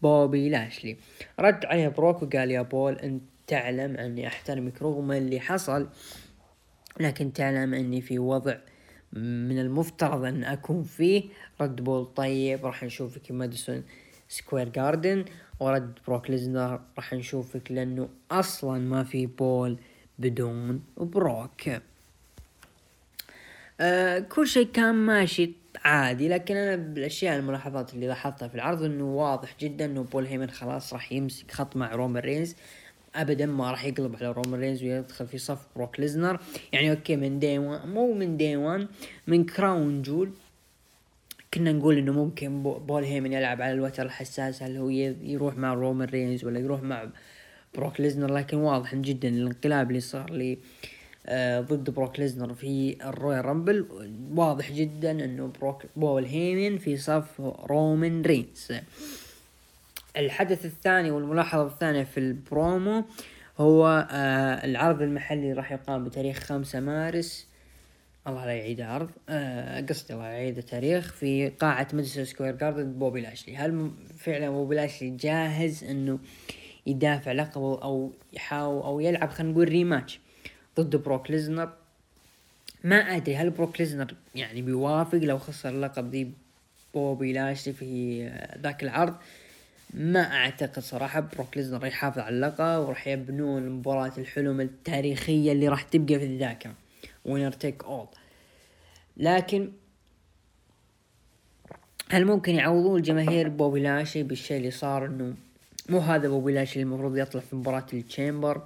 بوبي 0.02 0.48
لاشلي. 0.48 0.96
رد 1.40 1.64
عليه 1.64 1.88
بروك 1.88 2.22
وقال 2.22 2.50
يا 2.50 2.62
بول 2.62 2.94
أنت 2.94 3.22
تعلم 3.46 3.96
أني 3.96 4.26
أحترمك 4.26 4.82
رغم 4.82 5.12
اللي 5.12 5.40
حصل 5.40 5.88
لكن 7.00 7.32
تعلم 7.32 7.74
أني 7.74 8.00
في 8.00 8.18
وضع 8.18 8.56
من 9.12 9.58
المفترض 9.58 10.24
أن 10.24 10.44
أكون 10.44 10.82
فيه. 10.82 11.22
رد 11.60 11.84
بول 11.84 12.06
طيب 12.06 12.66
راح 12.66 12.84
نشوفك 12.84 13.24
في 13.24 13.32
ماديسون 13.32 13.82
سكوير 14.28 14.68
جاردن 14.68 15.24
ورد 15.60 15.98
بروك 16.06 16.30
ليزنر 16.30 16.80
راح 16.96 17.12
نشوفك 17.12 17.72
لأنه 17.72 18.08
أصلا 18.30 18.78
ما 18.78 19.04
في 19.04 19.26
بول 19.26 19.78
بدون 20.18 20.82
بروك. 20.96 21.62
آه 23.80 24.18
كل 24.18 24.46
شيء 24.46 24.66
كان 24.66 24.94
ماشي 24.94 25.52
عادي 25.84 26.28
لكن 26.28 26.56
أنا 26.56 26.76
بالأشياء 26.76 27.38
الملاحظات 27.38 27.94
اللي 27.94 28.06
لاحظتها 28.06 28.48
في 28.48 28.54
العرض 28.54 28.82
إنه 28.82 29.04
واضح 29.04 29.56
جدا 29.60 29.84
إنه 29.84 30.02
بول 30.02 30.26
هيمن 30.26 30.50
خلاص 30.50 30.92
راح 30.92 31.12
يمسك 31.12 31.50
خط 31.50 31.76
مع 31.76 31.94
رومان 31.94 32.22
رينز. 32.22 32.56
ابدا 33.14 33.46
ما 33.46 33.70
راح 33.70 33.84
يقلب 33.84 34.16
على 34.16 34.32
رومان 34.32 34.60
رينز 34.60 34.82
ويدخل 34.82 35.26
في 35.26 35.38
صف 35.38 35.66
بروك 35.76 36.00
ليزنر. 36.00 36.40
يعني 36.72 36.90
أوكي 36.90 37.16
من 37.16 37.38
Day 37.38 37.58
One 37.58 37.88
مو 37.88 38.14
من 38.14 38.36
Day 38.36 38.56
One 38.56 38.88
من 39.26 39.44
Crown 39.44 40.02
Jewel. 40.02 40.30
كنا 41.54 41.72
نقول 41.72 41.98
إنه 41.98 42.12
ممكن 42.12 42.62
بول 42.62 43.04
هيمن 43.04 43.32
يلعب 43.32 43.62
على 43.62 43.72
الوتر 43.72 44.02
الحساس 44.02 44.62
هل 44.62 44.76
هو 44.76 44.88
يروح 44.88 45.56
مع 45.56 45.74
رومان 45.74 46.08
رينز 46.08 46.44
ولا 46.44 46.60
يروح 46.60 46.82
مع 46.82 47.08
بروك 47.74 48.00
ليزنر؟ 48.00 48.34
لكن 48.34 48.56
واضح 48.56 48.94
جدا 48.94 49.28
الانقلاب 49.28 49.88
اللي 49.88 50.00
صار 50.00 50.30
لي. 50.32 50.52
آه 50.52 50.95
ضد 51.60 51.90
بروك 51.90 52.20
ليزنر 52.20 52.54
في 52.54 52.96
ال 53.04 53.44
Royal 53.44 53.62
Rumble. 53.62 53.86
واضح 54.34 54.72
جدا 54.72 55.10
إنه 55.10 55.52
بروك 55.60 55.82
بول 55.96 56.24
هيمن 56.24 56.78
في 56.78 56.96
صف 56.96 57.40
رومان 57.64 58.22
رينز. 58.22 58.72
الحدث 60.16 60.64
الثاني 60.64 61.10
والملاحظة 61.10 61.66
الثانية 61.66 62.02
في 62.02 62.20
البرومو 62.20 63.04
هو 63.58 64.08
آه 64.10 64.64
العرض 64.64 65.02
المحلي 65.02 65.52
راح 65.52 65.72
يقام 65.72 66.04
بتاريخ 66.04 66.38
خمسة 66.38 66.80
مارس. 66.80 67.46
الله 68.26 68.46
لا 68.46 68.52
يعيد 68.52 68.80
عرض. 68.80 69.10
آه 69.28 69.80
قصدي 69.80 70.14
الله 70.14 70.26
يعيد 70.26 70.58
التاريخ 70.58 71.12
في 71.12 71.48
قاعة 71.48 71.88
ماديسون 71.92 72.24
سكوير 72.24 72.56
جاردن 72.56 72.92
بوبي 72.92 73.20
لاشلي. 73.20 73.56
هل 73.56 73.90
فعلا 74.18 74.50
بوبي 74.50 74.76
لاشلي 74.76 75.10
جاهز 75.10 75.84
إنه 75.84 76.18
يدافع 76.86 77.32
لقبه 77.32 77.82
أو 77.82 78.12
يحاول 78.32 78.82
أو 78.82 79.00
يلعب 79.00 79.30
خلينا 79.30 79.52
نقول 79.52 79.68
rematch 79.68 80.20
ضد 80.80 80.96
بروك 80.96 81.30
ليزنر. 81.30 81.72
ما 82.84 83.16
أدري 83.16 83.36
هل 83.36 83.50
بروك 83.50 83.80
ليزنر 83.80 84.14
يعني 84.34 84.62
بيوافق 84.62 85.18
لو 85.18 85.38
خسر 85.38 85.68
اللقب 85.68 86.10
ضد 86.10 86.32
بوبي 86.94 87.32
لاشلي 87.32 87.74
في 87.74 88.22
ذاك 88.58 88.82
العرض؟ 88.82 89.14
ما 89.94 90.34
أعتقد 90.36 90.82
صراحة 90.82 91.20
بروك 91.20 91.56
ليزنر 91.56 91.78
راح 91.78 91.88
يحافظ 91.88 92.18
على 92.18 92.34
اللقب 92.36 92.88
وراح 92.88 93.08
يبنون 93.08 93.68
مباراة 93.68 94.12
الحلم 94.18 94.60
التاريخية 94.60 95.52
اللي 95.52 95.68
راح 95.68 95.82
تبقى 95.82 96.18
في 96.18 96.24
الذاكرة. 96.24 96.74
winner 97.24 97.52
take 97.52 97.84
all 97.84 98.06
لكن 99.16 99.72
هل 102.10 102.24
ممكن 102.24 102.54
يعوضون 102.54 102.96
الجماهير 102.96 103.48
بوبي 103.48 103.80
لاشلي 103.80 104.22
بالشيء 104.22 104.56
اللي 104.56 104.70
صار 104.70 105.06
إنه 105.06 105.34
مو 105.88 105.98
هذا 105.98 106.28
بوبي 106.28 106.52
لاشلي 106.52 106.82
المفروض 106.82 107.16
يطلع 107.16 107.40
في 107.40 107.56
مباراة 107.56 107.86
ال 107.92 108.00
Chamber؟ 108.00 108.62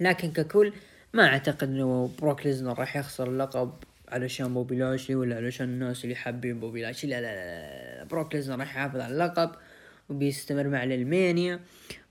لكن 0.00 0.30
ككل 0.32 0.72
ما 1.12 1.26
أعتقد 1.26 1.68
إنه 1.68 2.10
بروك 2.18 2.46
ليزنر 2.46 2.78
راح 2.78 2.96
يخسر 2.96 3.28
اللقب 3.28 3.72
علشان 4.08 4.54
بوبي 4.54 4.76
لاشلي 4.76 5.14
ولا 5.14 5.36
علشان 5.36 5.68
الناس 5.68 6.04
اللي 6.04 6.14
حابين 6.16 6.60
بوبي 6.60 6.82
لاشلي 6.82 7.06
لا 7.06 7.20
لا 7.20 7.34
لا, 7.34 7.98
لا. 7.98 8.04
بروك 8.04 8.34
ليزنر 8.34 8.58
راح 8.58 8.70
يحافظ 8.70 9.00
على 9.00 9.12
اللقب 9.12 9.50
وبيستمر 10.08 10.68
مع 10.68 10.84
لل 10.84 11.06
Mania 11.06 11.60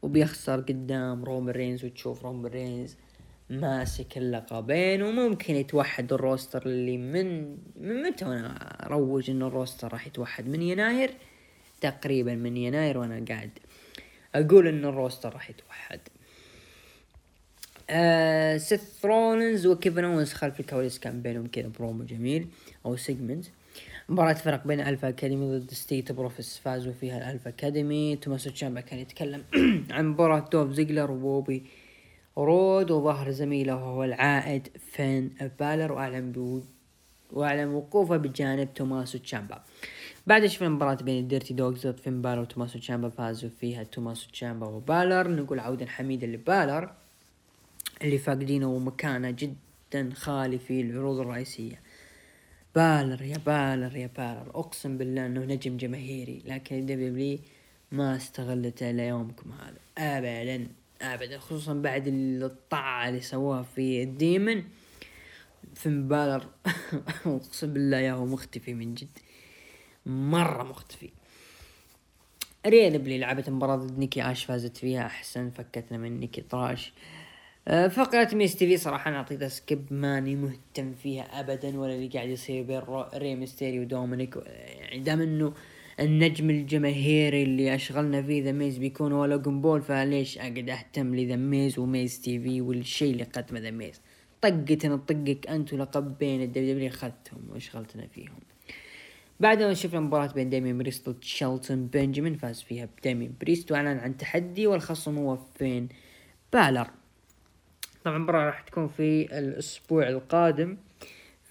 وبيخسر 0.01 0.59
قدام 0.61 1.23
رومان 1.23 1.49
رينز 1.55 1.85
وتشوف 1.85 2.23
رومان 2.23 2.51
رينز 2.51 2.95
ماسك 3.49 4.17
اللقبين 4.17 5.01
وممكن 5.01 5.55
يتوحد 5.55 6.13
ال 6.13 6.21
roster 6.21 6.65
اللي 6.65 6.97
من 6.97 7.51
من 7.81 8.03
متى 8.03 8.25
وأنا 8.25 8.55
أروج 8.85 9.29
إن 9.29 9.41
ال 9.41 9.49
roster 9.49 9.93
راح 9.93 10.07
يتوحد؟ 10.07 10.47
من 10.47 10.61
يناير؟ 10.61 11.11
تقريبا 11.81 12.35
من 12.35 12.57
يناير 12.57 12.97
وأنا 12.97 13.25
قاعد 13.29 13.49
أقول 14.35 14.67
إن 14.67 14.85
ال 14.85 14.92
roster 14.92 15.33
راح 15.33 15.49
يتوحد. 15.49 15.99
سيث 18.57 19.05
رولنز 19.05 19.67
وكيفن 19.67 20.03
اونز 20.03 20.33
خلف 20.33 20.59
الكواليس 20.59 20.99
كان 20.99 21.21
بينهم 21.21 21.47
كذا 21.47 21.67
برومو 21.67 22.03
جميل 22.03 22.47
أو 22.85 22.95
segment 22.95 23.45
مباراة 24.09 24.33
فرق 24.33 24.67
بين 24.67 24.79
Alpha 24.79 25.09
Academy 25.09 25.57
ضد 25.57 25.71
Street 25.71 26.11
Profits 26.11 26.57
فازوا 26.57 26.93
فيها 26.93 27.17
ال 27.17 27.23
Alpha 27.23 27.49
Academy 27.49 28.15
توماسو 28.15 28.49
تشامبا 28.49 28.81
كان 28.81 28.99
يتكلم 28.99 29.43
عن 29.91 30.07
مباراة 30.07 30.49
دولف 30.51 30.71
زيجلر 30.71 31.11
وبوبي 31.11 31.63
رود 32.38 32.91
وظهر 32.91 33.31
زميله 33.31 33.75
وهو 33.75 34.03
العائد 34.03 34.67
فين 34.91 35.35
بالر 35.59 35.91
وأعلن 35.91 36.31
بو 36.31 36.61
وأعلن 37.31 37.67
وقوفه 37.67 38.17
بجانب 38.17 38.73
توماسو 38.73 39.17
تشامبا 39.17 39.63
بعد 40.27 40.45
شفنا 40.45 40.69
مباراة 40.69 40.95
بين 40.95 41.23
ال 41.23 41.28
Dirty 41.28 41.53
Dawgs 41.53 41.88
ضد 41.88 41.99
فين 41.99 42.21
بالر 42.21 42.39
وتوماسو 42.41 42.79
تشامبا 42.79 43.09
فازوا 43.09 43.49
فيها 43.49 43.83
توماسو 43.83 44.31
تشامبا 44.31 44.67
وبالر 44.67 45.27
نقول 45.27 45.59
عودا 45.59 45.85
حميدا 45.85 46.27
لبالر 46.27 46.91
اللي 48.01 48.17
فاقدينه 48.17 48.67
ومكانه 48.67 49.31
جدا 49.31 50.09
خالي 50.13 50.59
في 50.59 50.81
العروض 50.81 51.19
الرئيسية. 51.19 51.81
بالر 52.75 53.21
يا 53.21 53.37
بالر 53.37 53.95
يا 53.95 54.09
بالر 54.17 54.49
أقسم 54.55 54.97
بالله 54.97 55.25
إنه 55.25 55.39
نجم 55.39 55.77
جماهيري 55.77 56.41
لكن 56.45 56.79
ال 56.79 57.09
W 57.09 57.39
ما 57.91 58.15
استغلته 58.15 58.91
ليومكم 58.91 59.51
هذا. 59.51 59.77
ابدا 59.97 60.67
ابدا 61.01 61.39
خصوصا 61.39 61.73
بعد 61.73 62.07
الطاعة 62.07 63.09
اللي 63.09 63.21
سووها 63.21 63.63
في 63.63 64.03
ال 64.03 64.12
Demon. 64.12 64.63
فين 65.75 66.07
بالر 66.07 66.47
أقسم 67.25 67.73
بالله 67.73 67.97
يا 67.97 68.11
هو 68.11 68.25
مختفي 68.25 68.73
من 68.73 68.93
جد. 68.93 69.07
مرة 70.05 70.63
مختفي. 70.63 71.09
ريا 72.65 72.97
ريبلي 72.97 73.17
لعبت 73.17 73.49
مباراة 73.49 73.75
ضد 73.75 73.99
نيكي 73.99 74.31
آش 74.31 74.45
فازت 74.45 74.77
فيها 74.77 75.05
أحسن 75.05 75.49
فكتنا 75.49 75.97
من 75.97 76.19
نيكي 76.19 76.41
trash. 76.41 76.93
آه، 76.97 77.16
فقرة 77.68 78.36
Miz 78.35 78.55
TV 78.55 78.77
صراحة 78.78 79.09
أنا 79.09 79.18
اعطيتها 79.18 79.47
skip 79.47 79.85
ماني 79.91 80.36
مهتم 80.36 80.93
فيها 80.93 81.39
ابدا 81.39 81.80
ولا 81.80 81.95
اللي 81.95 82.07
قاعد 82.07 82.30
يصير 82.30 82.63
بين 82.63 82.82
ري 83.15 83.36
ميستيريو 83.35 83.79
ودومينيك. 83.80 84.36
يعني 84.80 84.99
دام 84.99 85.22
إنه 85.22 85.53
النجم 85.99 86.49
الجماهيري 86.49 87.43
اللي 87.43 87.76
أشغلنا 87.76 88.22
فيه 88.22 88.43
ذا 88.43 88.51
ميز 88.51 88.78
بيكون 88.78 89.11
هو 89.11 89.26
لوجن 89.26 89.61
بول 89.61 89.82
فليش 89.82 90.38
أقعد 90.38 90.70
أهتم 90.70 91.15
لذا 91.15 91.36
ميز 91.36 91.80
و 91.79 92.21
Miz 92.21 92.39
TV 92.39 92.61
والشيء 92.61 93.11
اللي 93.11 93.24
قدمه 93.24 93.59
ذا 93.59 93.72
ميز؟ 93.72 94.01
طقتنا 94.41 94.95
طقك 94.95 95.47
انت 95.49 95.74
ولقبين 95.74 96.41
ال 96.41 96.73
WWE 96.73 96.88
اخذتهم 96.89 97.49
وأشغلتنا 97.49 98.07
فيهم. 98.07 98.39
بعدها 99.39 99.74
شفنا 99.74 99.99
مباراة 99.99 100.34
بين 100.34 100.49
ديمين 100.49 100.78
بريست 100.78 101.09
ضد 101.09 101.24
شيلتون 101.24 101.88
بنجامين 101.88 102.36
فاز 102.36 102.61
فيها 102.61 102.89
ديمين 103.03 103.34
بريست 103.41 103.72
واعلن 103.72 103.97
عن 103.97 104.18
تحدي 104.18 104.68
والخصم 104.68 105.18
هو 105.18 105.38
فين؟ 105.57 105.89
بالر. 106.53 106.88
طبعا 108.07 108.17
المباراة 108.17 108.45
راح 108.45 108.61
تكون 108.61 108.87
في 108.87 109.37
الأسبوع 109.39 110.07
القادم 110.07 110.77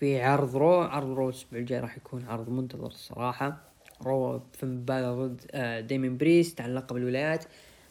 في 0.00 0.22
عرض 0.22 0.56
Raw. 0.56 0.82
عرض 0.82 1.10
Raw 1.10 1.28
الأسبوع 1.28 1.58
الجاي 1.60 1.80
راح 1.80 1.96
يكون 1.96 2.24
عرض 2.28 2.48
منتظر 2.50 2.86
الصراحة 2.86 3.56
Raw 4.02 4.40
فين 4.52 4.84
بالر 4.84 5.26
ضد 5.26 5.40
آه، 5.50 5.80
ديمين 5.80 6.16
بريست 6.16 6.60
على 6.60 6.74
لقب 6.74 6.96
الولايات. 6.96 7.44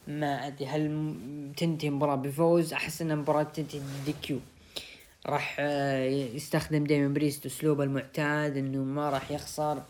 ما 0.08 0.48
أدري 0.48 0.66
هل 0.66 1.14
تنتهي 1.58 1.90
المباراة 1.90 2.16
بفوز؟ 2.16 2.74
أحس 2.74 3.02
إن 3.02 3.12
المباراة 3.12 3.44
تنتهي 3.44 3.82
DQ. 4.06 4.40
راح 5.26 5.58
آه، 5.60 6.06
يستخدم 6.06 6.84
ديمين 6.84 7.14
بريست 7.14 7.46
أسلوبه 7.46 7.84
المعتاد 7.84 8.58
إنه 8.58 8.84
ما 8.84 9.10
راح 9.10 9.32
يخسر 9.32 9.82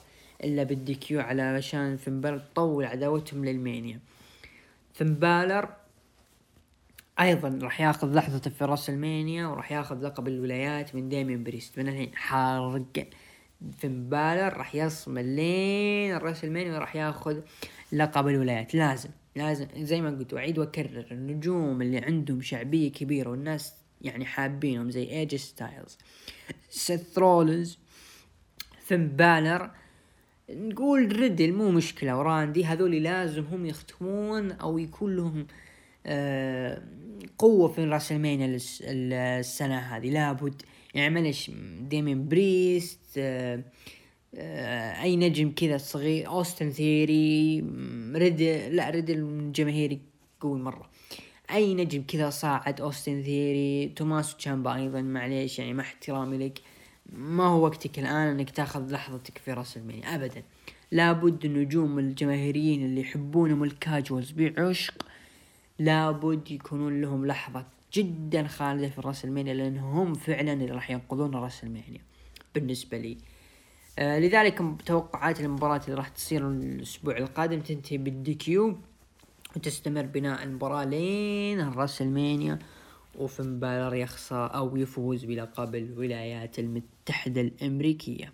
إلا 0.44 0.64
بال 0.64 0.96
DQ 0.96 1.22
علشان 1.22 1.98
فين 1.98 2.22
بالر 2.22 2.38
تطول 2.38 2.86
عداوتهم 2.86 3.46
ل 3.46 3.50
WrestleMania. 3.50 4.00
فين 4.94 5.14
بالر 5.14 5.85
أيضا 7.20 7.60
راح 7.62 7.82
ياخذ 7.82 8.14
لحظته 8.14 8.52
في 8.52 8.66
WrestleMania 8.66 9.48
وراح 9.48 9.72
ياخذ 9.72 10.06
لقب 10.06 10.28
الولايات 10.28 10.96
من 10.96 11.10
ديمين 11.10 11.44
بريست. 11.44 11.80
من 11.80 11.88
الحين 11.88 12.16
حرق 12.16 13.08
فين 13.78 14.10
بالر 14.10 14.58
راح 14.58 14.76
يصمل 14.76 15.26
لين 15.26 16.18
WrestleMania 16.18 16.76
وراح 16.76 16.96
ياخذ 16.96 17.40
لقب 17.92 18.28
الولايات. 18.28 18.76
لازم 18.76 19.10
لازم. 19.36 19.68
زي 19.78 20.02
ما 20.02 20.10
قلت 20.10 20.34
واعيد 20.34 20.60
واكرر 20.60 21.08
النجوم 21.12 21.82
اللي 21.82 21.98
عندهم 21.98 22.42
شعبية 22.42 22.92
كبيرة 22.92 23.30
والناس 23.30 23.74
يعني 24.02 24.26
حابينهم 24.26 24.92
زي 24.92 25.10
اي 25.10 25.19
جي 25.19 25.36
ستايلز 25.36 25.98
سيث 26.70 27.20
رولنز 27.20 27.80
فين 28.80 29.08
بالر 29.08 29.72
نقول 30.50 31.20
ريدل 31.20 31.54
مو 31.54 31.72
مشكلة. 31.72 32.18
وراندي 32.18 32.66
هذول 32.66 32.96
لازم 32.96 33.44
هم 33.44 33.66
يختمون 33.66 34.52
أو 34.52 34.78
يكون 34.78 35.16
لهم 35.16 35.48
قوة 37.38 37.68
في 37.68 37.84
WrestleMania 37.84 38.58
السنة 38.82 39.78
هذه. 39.78 40.10
لابد 40.10 40.62
يعني 40.94 41.14
معلش 41.16 41.52
ديمين 41.82 42.28
بريست 42.28 43.00
آه 43.18 43.64
آه 44.36 45.02
أي 45.02 45.16
نجم 45.16 45.52
كذا 45.52 45.78
صغير 45.78 46.28
أوستن 46.28 46.72
ثيري 46.72 47.60
ريدل 48.16 48.76
لا 48.76 48.90
ريدل 48.90 49.52
جماهيري 49.52 50.02
قوي 50.40 50.60
مرة. 50.60 50.90
أي 51.52 51.74
نجم 51.74 52.04
كذا 52.08 52.30
صاعد 52.30 52.82
أوستن 52.82 53.24
ثيري 53.24 53.94
توماس 53.96 54.38
تشامبا 54.38 54.76
أيضا 54.76 55.02
معليش 55.02 55.60
يعني 55.60 55.74
مع 55.74 55.84
احترامي 55.84 56.38
لك. 56.38 56.60
ما 57.14 57.44
هو 57.44 57.64
وقتك 57.64 58.00
الآن 58.00 58.28
إنك 58.28 58.50
تأخذ 58.50 58.92
لحظتك 58.92 59.38
في 59.38 59.54
WrestleMania 59.54 60.16
ابدا. 60.16 60.44
لابد 60.92 61.46
النجوم 61.46 62.00
الجماهيريين 62.00 62.86
اللي 62.86 63.02
يحبونهم 63.02 63.64
ال 63.64 63.72
casuals 63.72 64.32
بعشق 64.32 65.06
لابد 65.80 66.52
يكونون 66.52 67.02
لهم 67.02 67.26
لحظة 67.26 67.66
جدا 67.94 68.48
خالدة 68.48 68.90
في 68.90 69.02
WrestleMania 69.02 69.54
لأن 69.54 69.78
هم 69.78 70.14
فعلا 70.14 70.54
اللي 70.54 70.72
راح 70.72 70.92
ينقذون 70.92 71.36
WrestleMania 71.36 72.02
بالنسبة 72.56 72.98
لي. 72.98 73.18
آه 74.00 74.20
لذلك 74.20 74.64
توقعات 74.86 75.40
المباراة 75.40 75.82
اللي 75.86 75.96
راح 75.96 76.08
تصير 76.08 76.50
الأسبوع 76.50 77.18
القادم 77.18 77.60
تنتهي 77.60 77.98
بال 77.98 78.34
DQ 78.34 78.78
وتستمر 79.56 80.02
بناء 80.02 80.44
المباراة 80.44 80.84
لين 80.84 81.70
WrestleMania 81.70 82.60
وفين 83.20 83.60
بالر 83.60 83.96
يخسر 83.96 84.56
أو 84.56 84.78
يفوز 84.78 85.26
بلقب 85.26 85.76
الولايات 85.76 86.60
المتحدة 86.60 87.42
الأمريكية. 87.42 88.34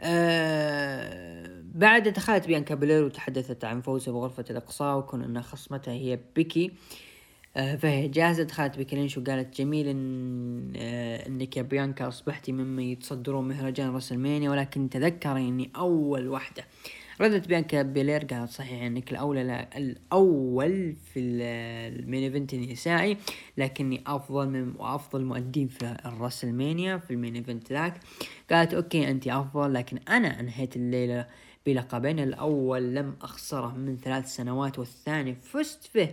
أه 0.00 1.46
بعد 1.74 2.08
دخلت 2.08 2.46
بيانكا 2.46 2.74
بلير 2.74 3.04
وتحدثت 3.04 3.64
عن 3.64 3.80
فوزها 3.80 4.12
بغرفة 4.14 4.44
الإقصاء 4.50 4.98
وكون 4.98 5.22
أن 5.22 5.42
خصمتها 5.42 5.94
هي 5.94 6.18
بيكي. 6.36 6.72
أه 7.56 7.76
فهي 7.76 8.08
جاهزة. 8.08 8.42
دخلت 8.42 8.78
بيكي 8.78 8.96
لينش 8.96 9.18
وقالت 9.18 9.60
جميل 9.60 9.88
إن 9.88 10.72
أه 10.76 11.26
إنك 11.26 11.56
يا 11.56 11.62
بيانكا 11.62 12.08
أصبحتي 12.08 12.52
ممن 12.52 12.82
يتصدرون 12.82 13.48
مهرجان 13.48 13.90
WrestleMania 13.94 14.50
ولكن 14.50 14.90
تذكري 14.90 15.48
إني 15.48 15.70
أول 15.76 16.28
واحدة 16.28 16.64
ردت 17.20 17.48
بيانكا 17.48 17.82
بيلير 17.82 18.24
قالت 18.24 18.50
صحيح 18.50 18.82
إنك 18.82 19.12
الاولى 19.12 19.44
لا 19.44 19.78
الأول 19.78 20.96
في 21.12 21.20
ال 21.20 21.40
main 21.40 22.22
event 22.22 22.54
النسائي 22.54 23.16
لكني 23.56 24.04
أفضل 24.06 24.48
من 24.48 24.74
وأفضل 24.78 25.24
مؤدين 25.24 25.68
في 25.68 25.96
ال 26.06 26.13
WrestleMania 26.13 26.98
في 26.98 27.10
ال 27.10 27.15
main 27.15 27.34
event 27.36 27.72
ذاك. 27.72 28.00
قالت 28.50 28.74
okay 28.74 29.10
أنت 29.10 29.28
أفضل 29.28 29.74
لكن 29.74 29.98
أنا 30.08 30.40
أنهيت 30.40 30.76
الليلة 30.76 31.26
بلقبين. 31.66 32.18
الأول 32.18 32.94
لم 32.94 33.16
أخسره 33.22 33.76
من 33.76 33.96
ثلاث 33.96 34.26
سنوات 34.26 34.78
والثاني 34.78 35.34
فزت 35.34 35.90
به 35.94 36.08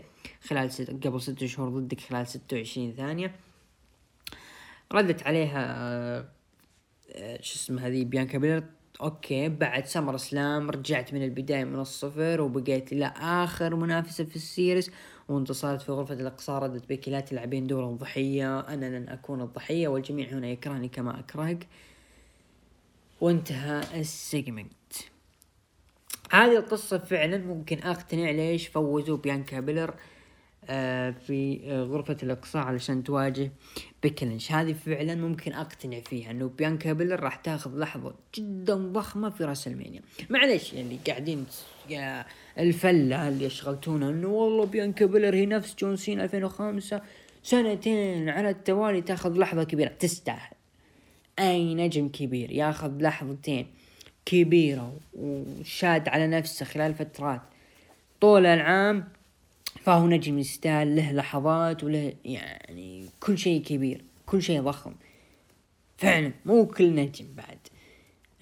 خلال 0.48 0.72
ست 0.72 0.90
قبل 0.90 1.22
ست 1.22 1.46
شهور 1.46 1.70
ضدك 1.70 2.00
خلال 2.00 2.28
ستة 2.28 2.58
وعشرين 2.58 2.94
ثانية. 2.94 3.36
ردت 4.92 5.28
عليها 5.28 5.64
آه، 7.12 7.42
شو 7.42 7.56
اسمه 7.56 7.88
هذه 7.88 8.06
بيانكا 8.06 8.38
بيلر. 8.38 8.64
okay 9.02 9.50
بعد 9.50 9.86
SummerSlam 9.86 10.70
رجعت 10.72 11.14
من 11.14 11.24
البداية 11.24 11.64
من 11.64 11.80
الصفر 11.80 12.42
وبقيت 12.42 12.94
إلى 12.94 13.14
آخر 13.18 13.76
منافسة 13.76 14.24
في 14.24 14.36
ال 14.36 14.44
series 14.44 14.92
وانتصرت 15.30 15.82
في 15.82 15.92
غرفة 15.92 16.14
الإقصاء 16.14 16.64
ردت 16.64 16.90
بيكي 16.90 17.10
لا 17.10 17.20
تلعبين 17.20 17.68
دور 17.68 17.90
الضحية 17.90 18.60
أنا 18.60 18.86
لن 18.98 19.10
أكون 19.10 19.42
الضحية 19.42 19.88
والجميع 19.88 20.30
هنا 20.30 20.48
يكرهني 20.48 20.88
كما 20.88 21.20
أكرهك. 21.20 21.68
وانتهى 23.22 24.00
ال 24.00 24.11
segment 24.11 24.94
هذه 26.32 26.58
القصة 26.58 26.98
فعلا 26.98 27.38
ممكن 27.38 27.80
أقتنع 27.80 28.32
ليش 28.32 28.68
فوزوا 28.68 29.18
بيانكا 29.18 29.60
بيلر. 29.60 29.94
في 31.28 31.62
غرفة 31.92 32.18
الإقصاء 32.24 32.64
علشان 32.64 33.04
تواجه 33.04 33.52
بيكي 34.04 34.23
لينش. 34.23 34.52
هذه 34.52 34.74
فعلا 34.74 35.16
ممكن 35.16 35.54
أقتنع 35.54 36.00
فيها 36.00 36.32
إنه 36.32 36.52
بيانكا 36.58 36.94
بيلر 36.94 37.20
راح 37.20 37.36
تاخذ 37.36 37.78
لحظة 37.78 38.14
جدا 38.36 38.76
ضخمة 38.76 39.30
في 39.30 39.44
WrestleMania 39.44 40.02
معليش 40.30 40.74
يعني 40.74 41.00
قاعدين 41.08 41.46
الفلة 42.60 43.28
اللي 43.28 43.50
شغلتونا 43.50 44.10
إنه 44.10 44.28
والله 44.28 44.66
بيانكا 44.66 45.06
بيلر 45.06 45.36
هي 45.36 45.46
نفس 45.46 45.76
جون 45.80 45.96
سينا 45.96 46.22
2005 46.22 47.02
سنتين 47.44 48.30
على 48.30 48.50
التوالي 48.50 49.02
تاخذ 49.02 49.38
لحظة 49.38 49.64
كبيرة. 49.64 49.90
تستاهل. 49.90 50.52
أي 51.40 51.76
نجم 51.76 52.10
كبير 52.10 52.52
ياخذ 52.52 53.02
لحظتين 53.02 53.68
كبيرة 54.26 54.94
وشاد 55.14 56.08
على 56.08 56.28
نفسه 56.28 56.66
خلال 56.66 56.94
فترات. 56.94 57.42
طول 58.22 58.46
العام 58.46 59.08
فهو 59.82 60.08
نجم 60.08 60.40
يستاهل 60.40 60.96
له 60.96 61.12
لحظات 61.12 61.84
وله 61.84 62.14
يعني 62.26 63.06
كل 63.20 63.38
شيء 63.38 63.62
كبير 63.62 64.04
كل 64.26 64.42
شيء 64.42 64.62
ضخم. 64.62 64.94
فعلا 65.98 66.32
مو 66.46 66.66
كل 66.66 66.96
نجم 66.96 67.26
بعد. 67.38 67.58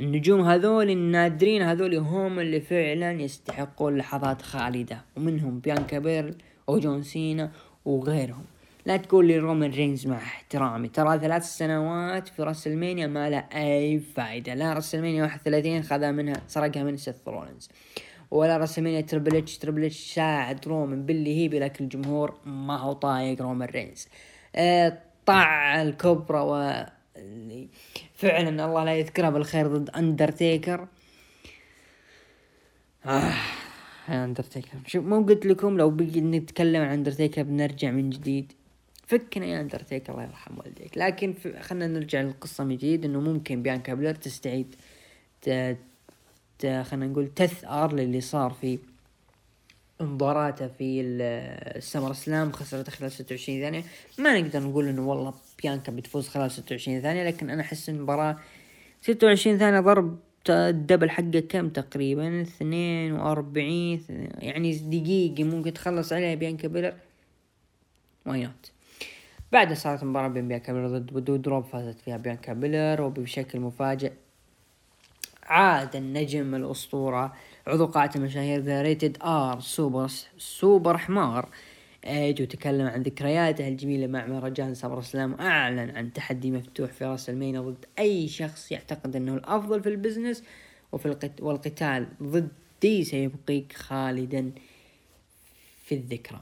النجوم 0.01 0.41
هذول 0.41 0.89
النادرين 0.89 1.61
هذول 1.61 1.95
هم 1.95 2.39
اللي 2.39 2.61
فعلا 2.61 3.11
يستحقون 3.11 3.97
لحظات 3.97 4.41
خالدة 4.41 5.01
ومنهم 5.17 5.59
بيانكا 5.59 5.99
بيرل 5.99 6.35
وجون 6.67 7.03
سينا 7.03 7.51
وغيرهم. 7.85 8.45
لا 8.85 8.97
تقول 8.97 9.27
لي 9.27 9.37
رومان 9.37 9.71
رينز 9.71 10.07
مع 10.07 10.17
احترامي. 10.17 10.87
ترى 10.87 11.19
ثلاث 11.19 11.57
سنوات 11.57 12.27
في 12.27 12.43
WrestleMania 12.43 13.07
ما 13.07 13.29
له 13.29 13.37
أي 13.37 13.99
فايدة. 13.99 14.53
لا 14.53 14.73
WrestleMania 14.73 15.23
31 15.23 15.83
خذها 15.83 16.11
منها 16.11 16.41
سرقها 16.47 16.83
من 16.83 16.97
سيث 16.97 17.15
رولينز. 17.27 17.69
ولا 18.31 18.57
WrestleMania 18.57 19.01
تربل 19.01 19.35
إتش 19.35 19.57
تربل 19.57 19.85
إتش 19.85 20.13
ساعد 20.13 20.67
رومان 20.67 21.05
باللي 21.05 21.37
هيبي 21.37 21.59
لكن 21.59 21.83
الجمهور 21.83 22.37
ما 22.45 22.77
هو 22.77 22.93
طايق 22.93 23.41
رومان 23.41 23.69
رينز. 23.69 24.07
آه 24.55 24.97
الطامة 25.25 25.81
الكبرى 25.81 26.39
و 26.39 26.85
فعلا 28.13 28.65
الله 28.65 28.83
لا 28.83 28.95
يذكرها 28.95 29.29
بالخير 29.29 29.67
ضد 29.67 29.89
أندرتيكر. 29.89 30.87
آه 33.05 33.33
أندرتيكر. 34.09 34.77
شوف 34.87 35.05
مو 35.05 35.21
قلت 35.25 35.45
لكم 35.45 35.77
لو 35.77 35.89
بقي 35.89 36.21
نتكلم 36.21 36.81
عن 36.81 36.89
أندرتيكر 36.89 37.43
بنرجع 37.43 37.91
من 37.91 38.09
جديد. 38.09 38.53
فكنا 39.07 39.45
يا 39.45 39.61
أندرتيكر 39.61 40.13
الله 40.13 40.23
يرحم 40.23 40.57
والديك. 40.57 40.97
لكن 40.97 41.33
خلنا 41.59 41.87
نرجع 41.87 42.21
للقصة 42.21 42.63
من 42.63 42.77
جديد 42.77 43.05
إنه 43.05 43.19
ممكن 43.19 43.61
بيانكا 43.63 43.93
بلر 43.93 44.15
تستعيد 44.15 44.75
خلينا 46.65 47.07
نقول 47.07 47.27
تثأر 47.35 47.93
للي 47.93 48.21
صار 48.21 48.51
في 48.61 48.79
مباراته 50.01 50.67
في 50.67 51.01
ال 51.01 52.13
SummerSlam 52.13 52.51
خسرت 52.51 52.89
خلال 52.89 53.11
26 53.11 53.61
ثانية. 53.61 53.83
ما 54.19 54.39
نقدر 54.39 54.59
نقول 54.59 54.87
إنه 54.87 55.09
والله 55.09 55.33
بيانكا 55.63 55.91
بتفوز 55.91 56.27
خلال 56.27 56.51
26 56.51 57.01
ثانية 57.01 57.23
لكن 57.23 57.49
أنا 57.49 57.61
أحس 57.61 57.89
المباراة 57.89 58.37
26 59.01 59.57
ثانية 59.57 59.79
ضرب 59.79 60.19
ال 60.49 60.58
double 60.58 61.09
حقه 61.09 61.39
كم 61.49 61.69
تقريبا؟ 61.69 62.41
42 62.41 64.01
يعني 64.37 64.73
دقيقة 64.73 65.43
ممكن 65.43 65.73
تخلص 65.73 66.13
عليها 66.13 66.35
بيانكا 66.35 66.67
بيلر. 66.67 66.93
Why 68.25 68.43
not 68.43 68.71
بعدها 69.51 69.75
صارت 69.75 70.03
مباراة 70.03 70.27
بين 70.27 70.47
بيانكا 70.47 70.73
بيلر 70.73 70.97
ضد 70.97 71.13
دودروب 71.13 71.63
فازت 71.63 71.99
فيها 71.99 72.17
بيانكا 72.17 72.53
بيلر 72.53 73.01
وبشكل 73.01 73.59
مفاجئ 73.59 74.11
عاد 75.51 75.95
النجم 75.95 76.55
الأسطورة 76.55 77.33
عضو 77.67 77.85
قاعة 77.85 78.11
المشاهير 78.15 78.59
the 78.59 78.81
Rated 78.81 79.17
R 79.23 79.59
super 79.59 80.11
super 80.37 80.97
حمار 80.97 81.49
ايج 82.05 82.41
وتكلم 82.41 82.87
عن 82.87 83.01
ذكرياته 83.01 83.67
الجميلة 83.67 84.07
مع 84.07 84.25
مهرجان 84.25 84.75
SummerSlam 84.75 85.33
أعلن 85.33 85.97
عن 85.97 86.13
تحدي 86.13 86.51
مفتوح 86.51 86.91
في 86.91 87.05
WrestleMania 87.05 87.61
ضد 87.61 87.85
أي 87.99 88.27
شخص 88.27 88.71
يعتقد 88.71 89.15
أنه 89.15 89.33
الأفضل 89.33 89.83
في 89.83 89.89
ال 89.89 89.95
business 89.95 90.43
وفي 90.91 91.05
القت... 91.05 91.41
والقتال 91.41 92.07
ضدي 92.23 93.03
سيبقيك 93.03 93.73
خالدا 93.73 94.51
في 95.83 95.95
الذكرى. 95.95 96.41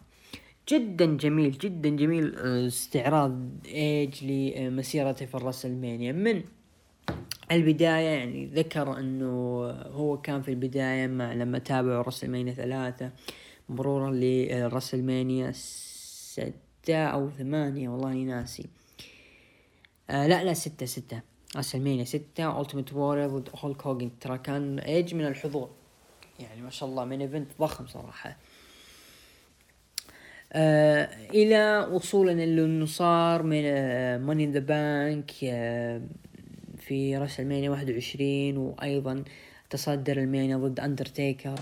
جدا 0.70 1.05
جميل 1.05 1.51
جدا 1.51 1.89
جميل 1.89 2.36
آه، 2.36 2.68
استعراض 2.68 3.49
إيج 3.66 4.26
لمسيرته 4.26 5.26
في 5.26 5.36
الرسلمانيا 5.36 6.12
من 6.12 6.43
البداية 7.52 8.08
يعني 8.08 8.45
ذكر 8.45 9.00
إنه 9.00 9.26
هو 9.70 10.22
كان 10.22 10.41
في 10.41 10.52
البداية 10.52 11.08
مع 11.08 11.34
لما 11.34 11.60
تابعوا 11.60 12.04
رسلمانيا 12.04 12.54
ثلاثة 12.54 13.12
مرورا 13.70 14.12
لرسلمانيا 14.12 15.52
ستة 15.54 17.04
أو 17.04 17.30
ثمانية 17.30 17.89
والله 17.89 18.14
ناسي. 18.14 18.66
آه 20.10 20.28
لا 20.28 20.43
لا 20.43 20.54
ستة 20.54 20.86
ستة. 20.86 21.22
WrestleMania 21.58 22.04
ستة 22.04 22.62
التيمت 22.62 22.93
وورير 22.93 23.28
ضد 23.30 23.50
هولك 23.56 23.88
هوجن 23.88 24.12
ترى 24.22 24.38
كان 24.38 24.80
ايج 24.80 25.16
من 25.16 25.26
الحضور. 25.26 25.70
يعني 26.39 26.62
ما 26.62 26.70
شاء 26.70 26.89
الله 26.89 27.06
من 27.06 27.22
event 27.22 27.47
ضخم 27.60 27.88
صراحة. 27.88 28.38
آه 30.54 31.10
إلى 31.30 31.88
وصولا 31.91 32.32
اللي 32.32 32.86
صار 32.86 33.43
من 33.43 33.64
Money 34.18 34.43
in 34.43 34.52
the 34.52 34.60
Bank 34.60 35.32
في 36.90 37.18
WrestleMania 37.18 37.70
واحد 37.70 37.90
وعشرين 37.90 38.58
وأيضا 38.58 39.24
تصدر 39.70 40.18
WrestleMania 40.18 40.58
ضد 40.58 40.80
اندرتيكر 40.80 41.60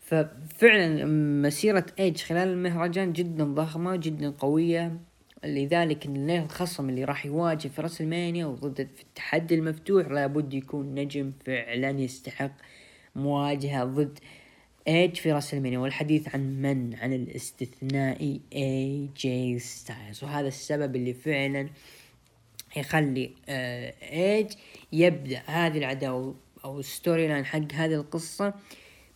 ففعلا 0.00 1.04
مسيرة 1.42 1.86
ايج 1.98 2.16
خلال 2.16 2.48
المهرجان 2.48 3.12
جدا 3.12 3.44
ضخمة 3.44 3.96
جدا 3.96 4.30
قوية. 4.30 4.98
لذلك 5.44 6.06
الخصم 6.06 6.88
اللي 6.88 7.04
راح 7.04 7.26
يواجه 7.26 7.68
في 7.68 7.80
WrestleMania 7.80 8.46
وضد 8.46 8.88
في 8.96 9.02
التحدي 9.02 9.54
المفتوح 9.54 10.08
لابد 10.08 10.54
يكون 10.54 10.94
نجم 10.94 11.32
فعلا 11.46 11.90
يستحق 11.90 12.52
مواجهة 13.16 13.84
ضد 13.84 14.18
ايج 14.88 15.14
في 15.14 15.32
WrestleMania. 15.32 15.78
والحديث 15.78 16.34
عن 16.34 16.62
من؟ 16.62 16.94
عن 16.94 17.12
الاستثنائي 17.12 18.40
اي 18.54 19.08
جي 19.16 19.58
ستايلز 19.58 20.24
وهذا 20.24 20.48
السبب 20.48 20.96
اللي 20.96 21.14
فعلا 21.14 21.68
يخلي 22.78 23.30
آه 23.48 23.94
إيج 24.02 24.52
يبدأ 24.92 25.42
هذه 25.46 25.78
العداوة 25.78 26.34
أو 26.64 26.80
ال 26.80 27.28
storyline 27.28 27.44
حق 27.44 27.72
هذه 27.72 27.94
القصة 27.94 28.54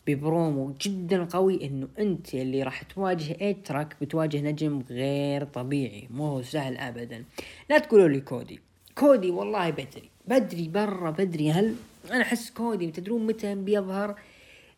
ببرومو 0.06 0.74
جدا 0.80 1.24
قوي 1.24 1.66
إنه 1.66 1.88
أنت 1.98 2.34
اللي 2.34 2.62
راح 2.62 2.82
تواجه 2.82 3.36
إيج 3.40 3.56
تراك 3.64 3.96
بتواجه 4.00 4.40
نجم 4.40 4.82
غير 4.90 5.44
طبيعي 5.44 6.08
مو 6.10 6.26
هو 6.26 6.42
سهل 6.42 6.76
ابدا. 6.76 7.24
لا 7.70 7.78
تقولوا 7.78 8.08
لي 8.08 8.20
كودي. 8.20 8.60
كودي 8.94 9.30
والله 9.30 9.70
بدري 9.70 10.10
بدري 10.28 10.68
برا 10.68 11.10
بدري 11.10 11.50
هل؟ 11.50 11.74
أنا 12.10 12.22
أحس 12.22 12.50
كودي 12.50 12.90
تدرون 12.90 13.26
متى 13.26 13.54
بيظهر؟ 13.54 14.14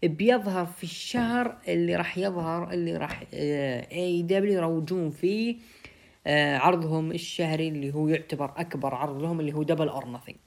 بيظهر 0.03 0.66
في 0.66 0.85
الشهر 0.85 1.57
اللي 1.68 1.97
راح 1.97 2.18
يظهر 2.18 2.72
اللي 2.72 2.97
راح 2.97 3.24
AEW 3.33 4.53
يروجون 4.53 5.11
فيه. 5.11 5.55
آه 5.55 5.84
عرضهم 6.27 7.12
الشهري 7.12 7.68
اللي 7.68 7.95
هو 7.95 8.09
يعتبر 8.09 8.53
أكبر 8.57 8.95
عرض 8.95 9.22
لهم 9.22 9.41
اللي 9.41 9.53
هو 9.53 9.62
Double 9.62 9.89
or 9.89 10.09
Nothing 10.09 10.39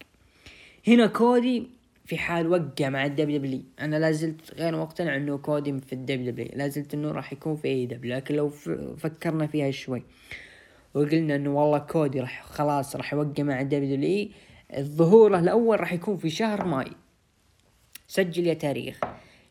هنا 0.88 1.08
كودي 1.08 1.68
في 2.06 2.18
حال 2.18 2.48
وقع 2.48 2.90
مع 2.90 3.06
ال 3.06 3.38
WWE 3.38 3.62
أنا 3.80 3.96
لازلت 3.96 4.54
غير 4.54 4.78
مقتنع 4.78 5.16
إنه 5.16 5.38
كودي 5.38 5.80
في 5.80 5.94
ال 5.94 6.32
WWE 6.32 6.50
لازلت 6.54 6.94
إنه 6.94 7.12
راح 7.12 7.34
يكون 7.34 7.56
في 7.56 7.68
AEW 7.68 8.16
لكن 8.16 8.36
لو 8.36 8.50
فكرنا 8.98 9.48
فيها 9.48 9.72
شوي 9.72 10.04
وقلنا 10.94 11.36
إنه 11.36 11.60
والله 11.60 11.78
كودي 11.78 12.22
راح 12.22 12.44
خلاص 12.44 12.96
راح 12.96 13.14
يوقع 13.14 13.44
مع 13.44 13.62
ال 13.62 13.96
WWE 13.96 14.30
الظهور 14.78 15.40
الأول 15.40 15.80
راح 15.80 15.94
يكون 15.94 16.18
في 16.18 16.30
شهر 16.30 16.66
ماي. 16.66 16.92
سجل 18.08 18.48
يا 18.48 18.54
تاريخ. 18.54 19.00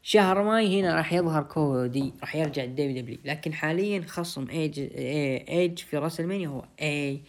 شهر 0.09 0.43
ماي 0.43 0.81
هنا 0.81 0.95
راح 0.95 1.13
يظهر 1.13 1.43
كودي 1.43 2.13
راح 2.21 2.37
يرجع 2.37 2.65
ال 2.65 3.03
WWE 3.03 3.19
لكن 3.25 3.53
حاليا 3.53 4.05
خصم 4.07 4.49
إيج 4.51 4.81
إيج 5.49 5.79
في 5.79 5.99
WrestleMania 5.99 6.49
هو 6.49 6.65
اي 6.83 7.23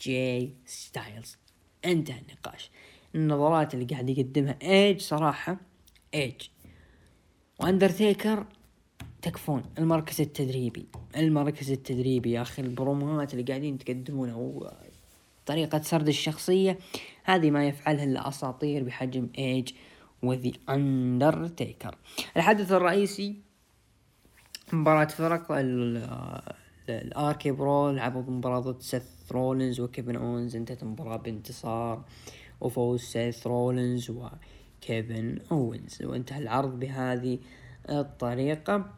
جي 0.00 0.50
ستايلز. 0.66 1.36
انتهى 1.84 2.18
النقاش. 2.18 2.70
النظرات 3.14 3.74
اللي 3.74 3.84
قاعد 3.84 4.10
يقدمها 4.10 4.58
إيج 4.62 5.00
صراحة 5.00 5.56
إيج. 6.14 6.34
وأندرتيكر 7.60 8.46
تكفون 9.22 9.62
المركز 9.78 10.20
التدريبي. 10.20 10.86
المركز 11.16 11.70
التدريبي 11.70 12.30
يا 12.30 12.42
أخي 12.42 12.62
البروموهات 12.62 13.32
اللي 13.32 13.44
قاعدين 13.44 13.78
تقدمونها 13.78 14.72
طريقة 15.46 15.82
سرد 15.82 16.08
الشخصية 16.08 16.78
هذه 17.24 17.50
ما 17.50 17.68
يفعلها 17.68 18.04
إلا 18.04 18.28
أساطير 18.28 18.82
بحجم 18.82 19.28
إيج. 19.38 19.72
وذي 20.22 20.52
اندرتيكر 20.68 21.98
الحدث 22.36 22.72
الرئيسي 22.72 23.36
مباراة 24.72 25.04
فرق 25.04 25.46
ال 26.88 27.50
RK-Bro 27.50 27.90
لعبوا 27.90 28.22
مباراة 28.22 28.60
ضد 28.60 28.82
سيث 28.82 29.32
رولينز 29.32 29.80
وكيفن 29.80 30.16
أونز 30.16 30.56
انتهت 30.56 30.82
المباراة 30.82 31.16
بانتصار 31.16 32.04
وفوز 32.60 33.00
سيث 33.00 33.46
رولينز 33.46 34.10
وكيفن 34.10 35.38
أونز. 35.52 36.02
وانتهى 36.02 36.38
العرض 36.38 36.78
بهذه 36.80 37.38
الطريقة. 37.88 38.92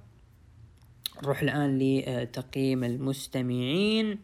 نروح 1.23 1.43
الآن 1.43 1.79
لتقييم 1.79 2.85
المستمعين. 2.85 4.19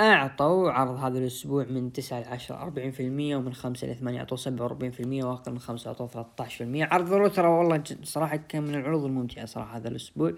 أعطوا 0.00 0.70
عرض 0.70 0.96
هذا 0.96 1.18
الأسبوع 1.18 1.64
من 1.64 1.92
تسعة 1.92 2.20
لعشرة 2.20 2.56
أربعين 2.62 2.90
في 2.90 3.02
المية 3.02 3.36
ومن 3.36 3.54
خمسة 3.54 3.86
لثمانية 3.86 4.18
أعطوا 4.18 4.36
سبعة 4.36 4.62
وأربعين 4.62 4.92
في 4.92 5.00
المية 5.00 5.24
وأقل 5.24 5.52
من 5.52 5.58
خمسة 5.58 5.88
أعطوا 5.88 6.06
ثلاثة 6.06 6.44
عشر 6.44 6.56
في 6.56 6.64
المية. 6.64 6.84
عرض 6.84 7.12
Raw 7.12 7.28
ترى 7.28 7.48
والله 7.48 7.82
صراحة 8.02 8.36
كان 8.36 8.62
من 8.62 8.74
العروض 8.74 9.04
الممتعة 9.04 9.46
صراحة 9.46 9.76
هذا 9.76 9.88
الأسبوع. 9.88 10.34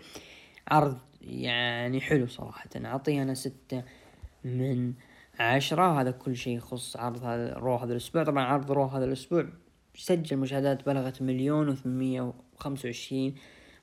عرض 0.69 0.99
يعني 1.23 2.01
حلو 2.01 2.27
صراحة 2.27 2.71
أعطيه 2.77 3.23
أنا 3.23 3.35
ستة 3.35 3.83
من 4.45 4.93
عشرة. 5.39 6.01
هذا 6.01 6.11
كل 6.11 6.37
شيء 6.37 6.57
يخص 6.57 6.97
عرض 6.97 7.25
هذا 7.25 7.55
Raw 7.55 7.77
هذا 7.77 7.93
الأسبوع. 7.93 8.25
طبعا 8.25 8.45
عرض 8.45 8.73
Raw 8.73 8.85
هذا 8.85 9.05
الأسبوع 9.05 9.47
سجل 9.95 10.37
مشاهدات 10.37 10.87
بلغت 10.87 11.23
مليون 11.23 11.69
وثمانمية 11.69 12.33
وخمسة 12.57 12.87
وعشرين. 12.87 13.35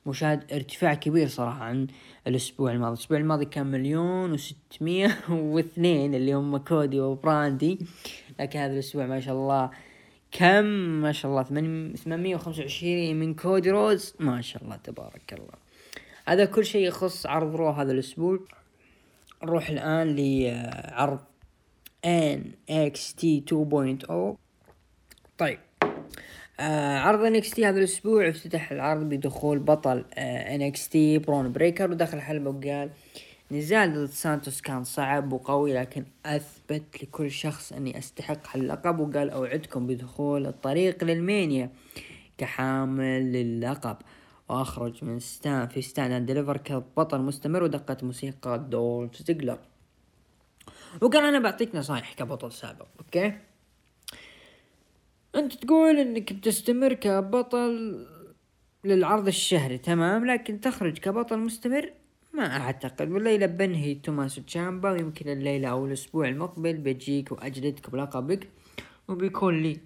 مشاهد 0.05 0.53
ارتفاع 0.53 0.93
كبير 0.93 1.27
صراحة 1.27 1.63
عن 1.63 1.87
الأسبوع 2.27 2.71
الماضي. 2.71 2.93
الأسبوع 2.93 3.17
الماضي 3.17 3.45
كان 3.45 3.67
مليون 3.67 4.31
وستمية 4.31 5.19
واثنين 5.29 6.15
اللي 6.15 6.33
هم 6.33 6.57
كودي 6.57 6.99
وبراندي. 6.99 7.79
لكن 8.39 8.59
هذا 8.59 8.73
الأسبوع 8.73 9.05
ما 9.05 9.19
شاء 9.19 9.35
الله 9.35 9.69
كم؟ 10.31 10.65
ما 11.01 11.11
شاء 11.11 11.31
الله 11.31 11.43
ثمانمية 11.95 12.35
وخمسة 12.35 12.61
وعشرين 12.61 13.19
من 13.19 13.33
كودي 13.33 13.71
روز. 13.71 14.13
ما 14.19 14.41
شاء 14.41 14.63
الله 14.63 14.75
تبارك 14.75 15.33
الله. 15.33 15.63
هذا 16.27 16.45
كل 16.45 16.65
شيء 16.65 16.87
يخص 16.87 17.25
عرض 17.25 17.55
رو 17.55 17.69
هذا 17.69 17.91
الأسبوع. 17.91 18.39
نروح 19.43 19.69
الآن 19.69 20.15
لعرض 20.15 21.19
T 23.17 23.43
2.0 23.49 24.37
طيب. 25.37 25.59
آه 26.59 26.97
عرض 26.97 27.25
NXT 27.25 27.65
هذا 27.65 27.77
الأسبوع 27.77 28.29
افتتح 28.29 28.71
العرض 28.71 29.09
بدخول 29.09 29.59
بطل 29.59 30.05
NXT 30.17 31.17
برون 31.17 31.51
بريكر 31.51 31.91
ودخل 31.91 32.17
الحلبة 32.17 32.49
وقال 32.49 32.89
نزال 33.51 33.93
ضد 33.93 34.05
سانتوس 34.09 34.61
كان 34.61 34.83
صعب 34.83 35.33
وقوي 35.33 35.73
لكن 35.73 36.05
أثبت 36.25 37.03
لكل 37.03 37.31
شخص 37.31 37.73
أني 37.73 37.97
أستحق 37.97 38.55
اللقب 38.55 38.99
وقال 38.99 39.29
أوعدكم 39.29 39.87
بدخول 39.87 40.47
الطريق 40.47 41.03
ل 41.03 41.09
WrestleMania 41.09 41.69
كحامل 42.37 43.31
للقب. 43.33 43.97
وأخرج 44.49 45.03
من 45.03 45.19
Stand 45.19 45.67
في 45.67 45.81
Stand & 45.81 46.25
Deliver 46.25 46.57
كبطل 46.57 47.21
مستمر 47.21 47.63
ودقت 47.63 48.03
موسيقى 48.03 48.65
دولف 48.69 49.21
زيجلر. 49.21 49.59
وقال 51.01 51.25
أنا 51.25 51.39
بعطيك 51.39 51.75
نصايح 51.75 52.13
كبطل 52.13 52.51
سابق 52.51 52.87
أوكي؟ 52.99 53.33
أنت 55.35 55.53
تقول 55.53 55.99
إنك 55.99 56.33
بتستمر 56.33 56.93
كبطل 56.93 58.05
للعرض 58.83 59.27
الشهري 59.27 59.77
تمام؟ 59.77 60.25
لكن 60.25 60.61
تخرج 60.61 60.97
كبطل 60.97 61.39
مستمر؟ 61.39 61.93
ما 62.33 62.57
أعتقد. 62.57 63.11
والليلة 63.11 63.45
بنهي 63.45 63.95
توماسو 63.95 64.35
تشامبا 64.35 64.91
ويمكن 64.91 65.29
الليلة 65.29 65.67
أو 65.67 65.85
الأسبوع 65.85 66.27
المقبل 66.27 66.73
بجيك 66.73 67.31
وأجلدك 67.31 67.89
بلقبك 67.89 68.47
وبيكون 69.07 69.63
لي 69.63 69.79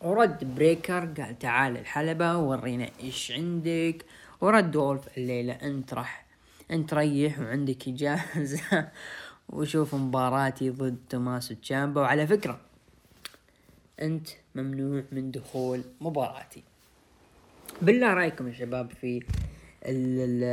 ورد 0.00 0.54
بريكر. 0.54 1.06
قال 1.06 1.38
تعال 1.38 1.76
الحلبة 1.76 2.38
ورينا 2.38 2.90
إيش 3.02 3.32
عندك. 3.32 4.04
ورد 4.40 4.76
دولف 4.76 5.18
الليلة 5.18 5.52
أنت 5.52 5.94
راح 5.94 6.26
أنت 6.70 6.94
ريح 6.94 7.40
وعندك 7.40 7.88
إجازة. 7.88 8.88
وشوف 9.48 9.94
مباراتي 9.94 10.70
ضد 10.70 10.98
توماس 11.08 11.48
تشامبا 11.48 12.00
وعلى 12.00 12.26
فكرة 12.26 12.69
أنت 14.02 14.28
ممنوع 14.54 15.04
من 15.12 15.30
دخول 15.30 15.82
مباراتي. 16.00 16.62
بالله 17.82 18.14
رأيكم 18.14 18.48
يا 18.48 18.52
شباب 18.52 18.90
في 18.90 19.16
ال 19.86 20.20
ال 20.20 20.44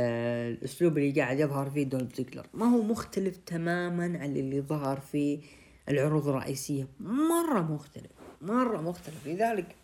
الأسلوب 0.58 0.98
اللي 0.98 1.20
قاعد 1.20 1.38
يظهر 1.38 1.70
فيه 1.70 1.82
دولف 1.82 2.16
زيجلر. 2.16 2.46
ما 2.54 2.66
هو 2.66 2.82
مختلف 2.82 3.36
تماما 3.36 4.04
عن 4.04 4.36
اللي 4.36 4.60
ظهر 4.60 5.00
في 5.00 5.40
العروض 5.88 6.28
الرئيسية. 6.28 6.86
مرة 7.00 7.60
مختلف 7.60 8.10
مرة 8.42 8.80
مختلف. 8.80 9.26
لذلك 9.26 9.76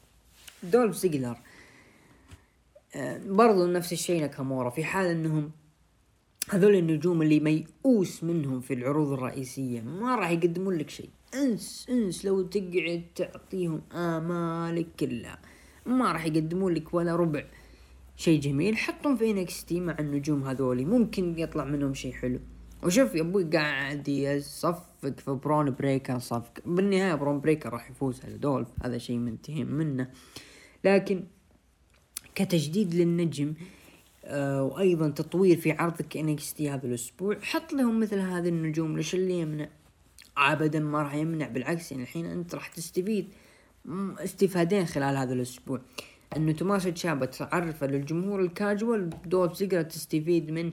دولف 0.62 0.96
زيجلر 0.96 1.38
آه، 2.96 3.20
برضو 3.26 3.66
نفس 3.66 3.92
الشيء 3.92 4.20
ناكامورا. 4.20 4.70
في 4.70 4.84
حال 4.84 5.06
إنهم 5.06 5.50
هذول 6.50 6.74
النجوم 6.74 7.22
اللي 7.22 7.40
ميؤوس 7.40 8.24
منهم 8.24 8.60
في 8.60 8.74
العروض 8.74 9.12
الرئيسية 9.12 9.80
ما 9.80 10.16
راح 10.16 10.30
يقدمون 10.30 10.76
لك 10.76 10.90
شيء. 10.90 11.10
انس 11.34 11.86
انس 11.90 12.24
لو 12.24 12.42
تقعد 12.42 13.02
تعطيهم 13.14 13.82
آمالك 13.92 14.86
كلها. 15.00 15.38
ما 15.86 16.12
راح 16.12 16.26
يقدمون 16.26 16.74
لك 16.74 16.94
ولا 16.94 17.16
ربع. 17.16 17.44
شيء 18.16 18.40
جميل 18.40 18.76
حطهم 18.76 19.16
في 19.16 19.30
NXT 19.30 19.80
مع 19.80 19.96
النجوم 20.00 20.44
هذولي. 20.44 20.84
ممكن 20.84 21.38
يطلع 21.38 21.64
منهم 21.64 21.94
شيء 21.94 22.12
حلو. 22.12 22.40
وشوف 22.82 23.14
يا 23.14 23.20
أبوي 23.20 23.44
قاعد 23.44 24.08
يصفق 24.08 25.20
في 25.20 25.30
برون 25.30 25.70
بريكر 25.70 26.18
صفق. 26.18 26.52
بالنهاية 26.66 27.14
برون 27.14 27.40
بريكر 27.40 27.72
راح 27.72 27.90
يفوز 27.90 28.24
على 28.24 28.38
دولف 28.38 28.68
هذا 28.82 28.98
شيء 28.98 29.16
منتهي 29.16 29.64
منه. 29.64 30.10
لكن 30.84 31.24
كتجديد 32.34 32.94
للنجم 32.94 33.54
آه 34.24 34.62
وأيضا 34.62 35.08
تطوير 35.08 35.56
في 35.56 35.72
عرضك 35.72 36.16
NXT 36.16 36.70
هذا 36.70 36.86
الأسبوع 36.86 37.40
حط 37.40 37.72
لهم 37.72 38.00
مثل 38.00 38.18
هذه 38.18 38.48
النجوم 38.48 38.96
ليش 38.96 39.14
اللي 39.14 39.40
يمنع 39.40 39.68
ابدا 40.36 40.80
ما 40.80 41.02
راح 41.02 41.14
يمنع 41.14 41.48
بالعكس 41.48 41.92
يعني 41.92 42.02
الحين 42.02 42.26
أنت 42.26 42.54
راح 42.54 42.68
تستفيد 42.68 43.28
استفادتين 44.18 44.86
خلال 44.86 45.16
هذا 45.16 45.34
الأسبوع. 45.34 45.80
إنه 46.36 46.52
توماسو 46.52 46.84
تشامبا 46.84 47.26
تعرف 47.26 47.84
للجمهور 47.84 48.40
الكاجوال 48.40 49.10
دولف 49.26 49.52
زيجلر 49.52 49.82
تستفيد 49.82 50.50
من 50.50 50.72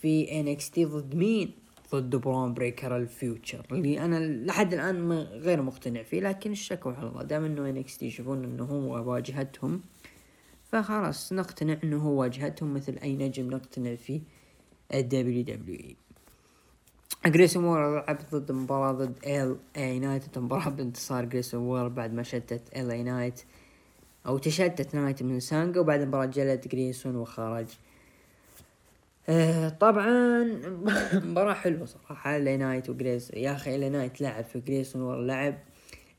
في 0.00 0.40
NXT 0.40 0.84
ضد 0.84 1.14
مين؟ 1.14 1.50
ضد 1.92 2.16
برون 2.16 2.54
بريكر 2.54 2.96
ال 2.96 3.06
future 3.06 3.66
اللي 3.72 4.00
أنا 4.04 4.44
لحد 4.46 4.74
الآن 4.74 5.12
غير 5.12 5.62
مقتنع 5.62 6.02
فيه 6.02 6.20
لكن 6.20 6.52
الشكوى 6.52 6.94
على 6.94 7.08
الله. 7.08 7.22
دام 7.22 7.44
إنه 7.44 7.68
NXT 7.68 8.06
يشوفون 8.06 8.44
إنه 8.44 8.64
هو 8.64 9.10
واجهتهم 9.12 9.80
فخلاص 10.64 11.32
نقتنع 11.32 11.76
إنه 11.84 11.96
هو 11.96 12.20
واجهتهم 12.20 12.74
مثل 12.74 12.98
أي 13.02 13.16
نجم 13.16 13.50
نقتنع 13.50 13.94
فيه 13.94 14.20
ال 14.94 15.42
WWE. 15.42 15.96
جريسون 17.26 17.64
وولر 17.64 17.96
لعب 17.96 18.18
ضد 18.32 18.52
مباراة 18.52 18.92
ضد 18.92 19.14
LA 19.26 19.98
نايت 19.98 20.38
مباراة 20.38 20.68
بانتصار 20.68 21.24
جريسون 21.24 21.60
وولر 21.60 21.88
بعد 21.88 22.12
ما 22.12 22.22
شتت 22.22 22.62
LA 22.76 23.02
نايت 23.02 23.40
أو 24.26 24.38
تشتت 24.38 24.94
نايت 24.94 25.22
من 25.22 25.40
سانجا 25.40 25.80
وبعد 25.80 26.00
المباراة 26.00 26.26
جلد 26.26 26.68
جريسون 26.68 27.16
وخرج. 27.16 27.66
آه 29.28 29.68
طبعا 29.68 30.44
مباراة 31.30 31.54
حلوة 31.54 31.86
صراحة. 31.86 32.36
LA 32.36 32.58
نايت 32.58 32.90
وجريس 32.90 33.30
يا 33.30 33.52
أخي 33.52 33.76
LA 33.76 33.92
نايت 33.92 34.20
لعب 34.20 34.44
في 34.44 34.60
جريسون 34.60 35.02
وولر 35.02 35.16
لعب. 35.20 35.54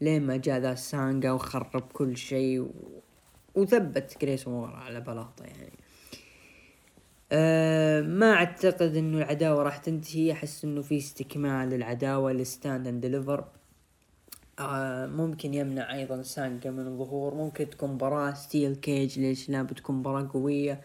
لين 0.02 0.28
ما 0.28 0.38
جاء 0.38 0.60
ذا 0.60 0.76
سانجا 0.76 1.32
وخرب 1.32 1.84
كل 1.94 2.18
شيء 2.18 2.60
و... 2.62 2.72
وثبت 3.56 4.18
جريسون 4.22 4.54
وولر 4.54 4.76
على 4.76 5.02
بلاطة 5.02 5.46
يعني. 5.46 5.85
أه 7.38 8.02
ما 8.02 8.34
أعتقد 8.34 8.96
إنه 8.96 9.18
العداوة 9.18 9.64
راح 9.64 9.78
تنتهي. 9.78 10.32
أحس 10.32 10.66
إنه 10.66 10.82
في 10.82 10.98
استكمال 10.98 11.70
للعداوة 11.70 12.32
ل 12.32 12.88
Stand & 12.88 13.02
Deliver 13.02 13.46
ممكن 15.08 15.54
يمنع 15.54 15.94
أيضا 15.94 16.22
سانجا 16.22 16.72
من 16.72 16.88
الظهور 16.88 17.34
ممكن 17.34 17.70
تكون 17.70 17.92
مباراة 17.92 18.34
steel 18.34 18.76
cage 18.76 19.20
ليش 19.20 19.50
لا؟ 19.50 19.64
بتكون 19.64 19.96
مباراة 19.96 20.30
قوية. 20.34 20.82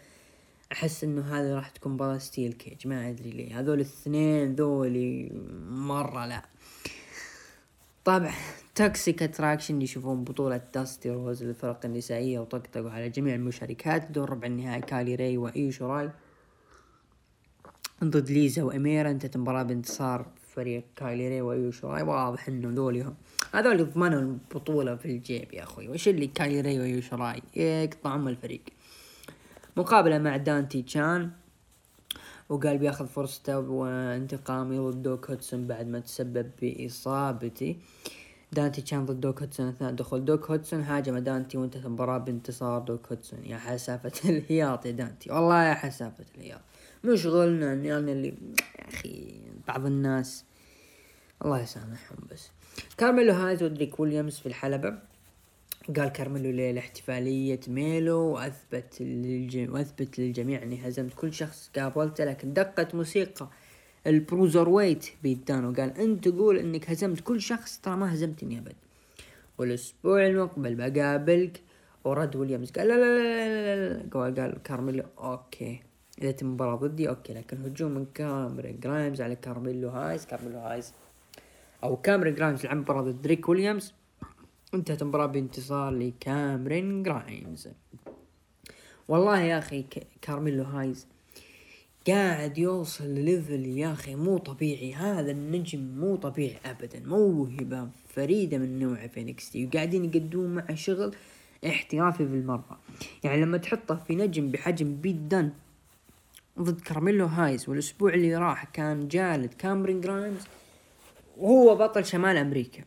أحس 0.71 1.03
إنه 1.03 1.21
هذه 1.21 1.53
راح 1.53 1.69
تكون 1.69 1.91
مباراة 1.91 2.17
steel 2.17 2.53
cage 2.53 2.87
ما 2.87 3.09
أدري 3.09 3.29
ليه. 3.29 3.59
هذول 3.59 3.75
الاثنين 3.75 4.55
ذولي 4.55 5.31
مرة 5.69 6.25
لا. 6.25 6.41
طبعا 8.05 8.31
Toxic 8.75 9.23
Attraction 9.23 9.81
يشوفون 9.81 10.23
بطولة 10.23 10.61
داستي 10.73 11.09
روز 11.09 11.43
للفرق 11.43 11.85
النسائية 11.85 12.39
وطقطقوا 12.39 12.89
على 12.89 13.09
جميع 13.09 13.35
المشاركات. 13.35 14.11
دور 14.11 14.29
ربع 14.29 14.47
النهائي 14.47 14.81
كايلي 14.81 15.15
ري 15.15 15.37
وايو 15.37 15.87
شيراي. 15.87 16.09
ضد 18.03 18.29
ليزا 18.31 18.63
واميرا 18.63 19.11
انتهت 19.11 19.35
المباراة 19.35 19.63
بانتصار 19.63 20.25
فريق 20.55 20.83
كايلي 20.95 21.41
راي 21.41 22.03
واضح 22.03 22.47
إنه 22.47 22.69
ذولي 22.69 23.13
هذول 23.53 23.91
ضمنوا 23.91 24.21
البطولة 24.21 24.95
في 24.95 25.05
الجيب 25.05 25.53
يا 25.53 25.63
أخوي. 25.63 25.89
وش 25.89 26.07
اللي 26.07 26.27
كايلي 26.27 26.61
ري 26.61 26.79
وايو 26.79 27.15
شيراي 27.15 27.41
يقطع 27.55 28.15
ام 28.15 28.27
الفريق. 28.27 28.61
مقابلة 29.77 30.19
مع 30.19 30.37
دانتي 30.37 30.81
تشان 30.81 31.29
وقال 32.49 32.77
بياخذ 32.77 33.07
فرصته 33.07 33.59
وانتقامي 33.59 34.79
ضد 34.79 35.03
دوك 35.03 35.29
هودسون 35.29 35.67
بعد 35.67 35.87
ما 35.87 35.99
تسبب 35.99 36.51
بإصابتي. 36.61 37.77
دانتي 38.51 38.81
كان 38.81 39.05
ضد 39.05 39.21
دوك 39.21 39.39
هودسون 39.39 39.67
أثناء 39.67 39.91
دخول 39.91 40.25
دوك 40.25 40.51
هودسون 40.51 40.81
هاجم 40.81 41.17
دانتي 41.17 41.57
وانتهت 41.57 41.85
المباراة 41.85 42.17
بانتصار 42.17 42.79
دوك 42.79 43.07
هودسون. 43.07 43.39
يا 43.45 43.57
حسافة 43.57 44.29
الهياط 44.29 44.85
يا 44.85 44.91
دانتي. 44.91 45.31
والله 45.31 45.63
يا 45.63 45.73
حسافة 45.73 46.25
الهياط. 46.35 46.61
مو 47.03 47.15
شغلنا 47.15 47.73
يعني 47.73 48.11
اللي 48.11 48.27
يا 48.27 48.87
أخي 48.87 49.41
بعض 49.67 49.85
الناس. 49.85 50.45
الله 51.45 51.61
يسامحهم 51.61 52.17
بس. 52.31 52.51
كارميلو 52.97 53.33
هايز 53.33 53.63
وتريك 53.63 53.99
ويليامز 53.99 54.39
في 54.39 54.45
الحلبة. 54.45 54.99
قال 55.97 56.09
كارميلو 56.09 56.51
ليلة 56.51 56.79
احتفالية 56.79 57.59
ميلو 57.67 58.19
وأثبت 58.19 59.01
للجميع 59.01 59.71
وأثبت 59.71 60.19
للجميع 60.19 60.63
أني 60.63 60.87
هزمت 60.87 61.13
كل 61.13 61.33
شخص 61.33 61.71
قابلته 61.75 62.25
لكن 62.25 62.53
دقت 62.53 62.95
موسيقى 62.95 63.49
ال 64.07 64.11
Bruiserweight 64.11 64.69
بيت 64.69 65.05
دان 65.23 65.65
وقال 65.65 65.97
أنت 65.97 66.27
تقول 66.27 66.57
أنك 66.57 66.89
هزمت 66.89 67.19
كل 67.19 67.41
شخص 67.41 67.79
ترى 67.79 67.95
ما 67.95 68.13
هزمتني 68.13 68.57
أبد. 68.59 68.75
والأسبوع 69.57 70.25
المقبل 70.25 70.75
بقابلك 70.75 71.61
ورد 72.03 72.35
ويليامز. 72.35 72.71
قال 72.71 72.87
لا 72.87 72.93
لا 72.93 73.17
لا 73.17 73.89
لا, 73.89 73.93
لا. 73.93 74.09
قال, 74.13 74.35
قال 74.35 74.63
كارميلو 74.63 75.03
okay. 75.19 75.81
إذا 76.21 76.31
تم 76.31 76.53
مباراة 76.53 76.75
ضدي 76.75 77.09
okay 77.09 77.33
لكن 77.33 77.65
هجوم 77.65 77.91
من 77.91 78.05
كاميرون 78.13 78.79
جرايمز 78.79 79.21
على 79.21 79.35
كارميلو 79.35 79.89
هايز 79.89 80.25
كارميلو 80.25 80.59
هايز 80.59 80.93
أو 81.83 81.97
كاميرون 81.97 82.35
جرايمز 82.35 82.65
لعب 82.65 82.77
مباراة 82.77 83.01
ضد 83.01 83.21
تريك 83.21 83.49
ويليامز. 83.49 83.93
انتهت 84.73 85.01
المباراة 85.01 85.25
بانتصار 85.25 85.91
لكامرين 85.91 87.03
جرايمز 87.03 87.69
والله 89.07 89.39
يا 89.39 89.57
أخي 89.57 89.85
كارميلو 90.21 90.63
هايز 90.63 91.07
قاعد 92.07 92.57
يوصل 92.57 93.03
لل 93.03 93.21
level 93.21 93.65
يا 93.65 93.91
أخي 93.91 94.15
مو 94.15 94.37
طبيعي. 94.37 94.93
هذا 94.93 95.31
النجم 95.31 95.79
مو 95.79 96.15
طبيعي 96.15 96.57
ابدا. 96.65 96.99
موهبة 97.05 97.89
فريدة 98.07 98.57
من 98.57 98.79
نوعه 98.79 99.07
في 99.07 99.23
NXT 99.23 99.65
وقاعدين 99.65 100.05
يقدمون 100.05 100.55
معه 100.55 100.75
شغل 100.75 101.15
احترافي 101.67 102.25
بالمرة 102.25 102.79
يعني 103.23 103.41
لما 103.41 103.57
تحطه 103.57 103.95
في 103.95 104.15
نجم 104.15 104.51
بحجم 104.51 104.95
بيت 104.95 105.15
دن 105.15 105.51
ضد 106.61 106.81
كارميلو 106.81 107.25
هايز 107.25 107.69
والأسبوع 107.69 108.13
اللي 108.13 108.35
راح 108.35 108.63
كان 108.63 109.07
جالد 109.07 109.53
كامرين 109.53 110.01
جرايمز 110.01 110.43
وهو 111.37 111.75
بطل 111.75 112.05
شمال 112.05 112.37
أمريكا. 112.37 112.83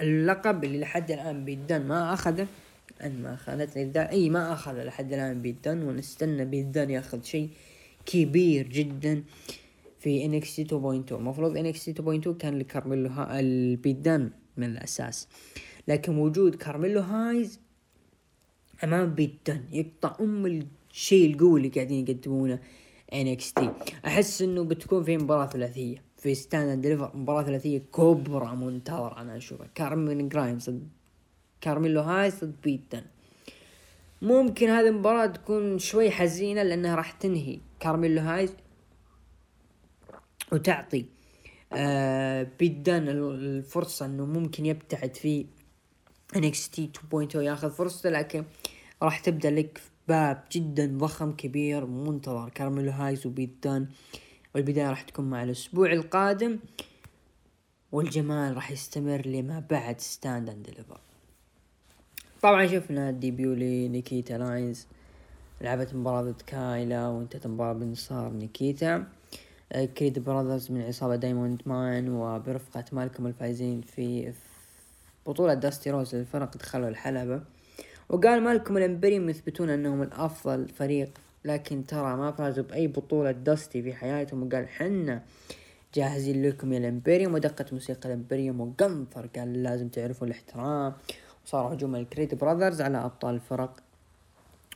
اللقب 0.00 0.64
اللي 0.64 0.80
لحد 0.80 1.10
الآن 1.10 1.44
بيت 1.44 1.69
دن 1.69 1.86
ما 1.86 2.14
أخذه 2.14 2.46
ان 3.04 3.22
ما 3.22 3.34
اخذته 3.34 4.00
إي 4.02 4.30
ما 4.30 4.52
أخذه 4.52 4.84
لحد 4.84 5.12
الآن 5.12 5.42
بيت 5.42 5.66
دن 5.66 5.82
ونستنى 5.82 6.44
بيت 6.44 6.72
دن 6.72 6.90
يأخذ 6.90 7.22
شيء 7.22 7.50
كبير 8.06 8.68
جدا 8.68 9.24
في 10.00 10.24
إنكس 10.24 10.60
2.2 10.60 10.72
المفروض 11.12 11.56
إنكس 11.56 11.90
2.2 11.90 12.28
كان 12.28 12.58
لكارميلو 12.58 13.08
ها... 13.08 13.40
البيت 13.40 14.00
دن 14.00 14.30
من 14.56 14.66
الأساس. 14.66 15.28
لكن 15.88 16.18
وجود 16.18 16.54
كارميلو 16.54 17.00
هايز 17.00 17.60
أمام 18.84 19.14
بيدن 19.14 19.64
يقطع 19.72 20.16
أم 20.20 20.46
الشيء 20.98 21.30
القوي 21.30 21.60
اللي 21.60 21.68
قاعدين 21.68 22.08
يقدمونه 22.08 22.58
تي 23.10 23.70
أحس 24.06 24.42
إنه 24.42 24.64
بتكون 24.64 25.02
في 25.04 25.18
مباراة 25.18 25.46
ثلاثية. 25.46 26.02
في 26.16 26.34
Stand 26.34 26.82
Deliver 26.82 27.16
مباراة 27.16 27.42
ثلاثية 27.42 27.78
كبرى 27.78 28.56
منتظرة 28.56 29.20
أنا 29.20 29.36
أشوفها. 29.36 29.66
كاميرون 29.74 30.28
جرايمز 30.28 30.70
كارميلو 31.60 32.00
هايز 32.00 32.44
ضد 32.44 32.54
بيت 32.62 32.86
دن 32.86 33.02
ممكن 34.22 34.68
هذه 34.68 34.88
المباراة 34.88 35.26
تكون 35.26 35.78
شوي 35.78 36.10
حزينة 36.10 36.62
لأنها 36.62 36.94
راح 36.94 37.10
تنهي 37.12 37.58
كارميلو 37.80 38.20
هايز 38.20 38.52
وتعطي 40.52 41.04
آه 41.72 42.46
بيت 42.58 42.88
دن 42.88 43.08
الفرصة 43.08 44.06
إنه 44.06 44.26
ممكن 44.26 44.66
يبتعد 44.66 45.16
في 45.16 45.46
NXT 46.36 46.80
2.0 47.12 47.36
ياخذ 47.36 47.70
فرصته 47.70 48.10
لكن 48.10 48.44
راح 49.02 49.18
تبدأ 49.18 49.50
لك 49.50 49.80
باب 50.08 50.44
جدا 50.52 50.98
ضخم 50.98 51.32
كبير 51.32 51.86
منتظر. 51.86 52.48
كارميلو 52.48 52.90
هايز 52.90 53.26
آه 53.26 53.86
والبداية 54.54 54.90
راح 54.90 55.02
تكون 55.02 55.30
مع 55.30 55.42
الأسبوع 55.42 55.92
القادم. 55.92 56.58
والجمال 57.92 58.54
راح 58.54 58.70
يستمر 58.70 59.26
لما 59.26 59.64
بعد 59.70 60.00
Stand 60.00 60.48
and 60.48 60.62
Deliver 60.66 61.00
طبعا 62.42 62.66
شفنا 62.66 63.10
ال 63.10 63.17
debut 63.17 63.54
لنيكيتا 63.54 64.34
لاينز. 64.34 64.86
لعبت 65.60 65.94
مباراة 65.94 66.22
ضد 66.22 66.42
كايلا 66.42 67.08
وانتهت 67.08 67.46
المباراة 67.46 67.72
بانتصار 67.72 68.32
نيكيتا. 68.32 69.06
Creed 69.96 70.18
Brothers 70.18 70.70
من 70.70 70.82
عصابة 70.82 71.16
Diamond 71.16 71.62
Mine 71.66 72.08
وبرفقة 72.08 72.84
مالكم 72.92 73.26
الفايزين 73.26 73.80
في 73.80 74.32
بطولة 75.26 75.54
داستي 75.54 75.90
روز. 75.90 76.14
للفرق 76.14 76.56
دخلوا 76.56 76.88
الحلبة. 76.88 77.42
وقال 78.08 78.42
مالكم 78.42 78.76
ال 78.76 78.82
Imperium 78.82 79.28
يثبتون 79.28 79.70
أنهم 79.70 80.02
الأفضل 80.02 80.68
فريق 80.68 81.10
لكن 81.44 81.86
ترى 81.86 82.16
ما 82.16 82.32
فازوا 82.32 82.64
بأي 82.64 82.86
بطولة 82.86 83.30
داستي 83.30 83.82
في 83.82 83.94
حياتهم. 83.94 84.42
وقال 84.42 84.68
حنا 84.68 85.22
جاهزين 85.94 86.42
لكم 86.48 86.72
يا 86.72 86.78
ال 86.78 86.84
Imperium 86.84 87.34
ودقت 87.34 87.72
موسيقى 87.72 88.08
ال 88.08 88.14
Imperium 88.14 88.60
وجانثر. 88.60 89.26
قال 89.36 89.62
لازم 89.62 89.88
تعرفوا 89.88 90.26
الاحترام. 90.26 90.92
وصار 91.44 91.74
هجوم 91.74 91.96
ال 91.96 92.02
Creed 92.02 92.34
Brothers 92.34 92.80
على 92.80 92.98
أبطال 92.98 93.34
الفرق 93.34 93.80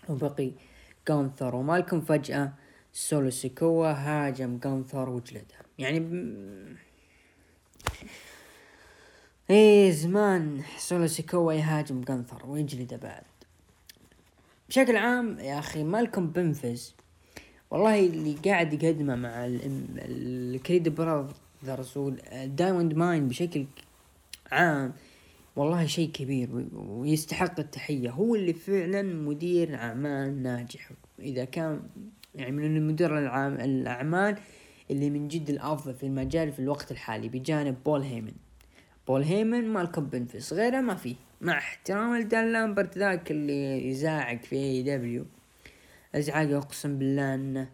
وبقي 0.09 0.51
جانثر 1.09 1.55
ومالكم 1.55 2.01
فجأة 2.01 2.53
سولو 2.93 3.31
سيكوا 3.31 3.87
هاجم 3.87 4.59
جانثر 4.59 5.09
وجلده. 5.09 5.57
يعني. 5.79 5.99
إيه 9.53 9.91
زمان 9.91 10.63
سولو 10.79 11.07
سيكوا 11.07 11.53
يهاجم 11.53 12.01
جانثر 12.01 12.47
ويجلده 12.47 12.97
بعد. 12.97 13.23
بشكل 14.69 14.97
عام 14.97 15.39
يا 15.39 15.59
أخي 15.59 15.85
مالكم 15.85 16.27
بيفنز 16.27 16.95
والله 17.71 18.07
اللي 18.07 18.37
قاعد 18.45 18.73
يقدمه 18.83 19.17
مع 19.17 19.31
ال 19.99 20.14
Creed 20.14 20.89
Brothers 20.89 21.97
وال 21.97 22.18
Diamond 22.18 22.95
Mine 22.95 23.29
بشكل 23.29 23.65
عام 24.53 24.93
والله 25.57 25.87
شيء 25.87 26.11
كبير 26.11 26.49
ويستحق 26.75 27.61
التحية. 27.61 28.11
هو 28.11 28.35
اللي 28.35 28.53
فعلا 28.53 29.03
مدير 29.03 29.75
أعمال 29.75 30.43
ناجح. 30.43 30.91
إذا 31.19 31.45
كان 31.45 31.81
يعني 32.35 32.53
من 32.53 32.97
العام 33.01 33.55
الأعمال 33.55 34.39
اللي 34.91 35.11
من 35.11 35.29
جد 35.29 35.51
الأفضل 35.51 35.95
في 35.95 36.07
المجال 36.07 36.53
في 36.53 36.59
الوقت 36.59 36.93
الحالي 36.93 37.29
بجانب 37.29 37.77
بول 37.85 38.03
هيمن. 38.03 38.33
بول 39.09 39.23
هيمن 39.23 39.69
مالكم 39.69 40.07
بيفنز 40.07 40.53
غيره 40.53 40.81
ما 40.81 40.95
فيه. 40.95 41.15
مع 41.41 41.59
احترام 41.59 42.17
لدان 42.17 42.53
لامبرت 42.53 42.99
ذاك 42.99 43.31
اللي 43.31 43.89
يزاعق 43.89 44.43
في 44.43 44.57
AEW 44.57 45.27
ازعاجه 46.15 46.59
أقسم 46.59 46.99
بالله 46.99 47.35
إنه 47.35 47.69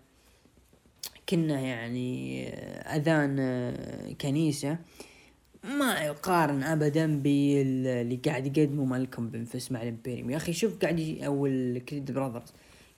كنا 1.29 1.61
يعني 1.61 2.49
أذان 2.97 3.37
كنيسة 4.20 4.79
ما 5.64 6.01
يقارن 6.01 6.62
ابدا 6.62 7.20
باللي 7.22 8.20
قاعد 8.26 8.59
يقدمه 8.59 8.85
مالكم 8.85 9.29
بيفنز 9.28 9.72
مع 9.72 9.83
ال 9.82 9.87
Imperium. 9.87 10.30
يا 10.31 10.37
أخي 10.37 10.53
شوف 10.53 10.79
قاعد 10.79 11.18
أو 11.22 11.47
ال 11.46 11.57
Creed 11.57 12.12
Brothers. 12.12 12.53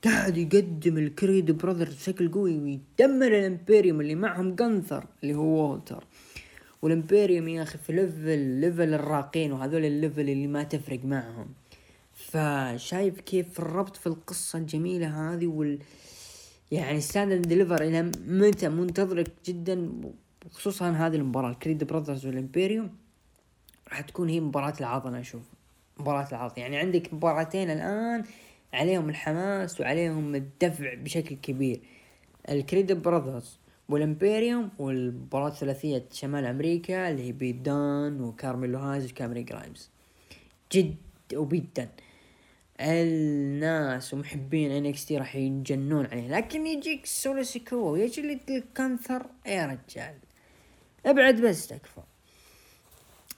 قاعد 0.04 0.36
يقدم 0.36 0.98
ال 0.98 1.07
Creed 1.07 1.50
Brothers 1.50 1.94
بشكل 1.94 2.30
قوي 2.30 2.58
ويدمر 2.58 3.26
ال 3.26 3.34
Imperium 3.34 4.00
اللي 4.00 4.14
معهم 4.14 4.54
جنثر 4.54 5.06
اللي 5.22 5.34
هو 5.34 5.70
وولتر. 5.70 6.04
وال 6.82 6.95
Imperium 6.95 7.48
يا 7.48 7.62
أخي 7.62 7.78
في 7.78 7.92
level 7.92 8.38
level 8.38 8.94
الراقين 8.94 9.52
وهذول 9.52 9.84
ال 9.84 9.90
level 9.90 10.20
اللي 10.20 10.46
ما 10.46 10.62
تفرق 10.62 11.04
معهم. 11.04 11.46
فشايف 12.14 13.20
كيف 13.20 13.60
الربط 13.60 13.96
في 13.96 14.06
القصة 14.06 14.58
الجميلة 14.58 15.34
هذه 15.34 15.46
وال 15.46 15.78
يعني 16.70 17.00
Stand 17.00 17.48
Deliver 17.48 17.82
إلى 17.82 18.02
متى 18.26 18.68
منتظرك 18.68 19.32
جدا 19.46 19.90
خصوصا 20.50 20.90
هذه 20.90 21.16
المباراة 21.16 21.50
ال 21.50 21.56
Creed 21.56 21.84
Brothers 21.84 22.26
وال 22.26 22.38
Imperium. 22.38 22.90
راح 23.88 24.00
تكون 24.00 24.28
هي 24.28 24.40
مباراة 24.40 24.74
العرض 24.80 25.06
أنا 25.06 25.20
أشوف 25.20 25.42
مباراة 25.98 26.28
العرض 26.32 26.58
يعني 26.58 26.76
عندك 26.76 27.14
مباراتين 27.14 27.70
الآن 27.70 28.24
عليهم 28.72 29.08
الحماس 29.08 29.80
وعليهم 29.80 30.34
الدفع 30.34 30.94
بشكل 30.94 31.36
كبير. 31.36 31.80
ال 32.48 32.55
Creed 32.55 32.92
Brothers 32.92 33.59
وال 33.90 34.06
Imperium 34.06 34.70
والمباراة 34.78 35.48
الثلاثية 35.48 36.04
شمال 36.12 36.44
أمريكا 36.44 37.10
اللي 37.10 37.22
هي 37.22 37.32
بيت 37.32 37.56
دان 37.56 38.20
وكارميلو 38.20 38.78
هايز 38.78 39.10
وكاميرون 39.10 39.42
جرايمز. 39.42 39.90
جد 40.72 40.96
وبيتا 41.34 41.88
الناس 42.80 44.14
ومحبين 44.14 44.70
NXT 44.70 45.18
راح 45.18 45.36
ينجنون 45.36 46.06
عليه. 46.06 46.28
لكن 46.28 46.66
يجيك 46.66 47.06
سولو 47.06 47.42
سيكوا 47.42 47.76
ويجيلك 47.76 48.40
جانثر 48.48 49.26
يا 49.46 49.66
رجال. 49.66 50.14
أبعد 51.06 51.40
بس 51.40 51.66
تكفى. 51.66 52.00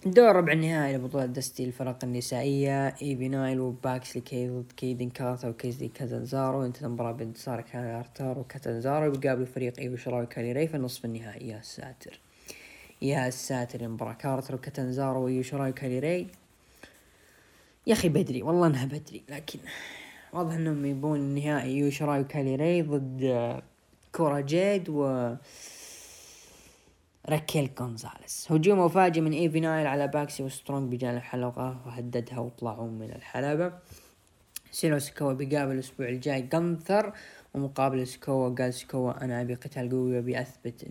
دور 0.06 0.36
ربع 0.36 0.52
النهائي 0.52 0.96
لبطولة 0.96 1.26
دستي 1.26 1.64
الفرق 1.64 2.04
النسائية 2.04 2.88
إيفي 3.02 3.28
نايل 3.28 3.60
وباكسلي 3.60 4.48
ضد 4.48 4.72
كيدن 4.76 5.10
كارتر 5.10 5.48
وكيزي 5.48 5.88
كاتنزارو 5.88 6.64
انتهت 6.64 6.84
المباراة 6.84 7.12
بانتصار 7.12 7.60
كارتر 7.60 8.38
وكاتنزارو 8.38 9.10
بيقابلوا 9.10 9.46
فريق 9.46 9.78
إيو 9.78 9.96
شيراي 9.96 10.26
وكايلي 10.26 10.52
ري 10.52 10.66
في 10.66 10.76
النصف 10.76 11.04
النهائي. 11.04 11.48
يا 11.48 11.60
ساتر. 11.62 12.20
يا 13.02 13.30
ساتر 13.30 13.80
المباراة 13.80 14.12
كارتر 14.12 14.54
وكاتنزارو 14.54 15.24
وآيو 15.24 15.48
شيراي 15.48 15.72
وكاي 15.72 15.88
لي 15.88 15.98
ري. 15.98 16.26
يا 17.86 17.92
أخي 17.92 18.08
بدري 18.08 18.42
والله 18.42 18.66
إنها 18.66 18.84
بدري 18.84 19.22
لكن 19.28 19.58
واضح 20.32 20.54
إنهم 20.54 20.86
يبون 20.86 21.18
النهائي 21.18 21.78
يو 21.78 21.90
شيراي 21.90 22.20
وكاي 22.20 22.42
لي 22.42 22.56
ري 22.56 22.82
ضد 22.82 23.60
كورا 24.12 24.40
جيد 24.40 24.88
و 24.88 25.34
راكيل 27.28 27.70
جونزاليس 27.78 28.52
هجوم 28.52 28.78
مفاجئ 28.84 29.20
من 29.20 29.32
إيفي 29.32 29.60
نايل 29.60 29.86
على 29.86 30.08
باكسي 30.08 30.42
وسترونج 30.42 30.92
بجانب 30.92 31.16
الحلقة 31.16 31.80
وهددها 31.86 32.38
وطلعوا 32.38 32.90
من 32.90 33.10
الحلبة. 33.12 33.72
سولو 34.70 34.98
سيكوا 34.98 35.32
بيقابل 35.32 35.72
الأسبوع 35.72 36.08
الجاي 36.08 36.42
قنثر 36.52 37.12
ومقابل 37.54 38.06
سكوا 38.06 38.48
قال 38.48 38.74
سيكوا 38.74 39.24
أنا 39.24 39.40
أبي 39.40 39.54
قتال 39.54 39.90
قوي 39.90 40.16
وأبي 40.16 40.40
أثبت 40.40 40.86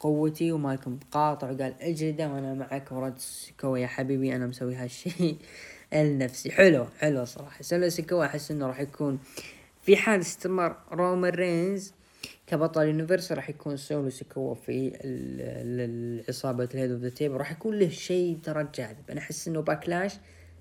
قوتي 0.00 0.52
ومالكم 0.52 0.98
قاطع 1.12 1.50
وقال 1.50 1.74
اجلده 1.80 2.28
وأنا 2.32 2.54
معك. 2.54 2.92
ورد 2.92 3.18
سيكوا 3.18 3.78
يا 3.78 3.86
حبيبي 3.86 4.36
أنا 4.36 4.46
مسوي 4.46 4.74
هالشيء 4.74 5.36
لنفسي. 5.94 6.50
حلو 6.50 6.86
حلو 7.00 7.24
صراحة. 7.24 7.62
سولو 7.62 7.88
سيكوا 7.88 8.24
أحس 8.24 8.50
إنه 8.50 8.66
راح 8.66 8.80
يكون 8.80 9.18
في 9.82 9.96
حال 9.96 10.20
استمر 10.20 10.76
رومان 10.92 11.30
رينز 11.32 11.92
كبطل 12.48 12.82
Universal 12.82 13.32
راح 13.32 13.50
يكون 13.50 13.76
سولو 13.76 14.10
سيكوا 14.10 14.54
في 14.54 14.92
العصابة 15.04 16.68
ال 16.74 16.77
Head 16.77 16.90
of 16.90 17.00
the 17.00 17.08
Table 17.08 17.36
راح 17.36 17.52
يكون 17.52 17.78
له 17.78 17.88
شيء 17.88 18.38
ترى 18.42 18.68
جاذب. 18.74 19.10
أنا 19.10 19.20
أحس 19.20 19.48
إنه 19.48 19.60
باكلاش 19.60 20.14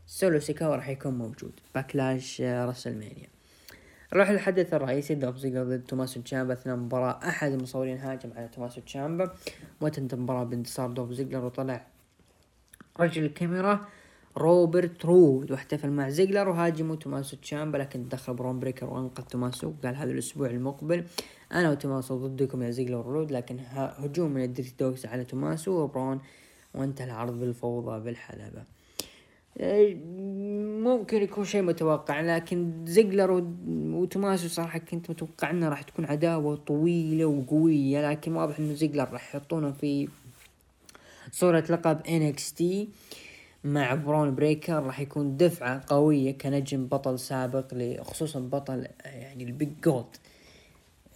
سولو 0.08 0.40
سيكوا 0.40 0.76
راح 0.76 0.90
يكون 0.90 1.14
موجود. 1.14 1.52
باكلاش 1.76 2.42
راسلمانيا 2.42 3.28
نروح 4.14 4.32
للحدث 4.32 4.74
الرئيسي 4.74 5.16
دوف 5.16 5.38
زيجلر 5.38 5.64
ضد 5.64 5.84
توماسو 5.88 6.22
تشامبا 6.22 6.54
أثناء 6.54 6.76
مباراة. 6.76 7.20
أحد 7.28 7.52
المصورين 7.52 7.98
هاجم 7.98 8.30
على 8.36 8.48
توماسو 8.48 8.82
تشامبا. 8.82 9.34
وتنتهي 9.82 10.18
المباراة 10.18 10.44
بانتصار 10.44 10.92
دوف 10.92 11.12
زيجلر 11.12 11.46
وطلع 11.46 11.88
رجل 13.00 13.26
الكاميرا 13.26 13.88
روبرت 14.38 15.06
رود 15.06 15.52
واحتفل 15.52 15.90
مع 15.90 16.10
زيجلر 16.10 16.50
وهاجموا 16.50 16.96
توماسو 16.96 17.38
تشامبا 17.38 17.78
لكن 17.78 18.08
دخل 18.08 18.34
برون 18.34 18.60
بريكر 18.60 18.86
وأنقذ 18.86 19.24
توماسو. 19.24 19.74
قال 19.84 19.96
هذا 19.96 20.12
الأسبوع 20.12 20.50
المقبل. 20.50 21.04
أنا 21.52 21.72
وتوماسو 21.72 22.28
ضدكم 22.28 22.64
يا 22.64 22.72
زيجلر 22.72 23.08
ورود 23.08 23.32
لكن 23.32 23.60
هجوم 23.74 24.32
من 24.32 24.44
ال 24.44 24.49
Dirty 24.49 24.74
Dawgs 24.80 25.06
على 25.06 25.26
توماسو 25.26 25.72
وبرون 25.72 26.20
وانتهى 26.74 27.06
العرض 27.06 27.40
بالفوضى 27.40 28.00
بالحلبة. 28.04 28.64
إيه، 29.60 29.96
ممكن 30.84 31.22
يكون 31.22 31.46
شيء 31.46 31.62
متوقع 31.62 32.22
لكن 32.22 32.86
زيجلر 32.86 33.44
وتوماسو 33.70 34.48
صراحة 34.48 34.80
كنت 34.80 35.10
متوقع 35.10 35.50
انه 35.50 35.70
راح 35.70 35.82
تكون 35.82 36.06
عداوة 36.06 36.56
طويلة 36.56 37.26
وقوية 37.26 38.12
لكن 38.12 38.36
واضح 38.36 38.60
إنه 38.60 38.74
زيجلر 38.74 39.10
راح 39.12 39.36
يحطونه 39.36 39.72
في 39.72 40.08
صورة 41.32 41.64
لقب 41.70 42.00
NXT 42.02 42.64
مع 43.64 43.96
برون 43.96 44.36
بريكر 44.36 44.84
راح 44.84 45.00
يكون 45.00 45.38
دفعة 45.38 45.84
قوية 45.88 46.38
كنجم 46.38 46.88
بطل 46.88 47.20
سابق 47.20 47.74
خصوصا 48.02 48.40
بطل 48.40 48.88
يعني 49.06 49.44
ال 49.44 49.50
Big 49.50 49.70
Gold. 49.84 50.06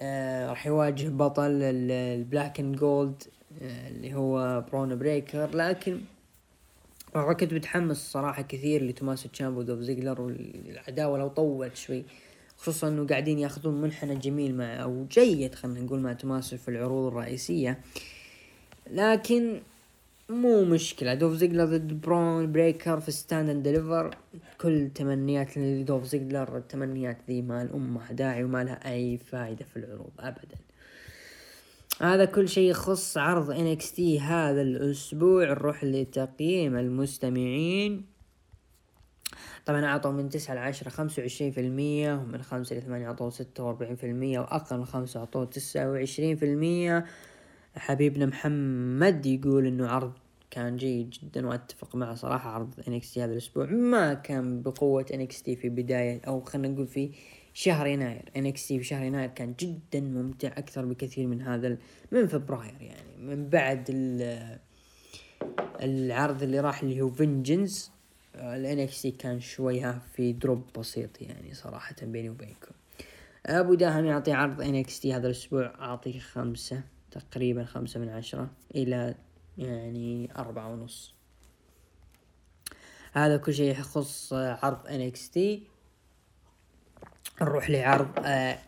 آه 0.02 0.50
راح 0.50 0.68
يواجه 0.68 1.08
بطل 1.10 1.62
ال 1.62 1.78
Black 1.78 2.60
and 2.60 2.76
Gold 2.76 3.24
اللي 3.62 4.14
هو 4.14 4.62
برون 4.72 4.96
بريكر 4.96 5.58
لكن 5.58 6.02
والله 7.16 7.34
كنت 7.34 7.54
متحمس 7.54 8.12
صراحة 8.12 8.42
كثير 8.42 8.84
لتوماسو 8.84 9.30
تشامبا 9.30 9.60
ودوف 9.60 9.80
زيجلر 9.80 10.22
والعداوة 10.22 11.18
لو 11.18 11.28
طولت 11.28 11.76
شوي. 11.76 12.04
خصوصا 12.58 12.88
إنه 12.88 13.08
قاعدين 13.08 13.40
ياخذون 13.40 13.82
منحنى 13.82 14.16
جميل 14.16 14.58
مع 14.58 14.84
أو 14.84 15.06
جيد 15.12 15.56
خلينا 15.56 15.80
نقول 15.80 16.00
مع 16.00 16.14
توماسو 16.14 16.58
في 16.58 16.68
العروض 16.68 17.08
الرئيسية. 17.08 17.80
لكن 18.92 19.62
مو 20.32 20.66
مشكلة. 20.66 21.14
دوف 21.14 21.34
زيجلر 21.34 21.66
ضد 21.66 22.02
برون 22.02 22.52
بريكر 22.52 23.00
في 23.00 23.12
Stand 23.12 23.50
and 23.50 23.64
Deliver 23.64 24.18
كل 24.62 24.90
تمنيات 24.96 25.58
لدوف 25.58 26.04
زيجلر 26.04 26.58
التمنيات 26.58 27.18
ذي 27.28 27.42
ما 27.42 27.62
لها 27.62 28.12
داعي 28.12 28.44
وما 28.44 28.64
لها 28.64 28.92
أي 28.92 29.18
فائدة 29.18 29.66
في 29.66 29.78
العروض 29.78 30.12
أبدا. 30.20 30.58
هذا 32.02 32.26
كل 32.26 32.50
شيء 32.50 32.70
يخص 32.70 33.18
عرض 33.18 33.54
NXT 33.54 34.00
هذا 34.22 34.62
الأسبوع. 34.62 35.44
نروح 35.46 35.84
لتقييم 35.84 36.76
المستمعين. 36.78 38.06
طبعا 39.66 39.86
أعطوا 39.86 40.12
من 40.12 40.30
تسعة 40.30 40.56
لعشرة 40.56 40.90
خمسة 40.90 41.22
وعشرين 41.22 41.52
في 41.52 41.62
المية 41.62 42.14
ومن 42.14 42.42
خمسة 42.42 42.76
لثمانية 42.76 43.08
أعطوا 43.08 43.30
ستة 43.30 43.64
وأربعين 43.64 43.96
في 43.96 44.06
المية 44.06 44.40
وأقل 44.40 44.78
من 44.78 44.86
خمسة 44.86 45.20
أعطوا 45.20 45.46
تسعة 45.46 45.92
وعشرين 45.92 46.36
في 46.36 46.46
المية. 46.46 47.06
حبيبنا 47.76 48.26
محمد 48.26 49.26
يقول 49.26 49.68
إنه 49.68 49.88
عرض 49.88 50.14
كان 50.52 50.78
جيد 50.78 51.10
جدا 51.10 51.48
وأتفق 51.48 51.96
معه 51.96 52.16
صراحة 52.16 52.50
عرض 52.50 52.74
NXT 52.88 53.24
هذا 53.24 53.32
الأسبوع 53.32 53.66
ما 53.66 54.14
كان 54.14 54.62
بقوة 54.62 55.06
NXT 55.14 55.56
في 55.56 55.70
بداية 55.70 56.22
أو 56.28 56.42
خلينا 56.42 56.68
نقول 56.68 56.88
في 56.88 57.12
شهر 57.54 57.88
يناير. 57.88 58.32
NXT 58.36 58.78
في 58.78 58.84
شهر 58.84 59.04
يناير 59.04 59.30
كان 59.30 59.54
جدا 59.60 60.00
ممتع 60.00 60.48
أكثر 60.48 60.86
بكثير 60.86 61.28
من 61.28 61.42
هذا 61.42 61.78
من 62.12 62.28
فبراير 62.28 62.82
يعني 62.82 63.18
من 63.18 63.50
بعد 63.50 63.86
العرض 65.82 66.44
اللي 66.44 66.60
راح 66.60 66.82
اللي 66.82 67.02
هو 67.02 67.10
Vengeance 67.10 67.92
ال 68.36 68.55
NXT 68.55 69.12
كان 69.12 69.40
شوي 69.40 69.94
في 70.14 70.34
drop 70.34 70.64
بسيط 70.78 71.22
يعني 71.22 71.54
صراحة 71.54 71.96
بيني 72.02 72.30
وبينكم. 72.30 72.72
أبو 73.46 73.74
داهم 73.74 74.06
يعطي 74.06 74.32
عرض 74.32 74.62
NXT 74.62 75.14
هذا 75.14 75.28
الأسبوع 75.28 75.74
أعطيه 75.80 76.20
خمسة. 76.20 76.82
تقريبا 77.12 77.66
خمسة 77.66 78.00
من 78.00 78.10
عشرة 78.10 78.50
إلى 78.76 79.16
يعني 79.58 80.30
أربعة 80.38 80.74
ونص. 80.74 81.14
هذا 83.14 83.38
كل 83.38 83.54
شيء 83.54 83.72
يخص 83.72 84.34
عرض 84.34 84.88
NXT 84.88 85.64
نروح 87.42 87.70
لعرض 87.70 88.10
آه 88.26 88.60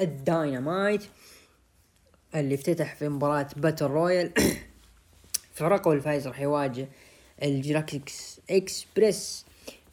الداينامايت 0.00 1.02
اللي 2.34 2.54
افتتح 2.54 2.94
في 2.94 3.08
مباراة 3.08 3.48
battle 3.56 3.86
royal 3.86 4.32
فرق 5.54 5.92
الفايز 5.92 6.28
راح 6.28 6.40
يواجه 6.40 6.88
ال 7.42 7.53
Jurassic 7.53 8.40
Express 8.50 9.46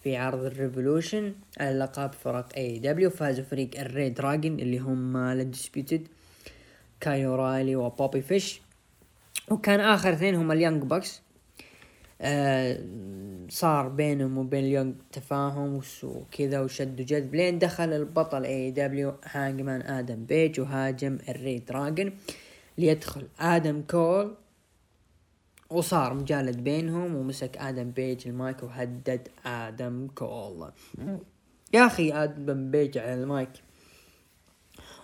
في 0.04 0.18
عرض 0.18 0.44
ال 0.44 0.52
Revolution 0.52 1.36
على 1.60 1.80
لقب 1.80 2.14
فرق 2.14 2.56
AEW 2.58 3.10
فازوا 3.10 3.46
فريق 3.46 3.80
ال 3.80 4.10
reDRagon 4.10 4.60
اللي 4.60 4.80
هم 4.80 5.18
ال 5.18 5.26
Undisputed 5.26 6.08
كايو 7.04 7.36
رايلي 7.36 7.76
وبوبي 7.76 8.22
فيش. 8.22 8.62
وكان 9.52 9.80
آخر 9.80 10.14
اثنين 10.14 10.36
هم 10.36 10.52
ال 10.52 10.57
Young 10.57 10.84
Bucks. 10.84 11.22
آه 12.22 12.80
صار 13.50 13.88
بينهم 13.88 14.38
وبين 14.38 14.64
ال 14.64 14.69
Young 14.69 14.96
تفاهم 15.12 15.82
وكذا 16.04 16.62
وشد 16.62 17.02
جذب 17.02 17.36
لين 17.36 17.60
دخل 17.60 17.94
البطل 17.94 18.44
AEW 18.44 19.14
هانجمان 19.24 19.82
آدم 19.82 20.26
بيج 20.26 20.60
وهاجم 20.60 21.18
ال 21.30 21.60
reDRagon 21.60 22.14
ليدخل 22.78 23.28
آدم 23.40 23.82
كول. 23.82 24.36
وصار 25.70 26.14
مجالد 26.14 26.58
بينهم 26.58 27.16
ومسك 27.16 27.58
آدم 27.58 27.92
بيج 27.92 28.28
المايك 28.28 28.64
وهدد 28.64 29.28
آدم 29.46 30.08
كول. 30.16 30.72
يا 31.74 31.86
أخي 31.86 32.14
آدم 32.14 32.72
بيج 32.72 32.98
على 32.98 33.14
المايك. 33.14 33.50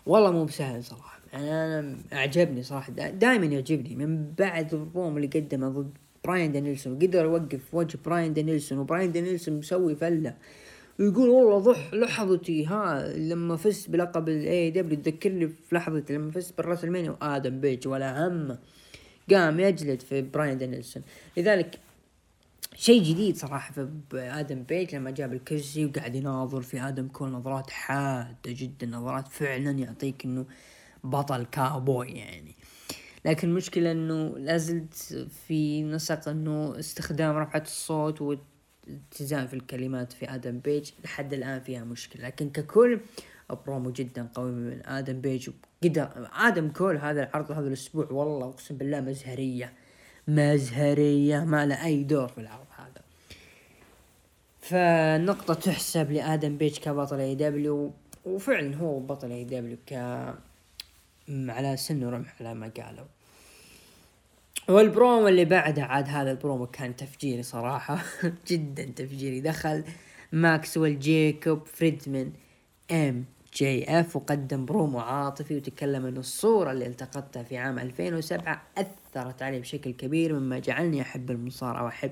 والله 0.06 0.32
مو 0.32 0.46
بسهل 0.46 0.84
صراحة. 0.84 1.19
أنا 1.34 1.98
أعجبني 2.14 2.64
صراحة. 2.64 2.92
دائما 2.94 3.46
يعجبني. 3.46 3.96
من 3.96 4.32
بعد 4.32 4.74
الروم 4.74 5.18
اللي 5.18 5.28
قدمه 5.28 5.70
ضد 5.70 5.98
براين 6.24 6.52
دانيلسون 6.52 7.00
قدر 7.00 7.26
يوقف 7.26 7.74
وجه 7.74 7.98
براين 8.06 8.34
دانيلسون 8.34 8.78
وبراين 8.78 9.12
دانيلسون 9.12 9.58
مسوي 9.58 9.96
فلة. 9.96 10.36
ويقول 11.00 11.30
والله 11.30 11.60
ضح 11.60 11.94
لحظتي. 11.94 12.66
ها 12.66 13.14
لما 13.18 13.56
فزت 13.56 13.90
بلقب 13.90 14.30
ال 14.30 14.72
AEW 14.72 15.02
تذكرني 15.02 15.48
في 15.48 15.76
لحظتي 15.76 16.14
لما 16.14 16.32
فزت 16.32 16.58
بالراسلمانيا 16.58 17.12
وآدم 17.12 17.60
بيج 17.60 17.88
ولا 17.88 18.28
همه 18.28 18.58
قام 19.32 19.60
يجلد 19.60 20.02
في 20.02 20.22
براين 20.22 20.58
دانيلسون. 20.58 21.04
لذلك 21.38 21.80
شيء 22.76 23.04
جديد 23.04 23.36
صراحة 23.36 23.74
في 23.74 23.88
آدم 24.14 24.64
بيج 24.64 24.96
لما 24.96 25.12
جاب 25.12 25.34
الكرسي 25.34 25.86
وقاعد 25.86 26.16
يناظر 26.16 26.62
في 26.62 26.82
آدم 26.82 27.08
كول 27.08 27.30
نظرات 27.30 27.70
حادة 27.70 28.36
جدا 28.46 28.88
نظرات 28.88 29.28
فعلا 29.28 29.72
يعطيك 29.72 30.26
إنه 30.26 30.46
بطل 31.04 31.46
كاوبوي 31.46 32.08
يعني. 32.08 32.56
لكن 33.26 33.50
المشكلة 33.50 33.92
إنه 33.92 34.38
لازلت 34.38 34.94
في 35.48 35.84
نسق 35.84 36.30
إنه 36.30 36.80
استخدام 36.80 37.38
رفعة 37.38 37.62
الصوت 37.62 38.22
والاتزان 38.22 39.48
في 39.48 39.54
الكلمات 39.54 40.14
في 40.14 40.36
آدم 40.36 40.60
بيج 40.60 40.92
لحد 41.04 41.34
الآن 41.34 41.60
فيها 41.60 41.84
مشكلة. 41.84 42.26
لكن 42.26 42.50
ككل 42.50 43.00
برومو 43.68 43.92
جدا 43.92 44.28
قوي 44.34 44.52
من 44.52 44.86
آدم 44.86 45.22
بيج 45.22 45.50
قدر 45.84 46.30
آدم 46.34 46.70
كول 46.70 46.98
هذا 46.98 47.24
العرض 47.24 47.52
هذا 47.52 47.68
الأسبوع 47.68 48.08
والله 48.12 48.50
أقسم 48.50 48.78
بالله 48.78 49.02
مزهرية. 49.02 49.74
مزهرية 50.28 51.40
ما 51.40 51.66
له 51.66 51.86
أي 51.86 52.04
دور 52.04 52.28
في 52.28 52.38
العرض 52.38 52.66
هذا. 52.78 53.02
فالنقطة 54.60 55.54
تحسب 55.54 56.12
لآدم 56.12 56.58
بيج 56.58 56.78
كبطل 56.78 57.20
AEW 57.20 57.92
وفعلا 58.26 58.76
هو 58.76 59.00
بطل 59.00 59.32
AEW 59.32 59.78
ك 59.88 59.94
على 61.30 61.78
سن 61.78 62.04
ورمح 62.04 62.42
على 62.42 62.54
ما 62.54 62.72
قالوا. 62.78 63.06
والبرومو 64.70 65.28
اللي 65.28 65.46
بعده 65.46 65.84
عاد 65.84 66.10
هذا 66.10 66.32
البرومو 66.32 66.66
كان 66.68 66.96
تفجيري 66.96 67.44
صراحة. 67.44 68.04
جدا 68.50 68.84
تفجيري. 68.84 69.42
دخل 69.42 69.84
ماكسويل 70.32 71.00
جيكوب 71.00 71.68
فريدمان 71.68 72.32
MJF 72.92 74.16
وقدم 74.16 74.66
برومو 74.66 75.00
عاطفي 75.00 75.58
وتكلم 75.58 76.06
ان 76.06 76.18
الصورة 76.18 76.72
اللي 76.72 76.86
التقطتها 76.88 77.44
في 77.44 77.58
عام 77.58 77.80
2007 77.80 78.62
أثرت 78.78 79.42
علي 79.42 79.60
بشكل 79.60 79.92
كبير 79.92 80.34
مما 80.34 80.60
جعلني 80.60 81.02
أحب 81.02 81.32
المصارعة 81.32 81.84
وأحب 81.84 82.12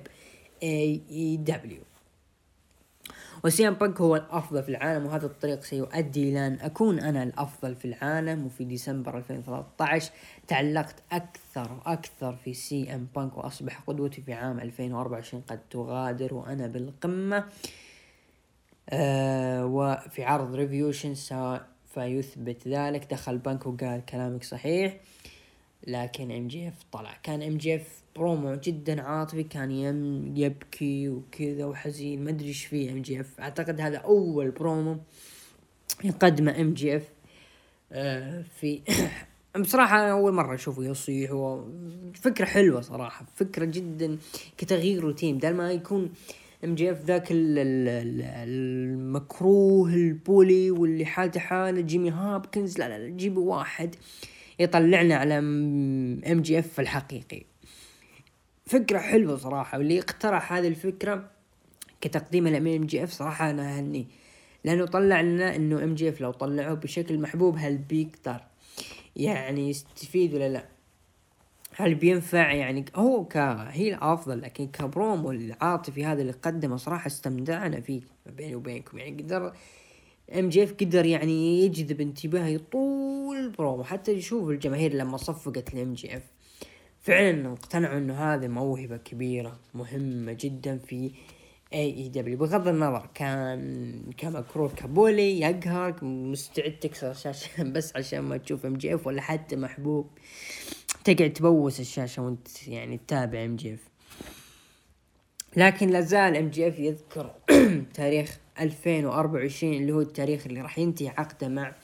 AEW 0.64 3.54
وسي 3.54 3.69
إم 3.69 3.74
بانك 3.74 4.02
هو 4.02 4.16
الأفضل 4.16 4.64
في 4.64 4.70
العالم 4.70 5.06
وهذا 5.06 5.26
الطريق 5.26 5.64
سيؤدي 5.64 6.30
إلى 6.30 6.48
أن 6.48 6.58
أكون 6.62 7.00
أنا 7.00 7.24
الأفضل 7.24 7.76
في 7.76 7.86
العالم. 7.86 8.46
وفي 8.46 8.64
ديسمبر 8.64 9.18
2013 9.18 10.12
تعلقت 10.48 10.96
أكثر 11.12 11.72
وأكثر 11.72 12.36
في 12.36 12.54
سي 12.54 12.96
إم 12.96 13.08
بانك 13.16 13.38
وأصبح 13.38 13.80
قدوتي 13.88 14.22
في 14.22 14.34
عام 14.34 14.60
2024 14.60 15.44
قد 15.48 15.60
تغادر 15.70 16.34
وأنا 16.34 16.68
بالقمة. 16.68 17.46
آه 18.90 19.66
وفي 19.66 20.24
عرض 20.24 20.56
Revolution 20.56 21.14
فيثبت 21.94 22.68
ذلك. 22.68 23.12
دخل 23.12 23.38
بانك 23.38 23.66
وقال 23.68 24.06
كلامك 24.06 24.44
صحيح 24.44 24.98
لكن 25.88 26.32
MJF 26.32 26.86
طلع. 26.92 27.14
كان 27.24 27.42
MJF 27.42 28.02
promo 28.18 28.56
جدا 28.56 29.02
عاطفي 29.02 29.44
كان 29.44 29.72
يم 29.72 30.34
يبكي 30.38 31.10
وكذا 31.10 31.66
وحزين 31.66 32.24
ما 32.24 32.30
أدري 32.30 32.48
إيش 32.48 32.66
فيه 32.66 32.92
MJF 32.92 33.40
أعتقد 33.40 33.82
هذا 33.82 33.98
أول 33.98 34.52
برومو 34.52 34.98
يقدمه 36.04 36.62
MJF 36.62 37.04
في 38.60 38.82
بصراحة 39.62 40.00
أنا 40.00 40.12
أول 40.12 40.34
مرة 40.34 40.56
أشوفه 40.56 40.84
يصيح 40.84 41.60
فكرة 42.14 42.46
حلوة 42.46 42.82
صراحة 42.82 43.26
فكرة 43.36 43.66
جدا 43.66 44.18
كتغيير 44.58 45.02
روتين. 45.02 45.38
بدل 45.38 45.54
ما 45.54 45.72
يكون 45.72 46.12
MJF 46.64 47.06
ذاك 47.06 47.28
المكروه 48.48 49.94
ال 49.94 50.07
bully 50.07 50.72
واللي 50.72 51.06
حالته 51.06 51.40
حالة 51.40 51.82
جيمي 51.82 52.10
هابكنز 52.10 52.80
لا, 52.80 52.98
لا 53.00 53.10
جيبوا 53.10 53.56
واحد 53.56 53.96
يطلعنا 54.60 55.16
على 55.16 55.38
MJF 55.38 56.80
الحقيقي. 56.80 57.44
فكرة 58.68 59.00
حلوة 59.00 59.38
صراحة 59.38 59.78
واللي 59.78 60.00
اقترح 60.00 60.54
هذه 60.54 60.68
الفكرة 60.68 61.30
كتقديم 62.02 62.48
ال 62.48 62.86
MJF 62.86 63.12
صراحة 63.12 63.50
أنا 63.50 63.78
اهنيه 63.78 64.06
لأنه 64.64 64.86
طلع 64.86 65.22
لنا 65.22 65.56
إنه 65.56 65.84
MJF 65.84 66.22
لو 66.22 66.32
طلعوه 66.32 66.74
بشكل 66.74 67.20
محبوب 67.20 67.56
هل 67.60 67.78
بيقدر 67.78 68.42
يعني 69.16 69.70
يستفيد 69.70 70.34
ولا 70.34 70.50
لا؟ 70.50 70.66
هل 71.76 71.96
بينفع 71.96 72.54
يعني؟ 72.54 72.86
هو 72.96 73.26
كهي 73.26 73.94
الأفضل 73.94 74.42
لكن 74.42 74.68
كبرومو 74.68 75.32
العاطفي 75.32 76.06
هذا 76.06 76.22
اللي 76.22 76.32
قدمه 76.32 76.78
صراحة 76.78 77.08
استمتعنا 77.08 77.82
فيه 77.82 78.02
بيني 78.26 78.56
وبينكم. 78.56 78.98
يعني 78.98 79.22
قدر 79.22 79.54
MJF 80.40 80.74
قدر 80.74 81.06
يعني 81.06 81.66
يجذب 81.66 82.02
انتباهي 82.02 82.58
طول 82.58 83.38
البرومو 83.38 83.84
حتى 83.84 84.12
يشوف 84.12 84.50
الجماهير 84.50 84.94
لما 84.94 85.18
صفقت 85.18 85.74
ال 85.74 85.94
MJF 85.94 86.24
فعلا 87.08 87.54
اقتنعوا 87.54 87.98
إنه 87.98 88.14
هذه 88.14 88.48
موهبة 88.48 88.98
كبيرة 88.98 89.60
مهمة 89.74 90.38
جدا 90.40 90.78
في 90.78 91.12
AEW 91.74 92.38
بغض 92.38 92.68
النظر 92.68 93.10
كان 93.14 94.02
كمكروه 94.18 94.70
ك 94.70 94.81
bully 94.81 95.40
يقهرك 95.40 96.04
مستعد 96.04 96.72
تكسر 96.72 97.12
الشاشة 97.12 97.64
بس 97.74 97.96
عشان 97.96 98.20
ما 98.20 98.38
تشوف 98.38 98.66
MJF 98.66 99.08
ولا 99.08 99.22
حتى 99.22 99.56
محبوب. 99.56 100.10
تقعد 101.04 101.34
تبوس 101.34 101.80
الشاشة 101.80 102.22
وانت 102.22 102.68
يعني 102.68 102.98
تتابع 102.98 103.46
ام 103.46 103.56
جي 103.56 103.74
اف 103.74 103.80
لكن 105.56 105.90
لازال 105.90 106.36
ام 106.36 106.50
جي 106.50 106.68
اف 106.68 106.80
يذكر 106.80 107.32
تاريخ 107.94 108.38
2024 108.60 109.74
اللي 109.74 109.92
هو 109.92 110.02
التاريخ 110.02 110.46
اللي 110.48 110.62
راح 110.62 110.80
ينتهي 110.80 111.10
عقده 111.10 111.48
مع 111.48 111.76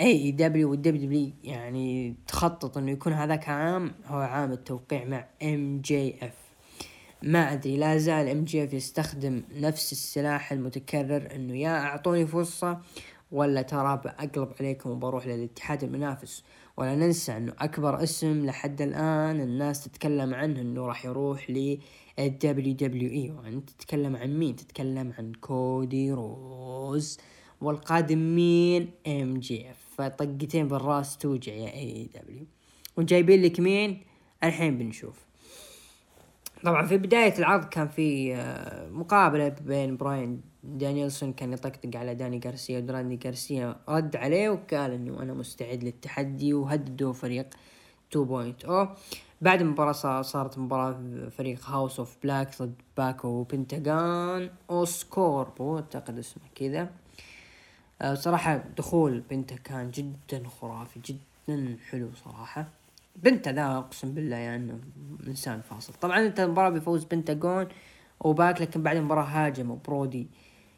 إي 0.00 0.30
دبليو 0.30 0.70
والدبليو 0.70 1.06
دبليو 1.06 1.32
يعني 1.44 2.14
تخطط 2.26 2.78
إنه 2.78 2.90
يكون 2.90 3.12
هذاك 3.12 3.48
عام 3.48 3.94
هو 4.06 4.18
عام 4.18 4.52
التوقيع 4.52 5.04
مع 5.04 5.26
MJF. 5.42 6.36
ما 7.22 7.52
أدري 7.52 7.76
لا 7.76 7.98
زال 7.98 8.28
MJF 8.28 8.72
يستخدم 8.72 9.42
نفس 9.54 9.92
السلاح 9.92 10.52
المتكرر 10.52 11.28
إنه 11.34 11.56
يا 11.56 11.78
أعطوني 11.78 12.26
فرصة 12.26 12.80
ولا 13.32 13.62
ترى 13.62 14.00
بأقلب 14.04 14.48
عليكم 14.60 14.90
وبروح 14.90 15.26
للاتحاد 15.26 15.84
المنافس. 15.84 16.44
ولا 16.76 16.94
ننسى 16.94 17.36
إنه 17.36 17.52
أكبر 17.58 18.02
اسم 18.02 18.46
لحد 18.46 18.82
الآن 18.82 19.40
الناس 19.40 19.84
تتكلم 19.84 20.34
عنه 20.34 20.60
إنه 20.60 20.86
راح 20.86 21.04
يروح 21.04 21.50
ل 21.50 21.78
الدبليو 22.18 22.74
دبليو 22.74 23.10
إي. 23.10 23.30
وأنت 23.30 23.70
تتكلم 23.70 24.16
عن 24.16 24.38
مين؟ 24.38 24.56
تتكلم 24.56 25.12
عن 25.18 25.32
كودي 25.32 26.12
رودز 26.12 27.18
والقادم 27.60 28.18
مين 28.18 28.90
MJF. 29.06 29.85
فطقتين 29.98 30.68
بالراس 30.68 31.18
توجع 31.18 31.52
يا 31.52 31.72
AEW 31.74 32.46
وجايبين 32.96 33.42
لك 33.42 33.60
مين؟ 33.60 34.02
الحين 34.44 34.78
بنشوف. 34.78 35.26
طبعا 36.64 36.86
في 36.86 36.98
بداية 36.98 37.38
العرض 37.38 37.64
كان 37.64 37.88
في 37.88 38.34
آه، 38.34 38.88
مقابلة 38.88 39.48
بين 39.48 39.96
براين 39.96 40.40
دانيلسون 40.64 41.32
كان 41.32 41.52
يطقطق 41.52 41.96
على 41.96 42.14
داني 42.14 42.40
غارسيا 42.44 42.78
وداني 42.78 43.18
غارسيا 43.24 43.76
رد 43.88 44.16
عليه 44.16 44.48
وقال 44.48 44.90
إنه 44.90 45.22
أنا 45.22 45.34
مستعد 45.34 45.84
للتحدي 45.84 46.54
وهددوا 46.54 47.12
فريق 47.12 47.54
2.0 48.16 48.88
بعد 49.40 49.60
المباراة 49.60 50.22
صارت 50.22 50.58
مباراة 50.58 51.28
فريق 51.30 51.64
House 51.64 51.98
of 51.98 52.16
Black 52.22 52.62
ضد 52.62 52.74
باك 52.96 53.42
وبنتاغون 53.42 54.50
اوسكورو 54.70 55.76
أعتقد 55.76 56.18
اسمه 56.18 56.42
كذا. 56.54 56.90
صراحة 58.14 58.64
دخول 58.78 59.20
بنتا 59.20 59.56
كان 59.56 59.90
جدا 59.90 60.48
خرافي 60.48 61.00
جدا 61.04 61.76
حلو 61.90 62.10
صراحة. 62.24 62.68
بنتا 63.16 63.52
ذا 63.52 63.76
أقسم 63.76 64.14
بالله 64.14 64.36
يعني 64.36 64.80
إنسان 65.26 65.60
فاصل. 65.60 65.92
طبعا 65.92 66.26
أنت 66.26 66.40
المباراة 66.40 66.70
بيفوز 66.70 67.04
بنتاغون 67.04 67.68
وباك 68.20 68.60
لكن 68.60 68.82
بعد 68.82 68.96
المباراة 68.96 69.24
هاجموا 69.24 69.76
برودي 69.86 70.26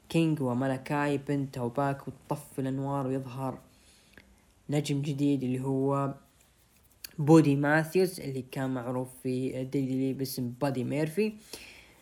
كينج 0.08 0.40
وملكاي 0.40 1.18
بنتا 1.18 1.60
وباك 1.60 2.08
وتطفي 2.08 2.58
الأنوار 2.58 3.06
ويظهر 3.06 3.58
نجم 4.70 5.02
جديد 5.02 5.42
اللي 5.42 5.60
هو 5.60 6.14
بودي 7.18 7.56
ماثيوس 7.56 8.20
اللي 8.20 8.44
كان 8.50 8.74
معروف 8.74 9.08
في 9.22 9.64
WWE 9.64 10.12
باسم 10.12 10.52
بادي 10.60 10.84
ميرفي. 10.84 11.32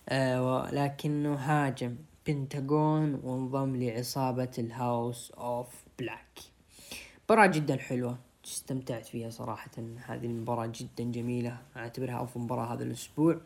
آه 0.09 0.71
لكنه 0.73 1.35
هاجم. 1.35 1.97
بنتاغون 2.27 3.21
وانضم 3.25 3.77
لعصابة 3.77 4.51
ال 4.59 4.71
House 4.71 5.31
of 5.31 5.85
Black 5.99 6.39
مباراة 7.25 7.47
جدا 7.47 7.77
حلوة 7.77 8.19
استمتعت 8.45 9.07
فيها 9.07 9.31
صراحة. 9.31 9.71
هذه 10.07 10.27
المباراة 10.27 10.67
جدا 10.67 11.05
جميلة. 11.13 11.59
أعتبرها 11.77 12.23
أفضل 12.23 12.41
مباراة 12.45 12.75
هذا 12.75 12.85
الأسبوع. 12.85 13.33
آه، 13.33 13.41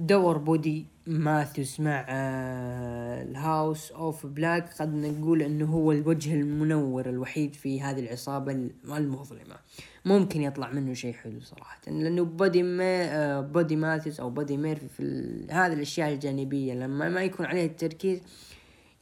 دور 0.00 0.38
بودي 0.38 0.86
ماثيوس 1.06 1.80
مع 1.80 2.06
آه، 2.08 3.22
ال 3.22 3.34
House 3.34 3.92
of 3.92 4.26
Black. 4.26 4.72
قد 4.80 4.94
نقول 4.94 5.42
إنه 5.42 5.66
هو 5.66 5.92
الوجه 5.92 6.34
المنور 6.34 7.08
الوحيد 7.08 7.54
في 7.54 7.80
هذه 7.80 8.00
العصابة 8.00 8.52
المظلمة. 8.84 9.56
ممكن 10.04 10.42
يطلع 10.42 10.70
منه 10.70 10.94
شيء 10.94 11.12
حلو 11.12 11.40
صراحة 11.40 11.80
لأنه 11.86 12.24
بودي 12.24 12.62
ما 12.62 12.84
آه، 12.84 13.40
بودي 13.40 13.76
ماثيوس 13.76 14.20
أو 14.20 14.30
بودي 14.30 14.56
ميرفي 14.56 14.88
في 14.88 15.02
هذه 15.50 15.72
الأشياء 15.72 16.12
الجانبية 16.12 16.74
لما 16.74 17.08
ما 17.08 17.22
يكون 17.22 17.46
عليه 17.46 17.66
التركيز 17.66 18.20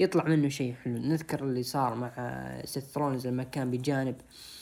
يطلع 0.01 0.25
منه 0.25 0.49
شيء 0.49 0.75
حلو. 0.75 0.99
نذكر 0.99 1.45
اللي 1.45 1.63
صار 1.63 1.95
مع 1.95 2.13
سيث 2.65 2.85
رولنز 2.85 3.27
لما 3.27 3.43
كان 3.43 3.71
بجانب 3.71 4.15
آه 4.15 4.60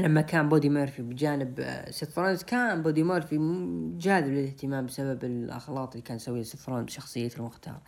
لما 0.00 0.20
كان 0.20 0.48
بودي 0.48 0.68
ميرفي 0.68 1.02
بجانب 1.02 1.60
آه، 1.60 1.90
سيث 1.90 2.10
رولنز 2.10 2.42
كان 2.42 2.82
بودي 2.82 3.02
ميرفي 3.02 3.38
جاذب 3.98 4.32
للاهتمام 4.32 4.86
بسبب 4.86 5.24
الاغلاط 5.24 5.90
اللي 5.90 6.02
كان 6.02 6.16
يسويها 6.16 6.42
سيث 6.42 6.62
رولنز 6.62 6.84
بشخصيته 6.84 7.36
المختار. 7.36 7.80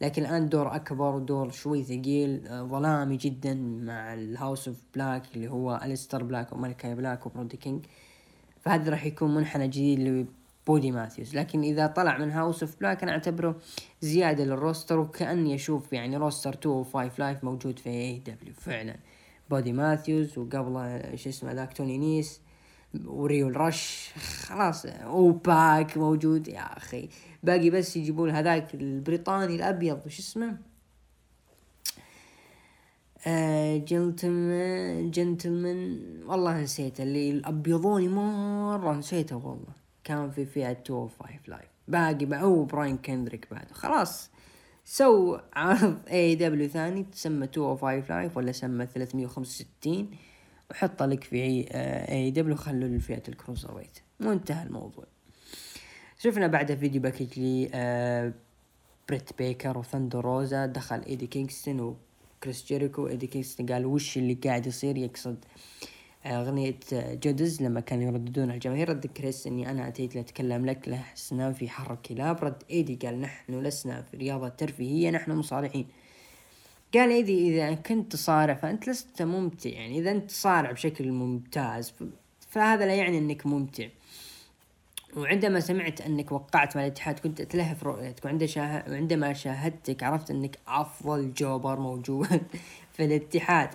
لكن 0.00 0.22
الآن 0.22 0.48
دور 0.48 0.74
أكبر 0.74 1.14
ودور 1.14 1.50
شوي 1.50 1.84
ثقيل 1.84 2.46
آه، 2.46 2.62
ظلامي 2.62 3.16
جدا 3.16 3.54
مع 3.54 4.14
ال 4.14 4.23
House 4.23 4.68
of 4.68 4.76
Black 4.94 5.22
اللي 5.34 5.48
هو 5.48 5.80
الستر 5.84 6.22
بلاك 6.22 6.52
وملكاي 6.52 6.94
بلاك 6.94 7.26
وبرودي 7.26 7.56
كينج 7.56 7.86
فهذا 8.60 8.90
راح 8.90 9.06
يكون 9.06 9.34
منحنى 9.34 9.68
جديد 9.68 10.26
لبودي 10.66 10.90
ماثيوس. 10.90 11.34
لكن 11.34 11.62
إذا 11.62 11.86
طلع 11.86 12.18
من 12.18 12.30
House 12.30 12.62
of 12.62 12.80
Black 12.80 13.02
أنا 13.02 13.12
أعتبره 13.12 13.56
زيادة 14.00 14.44
لل 14.44 14.58
roster 14.58 14.98
وكأني 14.98 15.54
أشوف 15.54 15.92
يعني 15.92 16.16
roster 16.16 16.54
2 16.54 16.74
و 16.74 16.84
5 16.84 17.10
Live 17.18 17.44
موجود 17.44 17.78
في 17.78 17.90
AEW 17.90 18.54
فعلا. 18.54 18.96
بودي 19.50 19.72
ماثيوز 19.72 20.38
وقبله 20.38 21.16
شو 21.16 21.28
اسمه 21.28 21.52
ذاك 21.52 21.72
توني 21.72 21.98
نيس 21.98 22.40
وليو 23.04 23.48
رش 23.48 24.10
خلاص 24.46 24.86
وباك 25.06 25.96
موجود 25.96 26.48
يا 26.48 26.76
أخي 26.76 27.08
باقي 27.42 27.70
بس 27.70 27.96
يجيبون 27.96 28.30
هذاك 28.30 28.74
البريطاني 28.74 29.56
الابيض 29.56 30.00
وش 30.06 30.18
اسمه 30.18 30.56
gentleman 33.76 35.10
gentleman 35.10 36.00
والله 36.26 36.60
نسيته 36.60 37.02
اللي 37.02 37.30
الابيضوني 37.30 38.08
مرة 38.08 38.92
نسيته 38.92 39.36
والله 39.36 39.74
كان 40.04 40.30
في 40.30 40.46
فئة 40.46 40.68
205 40.68 41.28
Live 41.48 41.70
باقي 41.88 42.42
هو 42.42 42.64
براين 42.64 42.96
كندريك 42.98 43.46
بعد 43.50 43.70
خلاص 43.72 44.30
سو 44.84 45.38
عرض 45.52 45.98
AEW 46.10 46.68
ثاني 46.68 47.02
تسمى 47.02 47.38
205 47.38 48.14
Live 48.14 48.36
ولا 48.36 48.52
سمى 48.52 48.86
365 48.86 50.10
وحطه 50.70 51.06
لك 51.06 51.24
في 51.24 51.66
AEW 52.08 52.56
خلوا 52.56 52.88
لفئة 52.88 53.22
ال 53.28 53.74
cruiserweight 53.74 53.98
وانتهى 54.20 54.66
الموضوع. 54.66 55.04
شفنا 56.18 56.46
بعد 56.46 56.74
video 56.74 57.00
package 57.00 57.38
لي 57.38 57.70
آه 57.74 58.32
بريت 59.08 59.38
بيكر 59.38 59.78
وثندر 59.78 60.20
روزا. 60.20 60.66
دخل 60.66 61.02
إيدي 61.02 61.26
كينغستون 61.26 61.80
وكريس 62.40 62.66
جيريكو. 62.66 63.08
إيدي 63.08 63.26
كينغستون 63.26 63.66
قال 63.66 63.86
وش 63.86 64.18
اللي 64.18 64.34
قاعد 64.34 64.66
يصير؟ 64.66 64.98
يقصد 64.98 65.44
أغنية 66.26 66.78
Judas 66.92 67.62
لما 67.62 67.80
كانوا 67.80 68.04
يرددون 68.04 68.50
الجماهير 68.50 68.88
رد 68.88 69.06
كريس 69.06 69.46
إني 69.46 69.70
أنا 69.70 69.88
أتيت 69.88 70.14
لأتكلم 70.14 70.66
لك 70.66 70.88
لسنا 70.88 71.52
في 71.52 71.68
حر 71.68 71.94
كلاب 71.94 72.44
رد 72.44 72.62
إيدي 72.70 72.94
قال 73.06 73.20
نحن 73.20 73.60
لسنا 73.60 74.02
في 74.02 74.16
رياضة 74.16 74.48
ترفيهية 74.48 75.10
نحن 75.10 75.32
مصارعين. 75.32 75.86
قال 76.94 77.10
إيدي 77.10 77.48
إذا 77.48 77.74
كنت 77.74 78.12
تصارع 78.12 78.54
فأنت 78.54 78.88
لست 78.88 79.22
ممتع 79.22 79.70
يعني 79.70 79.98
إذا 79.98 80.10
أنت 80.10 80.30
تصارع 80.30 80.72
بشكل 80.72 81.12
ممتاز 81.12 81.92
فهذا 82.50 82.86
لا 82.86 82.94
يعني 82.94 83.18
أنك 83.18 83.46
ممتع. 83.46 83.86
وعندما 85.16 85.60
سمعت 85.60 86.00
إنك 86.00 86.32
وقعت 86.32 86.76
مع 86.76 86.82
الاتحاد 86.82 87.18
كنت 87.18 87.40
أتلهف 87.40 87.84
رؤيتك 87.84 88.24
وعندما 88.24 89.32
شاهدتك 89.32 90.02
عرفت 90.02 90.30
إنك 90.30 90.58
أفضل 90.68 91.32
jobber 91.34 91.80
موجود. 91.80 92.42
في 93.00 93.06
الاتحاد. 93.06 93.70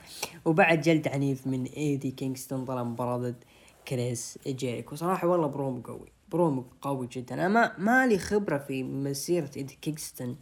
وبعد 0.46 0.82
جلد 0.82 1.08
عنيف 1.08 1.48
من 1.48 1.64
ايدي 1.64 2.12
كينغستون 2.12 2.66
طلب 2.66 2.84
مباراة 2.84 3.18
ضد 3.18 3.44
كريس 3.88 4.40
جيريكو. 4.48 4.96
صراحة 4.96 5.28
والله 5.28 5.48
بروم 5.48 5.82
قوي 5.82 6.08
بروم 6.32 6.66
قوي 6.82 7.08
جدا. 7.12 7.36
أنا 7.36 7.48
ما 7.48 7.72
مالي 7.78 8.18
خبرة 8.18 8.58
في 8.58 8.84
مسيرة 8.84 9.52
ايدي 9.58 9.78
كينغستون 9.82 10.38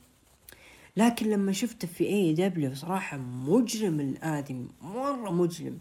لكن 0.97 1.30
لما 1.30 1.51
شفته 1.51 1.88
في 1.88 2.07
AEW 2.07 2.75
صراحة 2.76 3.18
مجرم 3.18 3.99
الآدمي 3.99 4.68
مرة 4.81 5.31
مجرم. 5.31 5.77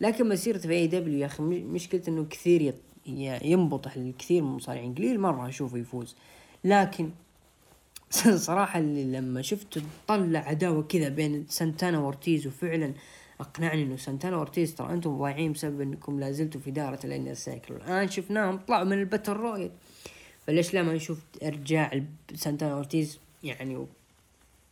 لكن 0.00 0.28
مسيرته 0.28 0.68
في 0.68 0.74
AEW 0.74 1.18
يا 1.18 1.26
أخي 1.26 1.42
مشكلة 1.42 2.02
إنه 2.08 2.24
كثير 2.24 2.74
ينبطح 3.42 3.96
الكثير 3.96 4.42
من 4.42 4.48
المصارعين 4.48 4.94
قليل 4.94 5.20
مرة 5.20 5.48
أشوفه 5.48 5.78
يفوز. 5.78 6.16
لكن 6.64 7.10
صراحة 8.36 8.78
اللي 8.78 9.18
لما 9.18 9.42
شفت 9.42 9.82
طلع 10.08 10.38
عداوة 10.38 10.82
كذا 10.82 11.08
بين 11.08 11.46
سانتانا 11.48 11.98
وورتيز 11.98 12.46
وفعلا 12.46 12.92
أقنعني 13.40 13.82
إنه 13.82 13.96
سانتانا 13.96 14.36
وورتيز 14.36 14.74
ترى 14.74 14.92
أنتم 14.92 15.18
ضايعين 15.18 15.52
بسبب 15.52 15.80
إنكم 15.80 16.20
لازلتوا 16.20 16.60
في 16.60 16.70
دائرة 16.70 16.98
ال 17.04 17.09
inner 17.09 17.34
circle 17.34 17.74
الآن 17.74 18.08
شفناهم 18.08 18.56
طلعوا 18.56 18.84
من 18.84 18.92
ال 18.92 18.98
battle 18.98 19.32
royal. 19.32 19.70
فليش 20.46 20.74
لا 20.74 20.82
ما 20.82 20.94
نشوف 20.94 21.18
إرجاع 21.42 22.02
سانتانا 22.34 22.74
وورتيز 22.74 23.18
يعني 23.44 23.86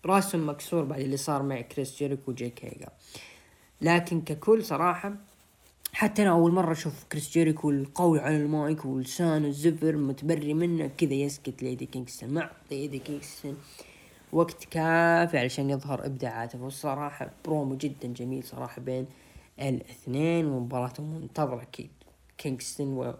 راسهم 0.07 0.49
مكسور 0.49 0.85
بعد 0.85 1.01
اللي 1.01 1.17
صار 1.17 1.43
مع 1.43 1.61
كريس 1.61 1.99
جيريكو 1.99 2.31
وجيك 2.31 2.65
هيجا 2.65 2.89
لكن 3.81 4.21
ككل 4.21 4.65
صراحة 4.65 5.15
حتى 5.93 6.23
أنا 6.23 6.31
أول 6.31 6.53
مرة 6.53 6.73
أشوف 6.73 7.05
كريس 7.05 7.31
جيريكو 7.31 7.71
القوي 7.71 8.21
على 8.21 8.37
المايك 8.37 8.85
ولسانه 8.85 9.49
الزفر 9.49 9.97
متبري 9.97 10.55
منه 10.55 10.91
كذا 10.99 11.15
يسكت 11.15 11.63
لايدي 11.63 11.87
كينغستون. 11.87 12.35
معطي 12.35 12.55
ايدي 12.73 12.99
كينغستون 12.99 13.57
وقت 14.33 14.65
كافي 14.65 15.39
علشان 15.39 15.71
يظهر 15.71 16.07
إبداعاته. 16.07 16.63
والصراحة 16.63 17.31
برومو 17.45 17.77
جدا 17.77 18.09
جميل 18.09 18.45
صراحة 18.45 18.83
بين 18.83 19.07
الاثنين 19.61 20.47
ومباراة 20.47 20.93
منتظرة 20.99 21.63
أكيد 21.63 21.91
كينغستون 22.39 22.89
و 22.89 23.15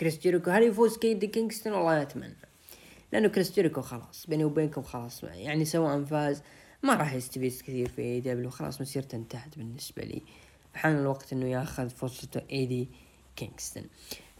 كريس 0.00 0.18
جيريكو. 0.18 0.50
هل 0.50 0.62
يفوز 0.62 0.98
ايدي 0.98 1.26
كينغستون؟ 1.26 1.72
والله 1.72 2.02
أتمنى. 2.02 2.36
لأنه 3.12 3.28
كريس 3.28 3.52
جيريكو 3.52 3.82
خلاص 3.82 4.26
بيني 4.28 4.44
وبينكم 4.44 4.82
خلاص. 4.82 5.24
يعني 5.24 5.64
سواء 5.64 6.04
فاز 6.04 6.42
ما 6.82 6.94
راح 6.94 7.14
يستفيد 7.14 7.52
كثير 7.52 7.88
في 7.88 8.02
اي 8.02 8.20
دبليو 8.20 8.50
خلاص 8.50 8.80
مسيرته 8.80 9.16
انتهت 9.16 9.58
بالنسبة 9.58 10.02
لي. 10.02 10.22
حان 10.76 10.96
الوقت 10.96 11.32
إنه 11.32 11.46
ياخذ 11.46 11.88
فرصته 11.88 12.40
ايدي 12.50 12.88
كينغستون 13.36 13.84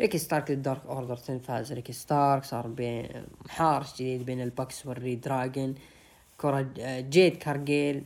ريكي 0.01 0.19
ستارك 0.19 0.51
للدارك 0.51 0.87
أوردر 0.87 1.17
فاز. 1.17 1.73
ريكي 1.73 1.93
ستارك 1.93 2.45
صار 2.45 2.67
بين 2.67 3.09
محارش 3.45 3.95
جديد 3.95 4.27
بين 4.27 4.41
الباكس 4.41 4.87
والري 4.87 5.15
دراجون. 5.15 5.75
كرة 6.39 6.67
جيد 7.01 7.37
كارجيل 7.37 8.05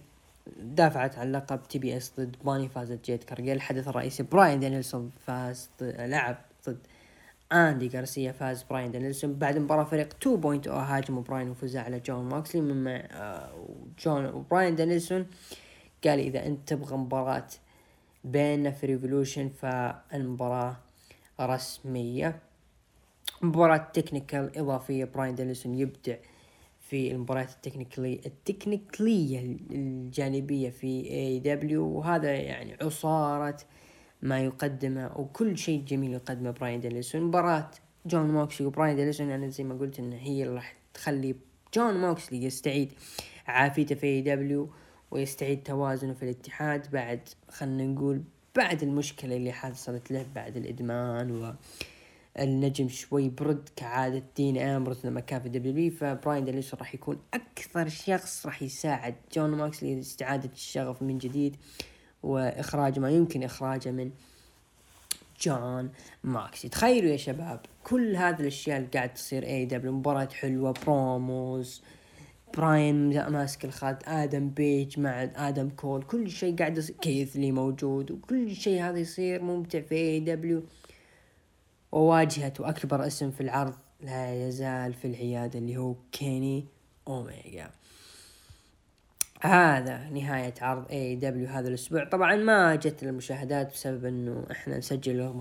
دافعت 0.60 1.18
عن 1.18 1.32
لقب 1.32 1.62
تي 1.68 1.78
بي 1.78 1.96
إس 1.96 2.12
ضد 2.18 2.36
باني 2.44 2.68
فازت 2.68 3.04
جيد 3.04 3.22
كارجيل. 3.24 3.56
الحدث 3.56 3.88
الرئيسي 3.88 4.22
براين 4.22 4.60
دانيلسون 4.60 5.10
فاز 5.26 5.70
لعب 5.80 6.38
ضد 6.66 6.78
آندي 7.52 7.88
غارسيا 7.88 8.32
فاز 8.32 8.62
براين 8.62 8.90
دانيلسون. 8.90 9.34
بعد 9.34 9.58
مباراة 9.58 9.84
فريق 9.84 10.08
2.0 10.24 10.68
هاجموا 10.68 11.22
براين 11.22 11.50
وفزع 11.50 11.82
على 11.82 12.00
جون 12.00 12.28
ماكسلي. 12.28 12.60
مما 12.60 13.08
آه، 13.12 13.52
جون 14.04 14.26
وبراين 14.26 14.76
دانيلسون 14.76 15.26
قال 16.04 16.18
إذا 16.18 16.46
أنت 16.46 16.68
تبغى 16.68 16.96
مباراة 16.96 17.46
بيننا 18.24 18.70
في 18.70 18.86
Revolution 18.86 19.48
فالمباراة 19.48 20.76
رسمية. 21.40 22.38
مباراة 23.42 23.90
technical 23.92 24.58
إضافية. 24.58 25.04
براين 25.04 25.34
دانيلسون 25.34 25.74
يبدع 25.74 26.16
في 26.80 27.12
المباريات 27.12 27.50
التكنيكلية 27.50 28.20
التكنيكلية 28.26 29.56
الجانبية 29.70 30.70
في 30.70 31.10
AEW 31.10 31.84
وهذا 31.84 32.32
يعني 32.32 32.76
عصارة 32.82 33.56
ما 34.22 34.40
يقدمه 34.40 35.12
وكل 35.16 35.58
شيء 35.58 35.84
جميل 35.84 36.12
يقدمه 36.12 36.50
براين 36.50 36.80
دانيلسون. 36.80 37.22
مباراة 37.22 37.70
جون 38.06 38.30
موكسلي. 38.30 38.66
وبراين 38.66 38.96
دانيلسون 38.96 39.30
أنا 39.30 39.48
زي 39.48 39.64
ما 39.64 39.74
قلت 39.74 39.98
انه 39.98 40.16
هي 40.16 40.42
اللي 40.42 40.54
راح 40.54 40.76
تخلي 40.94 41.34
جون 41.74 42.00
موكسلي 42.00 42.44
يستعيد 42.44 42.92
عافيته 43.46 43.94
في 43.94 44.06
AEW 44.06 44.70
ويستعيد 45.10 45.62
توازنه 45.62 46.14
في 46.14 46.22
الاتحاد 46.22 46.90
بعد 46.90 47.20
خلنا 47.48 47.84
نقول 47.84 48.22
بعد 48.56 48.82
المشكلة 48.82 49.36
اللي 49.36 49.52
حصلت 49.52 50.10
له 50.10 50.26
بعد 50.34 50.56
الإدمان 50.56 51.30
و 51.30 51.54
النجم 52.38 52.88
شوي 52.88 53.28
برد 53.28 53.68
كعادة 53.76 54.22
دين 54.36 54.58
امبروز 54.58 55.06
لما 55.06 55.20
كان 55.20 55.42
في 55.42 55.48
WWE 55.48 55.90
فبراين 55.90 56.44
دانيلسون 56.44 56.80
راح 56.80 56.94
يكون 56.94 57.18
أكثر 57.34 57.88
شخص 57.88 58.46
راح 58.46 58.62
يساعد 58.62 59.14
جون 59.34 59.50
ماكسلي 59.50 59.94
لاستعادة 59.94 60.50
الشغف 60.52 61.02
من 61.02 61.18
جديد 61.18 61.56
وإخراج 62.22 62.98
ما 62.98 63.10
يمكن 63.10 63.42
إخراجه 63.42 63.90
من 63.90 64.10
جون 65.42 65.90
ماكسلي 66.24 66.68
تخيلوا 66.68 67.10
يا 67.10 67.16
شباب 67.16 67.60
كل 67.84 68.16
هذه 68.16 68.40
الأشياء 68.40 68.76
اللي 68.76 68.88
قاعد 68.88 69.14
تصير 69.14 69.46
AEW 69.46 69.92
مباراة 69.92 70.28
حلوة 70.32 70.74
promos 70.86 71.82
براين 72.56 73.26
ماسك 73.28 73.64
الخط 73.64 74.08
آدم 74.08 74.50
بيج 74.50 75.00
مع 75.00 75.22
آدم 75.22 75.68
كول 75.68 76.02
كل 76.02 76.30
شيء 76.30 76.56
قاعد 76.56 76.78
يصير 76.78 76.96
كيث 76.96 77.34
لي 77.34 77.52
موجود 77.52 78.10
وكل 78.10 78.54
شيء 78.54 78.82
هذا 78.82 78.98
يصير 78.98 79.42
ممتع 79.42 79.80
في 79.80 79.94
AEW 79.94 80.62
وواجهة 81.92 82.52
أكبر 82.60 83.06
اسم 83.06 83.30
في 83.30 83.40
العرض 83.40 83.74
لا 84.00 84.48
يزال 84.48 84.94
في 84.94 85.04
العيادة 85.04 85.58
اللي 85.58 85.76
هو 85.76 85.94
كيني 86.12 86.66
أوميجا 87.08 87.70
هذا 89.40 90.08
نهاية 90.08 90.54
عرض 90.60 90.90
AEW 90.90 91.48
هذا 91.48 91.68
الأسبوع. 91.68 92.04
طبعا 92.04 92.36
ما 92.36 92.74
جت 92.74 93.02
المشاهدات 93.02 93.72
بسبب 93.72 94.04
إنه 94.04 94.46
إحنا 94.50 94.78
نسجل 94.78 95.32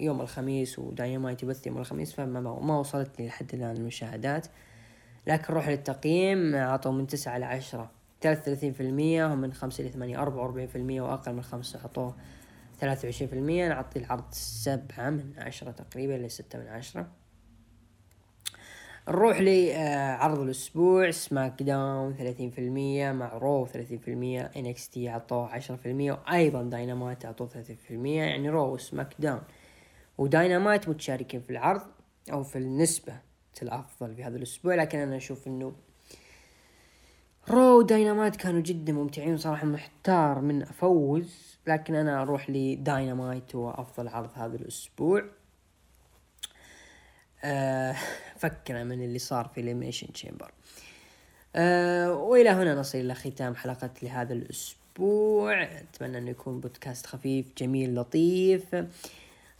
يوم 0.00 0.20
الخميس 0.20 0.78
ودايمايت 0.78 1.42
يبث 1.42 1.66
يوم 1.66 1.78
الخميس 1.78 2.12
فما 2.12 2.40
ما 2.40 2.78
وصلت 2.78 3.20
لي 3.20 3.26
لحد 3.26 3.54
الآن 3.54 3.76
المشاهدات. 3.76 4.46
لكن 5.26 5.54
روح 5.54 5.68
للتقييم 5.68 6.54
أعطوا 6.54 6.92
من 6.92 7.06
تسعة 7.06 7.38
لعشرة 7.38 7.90
ثلاثة 8.20 8.40
وثلاثين 8.40 8.72
في 8.72 8.82
المية 8.82 9.26
ومن 9.26 9.52
خمسة 9.52 9.84
لثمانية 9.84 10.22
أربعة 10.22 10.42
وأربعين 10.42 10.66
في 10.66 10.76
المية 10.76 11.00
وأقل 11.00 11.32
من 11.32 11.42
خمسة 11.42 11.80
أعطوه 11.80 12.14
ثلاثة 12.80 13.06
وعشرين 13.06 13.30
في 13.30 13.36
المية. 13.36 13.68
نعطي 13.68 13.98
العرض 13.98 14.24
سبعة 14.30 15.10
من 15.10 15.32
عشرة 15.38 15.70
تقريبا 15.70 16.12
لستة 16.12 16.58
من 16.58 16.66
عشرة. 16.66 17.06
نروح 19.08 19.40
لعرض 19.40 20.38
الأسبوع 20.38 21.10
SmackDown 21.10 22.14
ثلاثين 22.14 22.50
في 22.50 22.58
المية 22.58 23.12
مع 23.12 23.38
Raw 23.38 23.66
ثلاثين 23.66 23.98
في 23.98 24.10
المية 24.10 24.50
NXT 24.56 25.08
عطوه 25.08 25.48
عشرة 25.48 25.76
في 25.76 25.90
المية 25.90 26.12
وأيضا 26.12 26.62
داينامايت 26.62 27.26
عطوه 27.26 27.48
ثلاثين 27.48 27.76
في 27.76 27.90
المية. 27.90 28.22
يعني 28.22 28.48
Raw 28.48 28.74
و 28.74 29.14
SmackDown. 29.18 29.40
وداينامايت 30.18 30.88
متشاركين 30.88 31.40
في 31.40 31.50
العرض 31.50 31.82
أو 32.32 32.42
في 32.42 32.58
النسبة. 32.58 33.20
الأفضل 33.62 34.14
في 34.14 34.24
هذا 34.24 34.36
الأسبوع 34.36 34.74
لكن 34.74 34.98
أنا 34.98 35.16
أشوف 35.16 35.46
إنه 35.46 35.72
Raw 37.48 37.82
Dynamite 37.82 38.36
كانوا 38.36 38.60
جدا 38.60 38.92
ممتعين 38.92 39.36
صراحة 39.36 39.66
محتار 39.66 40.40
من 40.40 40.62
أفوز 40.62 41.58
لكن 41.66 41.94
أنا 41.94 42.22
أروح 42.22 42.50
لداينامايت 42.50 43.54
هو 43.54 43.70
أفضل 43.70 44.08
عرض 44.08 44.30
هذا 44.34 44.56
الأسبوع. 44.56 45.24
أه 47.44 47.96
فكنا 48.36 48.84
من 48.84 49.04
اللي 49.04 49.18
صار 49.18 49.48
في 49.54 49.62
Elimination 49.62 50.12
Chamber 50.12 50.52
أه 51.56 52.12
وإلى 52.12 52.50
هنا 52.50 52.74
نصل 52.74 52.98
إلى 52.98 53.14
ختام 53.14 53.54
حلقة 53.54 53.90
لهذا 54.02 54.32
الأسبوع. 54.32 55.62
أتمنى 55.62 56.18
أنه 56.18 56.30
يكون 56.30 56.60
بودكاست 56.60 57.06
خفيف 57.06 57.46
جميل 57.58 57.94
لطيف. 57.94 58.74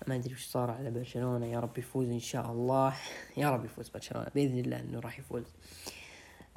ما 0.08 0.14
أدري 0.14 0.34
وش 0.34 0.46
صار 0.46 0.70
على 0.70 0.90
برشلونة 0.90 1.46
يا 1.46 1.60
رب 1.60 1.78
يفوز 1.78 2.08
إن 2.08 2.20
شاء 2.20 2.52
الله. 2.52 2.94
يا 3.36 3.50
رب 3.50 3.64
يفوز 3.64 3.88
برشلونة 3.88 4.26
بإذن 4.34 4.58
الله 4.58 4.80
إنه 4.80 5.00
راح 5.00 5.18
يفوز. 5.18 5.42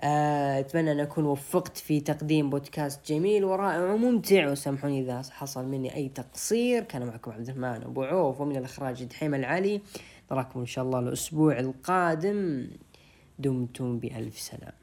آه، 0.02 0.60
أتمنى 0.60 0.92
أن 0.92 1.00
أكون 1.00 1.26
وفقت 1.26 1.78
في 1.78 2.02
تقديم 2.02 2.50
بودكاست 2.50 3.12
جميل 3.12 3.46
ورائع 3.46 3.94
وممتع. 3.94 4.52
وسامحوني 4.52 5.02
إذا 5.02 5.22
حصل 5.22 5.66
مني 5.66 5.96
أي 5.96 6.10
تقصير. 6.10 6.84
كان 6.84 7.08
معكم 7.08 7.32
عبد 7.32 7.50
الرحمن 7.50 7.84
أبو 7.84 8.04
عوف 8.04 8.42
ومن 8.42 8.58
الإخراج 8.58 9.04
دحيم 9.04 9.36
العلي. 9.36 9.82
نراكم 10.32 10.60
إن 10.60 10.66
شاء 10.66 10.86
الله 10.86 11.00
الأسبوع 11.00 11.60
القادم. 11.60 12.68
دمتم 13.40 14.00
بألف 14.00 14.40
سلام. 14.40 14.74